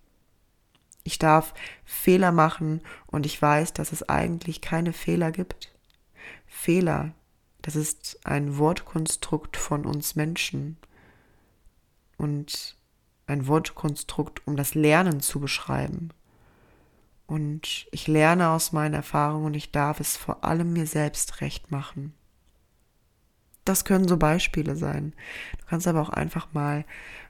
Ich 1.05 1.19
darf 1.19 1.55
Fehler 1.85 2.33
machen 2.33 2.83
und 3.07 3.25
ich 3.25 3.41
weiß, 3.41 3.73
dass 3.73 3.93
es 3.93 4.09
eigentlich 4.09 4.61
keine 4.61 4.93
Fehler 4.93 5.33
gibt. 5.33 5.75
Fehler, 6.47 7.13
das 7.63 7.77
ist 7.77 8.21
ein 8.25 8.59
Wortkonstrukt 8.59 9.57
von 9.57 9.87
uns 9.87 10.17
Menschen 10.17 10.77
und 12.17 12.77
ein 13.27 13.47
Wortkonstrukt, 13.47 14.47
um 14.47 14.57
das 14.57 14.75
Lernen 14.75 15.21
zu 15.21 15.41
beschreiben. 15.41 16.11
Und 17.27 17.87
ich 17.93 18.07
lerne 18.07 18.51
aus 18.51 18.73
meinen 18.73 18.95
Erfahrungen 18.95 19.47
und 19.47 19.55
ich 19.55 19.71
darf 19.71 20.01
es 20.01 20.17
vor 20.17 20.45
allem 20.45 20.73
mir 20.73 20.87
selbst 20.87 21.41
recht 21.41 21.71
machen. 21.71 22.15
Das 23.69 23.85
können 23.85 24.09
so 24.09 24.17
Beispiele 24.17 24.77
sein. 24.77 25.13
Du 25.59 25.67
kannst 25.67 25.87
aber 25.87 26.01
auch 26.01 26.09
einfach 26.09 26.55
mal 26.55 26.87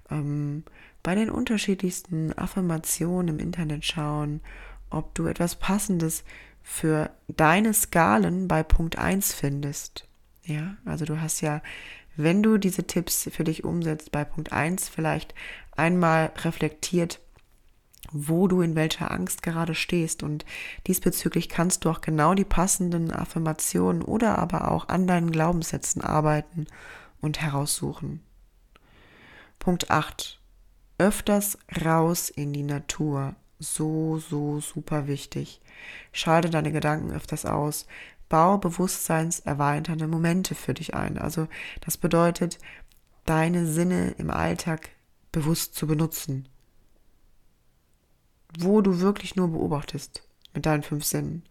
ähm, 0.08 0.62
bei 1.02 1.16
den 1.16 1.30
unterschiedlichsten 1.30 2.32
Affirmationen 2.32 3.36
im 3.36 3.44
Internet 3.44 3.84
schauen, 3.84 4.40
ob 4.88 5.16
du 5.16 5.26
etwas 5.26 5.56
Passendes 5.56 6.22
für 6.62 7.10
deine 7.26 7.74
Skalen 7.74 8.46
bei 8.46 8.62
Punkt 8.62 8.98
1 8.98 9.34
findest. 9.34 10.06
Ja, 10.44 10.76
also 10.84 11.04
du 11.04 11.20
hast 11.20 11.40
ja, 11.40 11.60
wenn 12.14 12.40
du 12.40 12.56
diese 12.56 12.84
Tipps 12.86 13.28
für 13.32 13.42
dich 13.42 13.64
umsetzt, 13.64 14.12
bei 14.12 14.24
Punkt 14.24 14.52
1 14.52 14.88
vielleicht 14.88 15.34
einmal 15.76 16.30
reflektiert, 16.44 17.20
wo 18.12 18.48
du 18.48 18.60
in 18.62 18.74
welcher 18.74 19.10
Angst 19.10 19.42
gerade 19.42 19.74
stehst. 19.74 20.22
Und 20.22 20.44
diesbezüglich 20.86 21.48
kannst 21.48 21.84
du 21.84 21.90
auch 21.90 22.00
genau 22.00 22.34
die 22.34 22.44
passenden 22.44 23.12
Affirmationen 23.12 24.02
oder 24.02 24.38
aber 24.38 24.70
auch 24.70 24.88
an 24.88 25.06
deinen 25.06 25.30
Glaubenssätzen 25.30 26.02
arbeiten 26.02 26.66
und 27.20 27.40
heraussuchen. 27.40 28.22
Punkt 29.58 29.90
8. 29.90 30.40
öfters 30.98 31.58
raus 31.84 32.30
in 32.30 32.52
die 32.52 32.62
Natur. 32.62 33.34
So, 33.58 34.18
so 34.18 34.60
super 34.60 35.08
wichtig. 35.08 35.60
Schalte 36.12 36.48
deine 36.48 36.70
Gedanken 36.70 37.12
öfters 37.12 37.44
aus. 37.44 37.86
Bau 38.28 38.58
bewusstseinserweiternde 38.58 40.06
Momente 40.06 40.54
für 40.54 40.74
dich 40.74 40.94
ein. 40.94 41.18
Also 41.18 41.48
das 41.80 41.96
bedeutet, 41.96 42.58
deine 43.24 43.66
Sinne 43.66 44.14
im 44.18 44.30
Alltag 44.30 44.90
bewusst 45.32 45.74
zu 45.74 45.86
benutzen. 45.86 46.48
Wo 48.56 48.80
du 48.80 49.00
wirklich 49.00 49.36
nur 49.36 49.48
beobachtest 49.48 50.22
mit 50.54 50.66
deinen 50.66 50.82
fünf 50.82 51.04
Sinnen. 51.04 51.42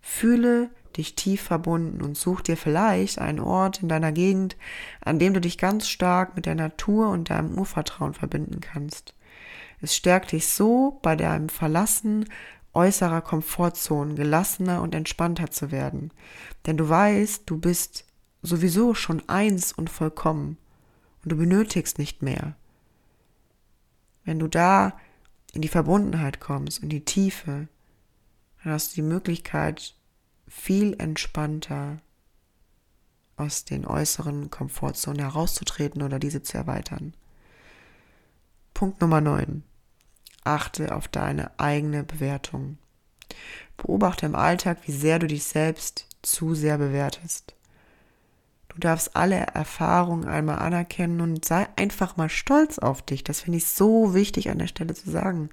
Fühle 0.00 0.70
dich 0.96 1.16
tief 1.16 1.42
verbunden 1.42 2.02
und 2.02 2.16
such 2.16 2.42
dir 2.42 2.56
vielleicht 2.56 3.18
einen 3.18 3.40
Ort 3.40 3.82
in 3.82 3.88
deiner 3.88 4.12
Gegend, 4.12 4.56
an 5.00 5.18
dem 5.18 5.34
du 5.34 5.40
dich 5.40 5.58
ganz 5.58 5.88
stark 5.88 6.36
mit 6.36 6.46
der 6.46 6.54
Natur 6.54 7.08
und 7.10 7.30
deinem 7.30 7.58
Urvertrauen 7.58 8.14
verbinden 8.14 8.60
kannst. 8.60 9.14
Es 9.80 9.96
stärkt 9.96 10.32
dich 10.32 10.48
so 10.48 10.98
bei 11.02 11.16
deinem 11.16 11.48
Verlassen 11.48 12.26
äußerer 12.74 13.20
Komfortzonen 13.20 14.16
gelassener 14.16 14.82
und 14.82 14.94
entspannter 14.94 15.50
zu 15.50 15.70
werden. 15.70 16.10
Denn 16.66 16.76
du 16.76 16.88
weißt, 16.88 17.42
du 17.46 17.58
bist 17.58 18.04
sowieso 18.42 18.94
schon 18.94 19.22
eins 19.28 19.72
und 19.72 19.90
vollkommen 19.90 20.58
und 21.22 21.32
du 21.32 21.36
benötigst 21.36 21.98
nicht 21.98 22.22
mehr. 22.22 22.56
Wenn 24.24 24.38
du 24.38 24.48
da 24.48 24.98
in 25.54 25.62
die 25.62 25.68
Verbundenheit 25.68 26.40
kommst, 26.40 26.82
in 26.82 26.88
die 26.88 27.04
Tiefe, 27.04 27.68
dann 28.62 28.72
hast 28.72 28.92
du 28.92 28.94
die 28.96 29.08
Möglichkeit, 29.08 29.94
viel 30.48 30.94
entspannter 30.98 32.00
aus 33.36 33.64
den 33.64 33.86
äußeren 33.86 34.50
Komfortzonen 34.50 35.20
herauszutreten 35.20 36.02
oder 36.02 36.18
diese 36.18 36.42
zu 36.42 36.56
erweitern. 36.56 37.14
Punkt 38.72 39.00
Nummer 39.00 39.20
9. 39.20 39.62
Achte 40.44 40.94
auf 40.94 41.08
deine 41.08 41.58
eigene 41.58 42.04
Bewertung. 42.04 42.78
Beobachte 43.76 44.26
im 44.26 44.34
Alltag, 44.34 44.78
wie 44.86 44.92
sehr 44.92 45.18
du 45.18 45.26
dich 45.26 45.44
selbst 45.44 46.06
zu 46.22 46.54
sehr 46.54 46.78
bewertest. 46.78 47.54
Du 48.74 48.80
darfst 48.80 49.14
alle 49.14 49.36
Erfahrungen 49.36 50.26
einmal 50.26 50.58
anerkennen 50.58 51.20
und 51.20 51.44
sei 51.44 51.68
einfach 51.76 52.16
mal 52.16 52.28
stolz 52.28 52.78
auf 52.80 53.02
dich. 53.02 53.22
Das 53.22 53.42
finde 53.42 53.58
ich 53.58 53.66
so 53.66 54.14
wichtig 54.14 54.50
an 54.50 54.58
der 54.58 54.66
Stelle 54.66 54.94
zu 54.94 55.10
sagen. 55.10 55.50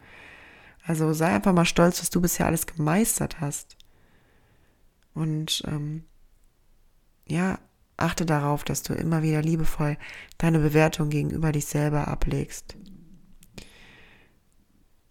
Also 0.86 1.14
sei 1.14 1.28
einfach 1.28 1.54
mal 1.54 1.66
stolz, 1.66 2.02
was 2.02 2.10
du 2.10 2.20
bisher 2.20 2.48
alles 2.48 2.66
gemeistert 2.66 3.40
hast. 3.40 3.78
Und 5.14 5.62
ähm, 5.68 6.04
ja, 7.28 7.60
achte 7.96 8.26
darauf, 8.26 8.64
dass 8.64 8.82
du 8.82 8.94
immer 8.94 9.22
wieder 9.22 9.44
liebevoll 9.44 9.98
deine 10.40 10.58
Bewertung 10.58 11.10
gegenüber 11.10 11.52
dich 11.52 11.68
selber 11.68 12.08
ablegst. 12.08 12.76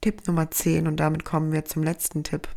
Tipp 0.00 0.26
Nummer 0.26 0.50
10 0.50 0.88
und 0.88 0.96
damit 0.96 1.24
kommen 1.24 1.52
wir 1.52 1.64
zum 1.64 1.84
letzten 1.84 2.24
Tipp. 2.24 2.48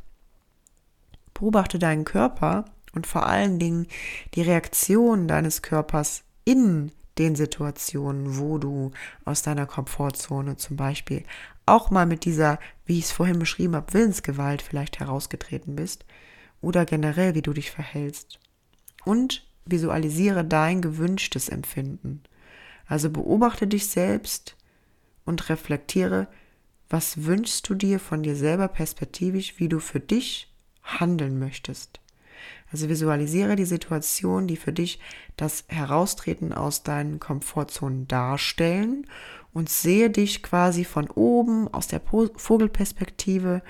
Beobachte 1.35 1.77
deinen 1.77 2.05
Körper 2.05 2.65
und 2.93 3.07
vor 3.07 3.25
allen 3.25 3.59
Dingen 3.59 3.87
die 4.35 4.41
Reaktion 4.41 5.27
deines 5.27 5.61
Körpers 5.61 6.23
in 6.45 6.91
den 7.17 7.35
Situationen, 7.35 8.37
wo 8.37 8.57
du 8.57 8.91
aus 9.25 9.43
deiner 9.43 9.65
Komfortzone 9.65 10.57
zum 10.57 10.77
Beispiel 10.77 11.23
auch 11.65 11.91
mal 11.91 12.05
mit 12.05 12.25
dieser, 12.25 12.59
wie 12.85 12.99
ich 12.99 13.05
es 13.05 13.11
vorhin 13.11 13.39
beschrieben 13.39 13.75
habe, 13.75 13.93
Willensgewalt 13.93 14.61
vielleicht 14.61 14.99
herausgetreten 14.99 15.75
bist 15.75 16.05
oder 16.61 16.85
generell, 16.85 17.35
wie 17.35 17.41
du 17.41 17.53
dich 17.53 17.71
verhältst. 17.71 18.39
Und 19.05 19.45
visualisiere 19.65 20.43
dein 20.43 20.81
gewünschtes 20.81 21.49
Empfinden. 21.49 22.23
Also 22.85 23.09
beobachte 23.09 23.67
dich 23.67 23.87
selbst 23.87 24.57
und 25.25 25.49
reflektiere, 25.49 26.27
was 26.89 27.23
wünschst 27.25 27.69
du 27.69 27.75
dir 27.75 27.99
von 27.99 28.23
dir 28.23 28.35
selber 28.35 28.67
perspektivisch, 28.67 29.55
wie 29.57 29.69
du 29.69 29.79
für 29.79 29.99
dich 29.99 30.53
handeln 30.83 31.39
möchtest. 31.39 32.02
Also 32.74 32.89
visualisiere 32.89 33.55
die 33.55 33.65
Situation, 33.65 34.47
die 34.47 34.57
für 34.57 34.74
dich 34.74 34.99
das 35.38 35.63
Heraustreten 35.67 36.51
aus 36.51 36.84
deinen 36.84 37.19
Komfortzonen 37.19 38.07
darstellen 38.07 39.07
und 39.53 39.69
sehe 39.69 40.09
dich 40.09 40.43
quasi 40.43 40.84
von 40.84 41.07
oben 41.09 41.67
aus 41.67 41.88
der 41.88 42.01
Vogelperspektive 42.01 43.61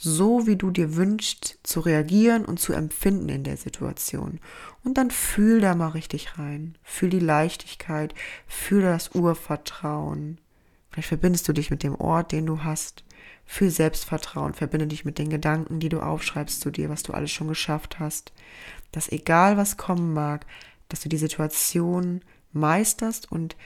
so 0.00 0.46
wie 0.46 0.54
du 0.54 0.70
dir 0.70 0.94
wünschst 0.94 1.58
zu 1.64 1.80
reagieren 1.80 2.44
und 2.44 2.60
zu 2.60 2.72
empfinden 2.72 3.28
in 3.28 3.42
der 3.42 3.56
Situation. 3.56 4.38
Und 4.84 4.96
dann 4.96 5.10
fühl 5.10 5.60
da 5.60 5.74
mal 5.74 5.88
richtig 5.88 6.38
rein. 6.38 6.76
Fühl 6.84 7.10
die 7.10 7.18
Leichtigkeit, 7.18 8.14
fühl 8.46 8.82
das 8.82 9.14
Urvertrauen. 9.14 10.40
Vielleicht 10.90 11.08
verbindest 11.08 11.48
du 11.48 11.52
dich 11.52 11.70
mit 11.70 11.82
dem 11.82 11.96
Ort, 11.96 12.30
den 12.30 12.46
du 12.46 12.62
hast. 12.62 13.02
Fühl 13.44 13.70
Selbstvertrauen, 13.70 14.54
verbinde 14.54 14.86
dich 14.86 15.04
mit 15.04 15.18
den 15.18 15.30
Gedanken, 15.30 15.80
die 15.80 15.88
du 15.88 16.00
aufschreibst 16.00 16.60
zu 16.60 16.70
dir, 16.70 16.88
was 16.88 17.02
du 17.02 17.12
alles 17.12 17.30
schon 17.30 17.48
geschafft 17.48 17.98
hast. 17.98 18.32
Dass 18.92 19.10
egal 19.10 19.56
was 19.56 19.76
kommen 19.76 20.12
mag, 20.12 20.46
dass 20.88 21.00
du 21.00 21.08
die 21.08 21.16
Situation 21.16 22.22
meisterst 22.52 23.30
und 23.30 23.56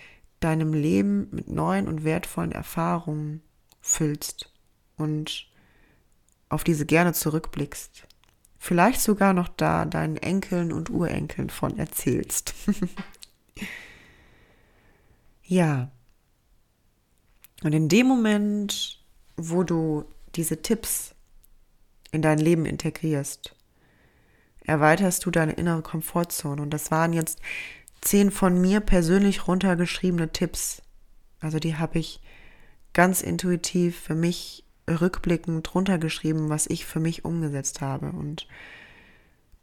deinem 0.40 0.72
Leben 0.72 1.28
mit 1.30 1.48
neuen 1.48 1.88
und 1.88 2.04
wertvollen 2.04 2.52
Erfahrungen 2.52 3.42
füllst 3.80 4.50
und 4.96 5.48
auf 6.48 6.64
diese 6.64 6.86
gerne 6.86 7.12
zurückblickst. 7.12 8.06
Vielleicht 8.58 9.00
sogar 9.00 9.32
noch 9.32 9.48
da 9.48 9.84
deinen 9.84 10.16
Enkeln 10.16 10.72
und 10.72 10.90
Urenkeln 10.90 11.50
von 11.50 11.78
erzählst. 11.78 12.54
ja. 15.42 15.90
Und 17.64 17.72
in 17.72 17.88
dem 17.88 18.06
Moment, 18.06 19.01
wo 19.36 19.62
du 19.62 20.04
diese 20.34 20.62
Tipps 20.62 21.14
in 22.10 22.22
dein 22.22 22.38
Leben 22.38 22.66
integrierst, 22.66 23.54
erweiterst 24.64 25.24
du 25.26 25.30
deine 25.30 25.52
innere 25.52 25.82
Komfortzone. 25.82 26.62
Und 26.62 26.70
das 26.70 26.90
waren 26.90 27.12
jetzt 27.12 27.40
zehn 28.00 28.30
von 28.30 28.60
mir 28.60 28.80
persönlich 28.80 29.48
runtergeschriebene 29.48 30.32
Tipps. 30.32 30.82
Also 31.40 31.58
die 31.58 31.76
habe 31.76 31.98
ich 31.98 32.20
ganz 32.92 33.22
intuitiv 33.22 33.98
für 33.98 34.14
mich 34.14 34.64
rückblickend 34.88 35.74
runtergeschrieben, 35.74 36.48
was 36.48 36.66
ich 36.66 36.84
für 36.84 37.00
mich 37.00 37.24
umgesetzt 37.24 37.80
habe. 37.80 38.12
Und 38.12 38.46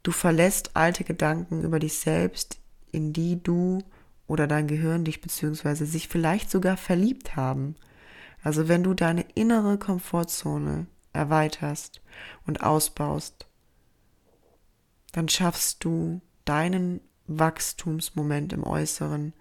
du 0.02 0.10
verlässt 0.10 0.76
alte 0.76 1.04
Gedanken 1.04 1.62
über 1.62 1.78
dich 1.78 1.98
selbst, 1.98 2.58
in 2.90 3.12
die 3.12 3.42
du 3.42 3.82
oder 4.26 4.46
dein 4.46 4.66
Gehirn 4.66 5.04
dich 5.04 5.20
beziehungsweise 5.20 5.86
sich 5.86 6.08
vielleicht 6.08 6.50
sogar 6.50 6.76
verliebt 6.76 7.36
haben. 7.36 7.76
Also 8.42 8.68
wenn 8.68 8.82
du 8.82 8.94
deine 8.94 9.22
innere 9.34 9.78
Komfortzone 9.78 10.86
erweiterst 11.12 12.00
und 12.46 12.62
ausbaust, 12.62 13.46
dann 15.12 15.28
schaffst 15.28 15.84
du 15.84 16.20
deinen 16.44 17.00
Wachstumsmoment 17.26 18.52
im 18.52 18.64
Äußeren 18.64 19.32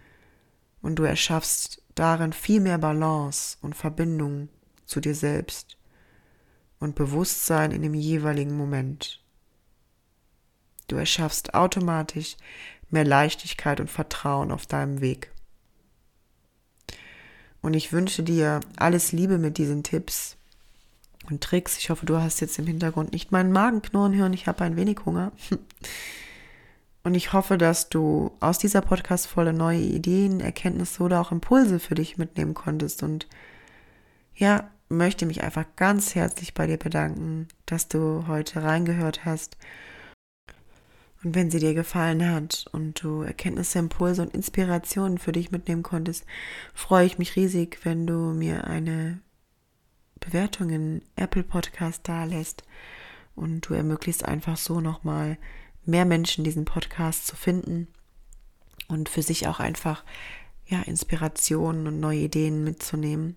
und 0.82 0.96
du 0.96 1.04
erschaffst 1.04 1.82
darin 1.96 2.34
viel 2.34 2.60
mehr 2.60 2.78
Balance 2.78 3.58
und 3.62 3.76
Verbindung 3.76 4.50
zu 4.86 5.00
dir 5.00 5.16
selbst 5.16 5.78
und 6.80 6.96
Bewusstsein 6.96 7.72
in 7.72 7.82
dem 7.82 7.94
jeweiligen 7.94 8.56
Moment. 8.58 9.24
Du 10.88 10.96
erschaffst 10.96 11.54
automatisch 11.54 12.38
mehr 12.90 13.06
Leichtigkeit 13.06 13.80
und 13.80 13.92
Vertrauen 13.92 14.52
auf 14.52 14.66
deinem 14.66 15.02
Weg. 15.02 15.32
Und 17.62 17.76
ich 17.76 17.92
wünsche 17.92 18.24
dir 18.24 18.62
alles 18.78 19.12
Liebe 19.12 19.38
mit 19.38 19.58
diesen 19.58 19.84
Tipps 19.84 20.38
und 21.30 21.42
Tricks. 21.42 21.78
Ich 21.78 21.90
hoffe, 21.90 22.06
du 22.06 22.18
hast 22.18 22.40
jetzt 22.40 22.58
im 22.60 22.68
Hintergrund 22.68 23.12
nicht 23.12 23.32
meinen 23.32 23.52
Magen 23.52 23.82
knurren 23.82 24.16
hören. 24.16 24.34
Ich 24.34 24.48
habe 24.48 24.64
ein 24.64 24.76
wenig 24.76 25.00
Hunger. 25.06 25.32
Und 27.04 27.16
ich 27.16 27.32
hoffe, 27.32 27.58
dass 27.58 27.90
du 27.90 28.32
aus 28.42 28.58
dieser 28.58 28.82
Podcast-Folge 28.82 29.54
neue 29.54 29.80
Ideen, 29.80 30.42
Erkenntnisse 30.42 31.02
oder 31.02 31.22
auch 31.22 31.32
Impulse 31.32 31.80
für 31.80 31.96
dich 31.96 32.18
mitnehmen 32.18 32.54
konntest 32.54 33.04
und 33.04 33.28
ja, 34.36 34.70
möchte 34.90 35.26
mich 35.26 35.42
einfach 35.42 35.66
ganz 35.76 36.14
herzlich 36.14 36.54
bei 36.54 36.68
dir 36.68 36.78
bedanken, 36.78 37.48
dass 37.66 37.88
du 37.88 38.26
heute 38.28 38.64
reingehört 38.64 39.24
hast. 39.24 39.58
Und 41.24 41.36
wenn 41.36 41.52
sie 41.52 41.60
dir 41.60 41.74
gefallen 41.74 42.30
hat 42.30 42.66
und 42.72 43.04
du 43.04 43.22
Erkenntnisse, 43.22 43.80
Impulse 43.80 44.22
und 44.22 44.34
Inspirationen 44.34 45.18
für 45.18 45.34
dich 45.34 45.52
mitnehmen 45.52 45.84
konntest, 45.84 46.26
freue 46.74 47.06
ich 47.06 47.18
mich 47.18 47.36
riesig, 47.36 47.80
wenn 47.84 48.08
du 48.08 48.14
mir 48.34 48.66
eine 48.66 49.20
Bewertung 50.20 50.70
in 50.70 51.02
Apple 51.16 51.44
Podcast 51.44 52.08
da 52.08 52.24
lässt 52.24 52.64
und 53.36 53.68
du 53.68 53.74
ermöglichst 53.74 54.24
einfach 54.24 54.58
so 54.58 54.80
nochmal 54.80 55.38
mehr 55.86 56.06
Menschen 56.06 56.44
diesen 56.44 56.66
Podcast 56.66 57.28
zu 57.28 57.36
finden 57.36 57.88
und 58.88 59.10
für 59.10 59.22
sich 59.22 59.48
auch 59.48 59.60
einfach 59.60 60.04
ja 60.68 60.82
Inspirationen 60.82 61.88
und 61.88 62.00
neue 62.00 62.20
Ideen 62.20 62.64
mitzunehmen. 62.64 63.36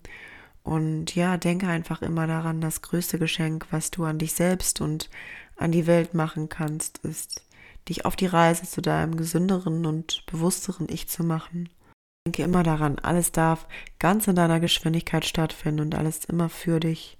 Und 0.63 1.15
ja, 1.15 1.35
denke 1.35 1.67
einfach 1.67 2.01
immer 2.01 2.27
daran, 2.27 2.61
das 2.61 2.81
größte 2.81 3.19
Geschenk, 3.19 3.67
was 3.71 3.91
du 3.91 4.05
an 4.05 4.19
dich 4.19 4.33
selbst 4.33 4.79
und 4.79 5.09
an 5.57 5.73
die 5.73 5.87
Welt 5.87 6.13
machen 6.13 6.47
kannst, 6.47 6.99
ist, 6.99 7.41
dich 7.89 8.05
auf 8.05 8.15
die 8.15 8.25
Reise 8.25 8.63
zu 8.63 8.81
deinem 8.81 9.17
gesünderen 9.17 9.85
und 9.85 10.25
bewussteren 10.25 10.87
Ich 10.89 11.09
zu 11.09 11.23
machen 11.23 11.69
Denke 12.25 12.43
immer 12.43 12.63
daran, 12.63 12.99
alles 12.99 13.33
darf 13.33 13.67
ganz 13.99 14.29
in 14.29 14.35
deiner 14.37 14.61
Geschwindigkeit 14.61 15.25
stattfinden 15.25 15.81
und 15.81 15.95
alles 15.95 16.23
immer 16.23 16.47
für 16.47 16.79
dich. 16.79 17.17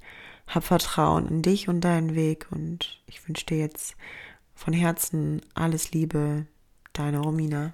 Hab 0.48 0.64
Vertrauen 0.64 1.28
in 1.28 1.42
dich 1.42 1.68
und 1.68 1.82
deinen 1.82 2.16
Weg 2.16 2.48
und 2.52 3.02
ich 3.06 3.28
wünsche 3.28 3.46
dir 3.46 3.58
jetzt 3.58 3.98
von 4.56 4.72
Herzen 4.72 5.42
alles 5.56 5.92
Liebe, 5.92 6.48
deine 6.94 7.20
Romina. 7.20 7.74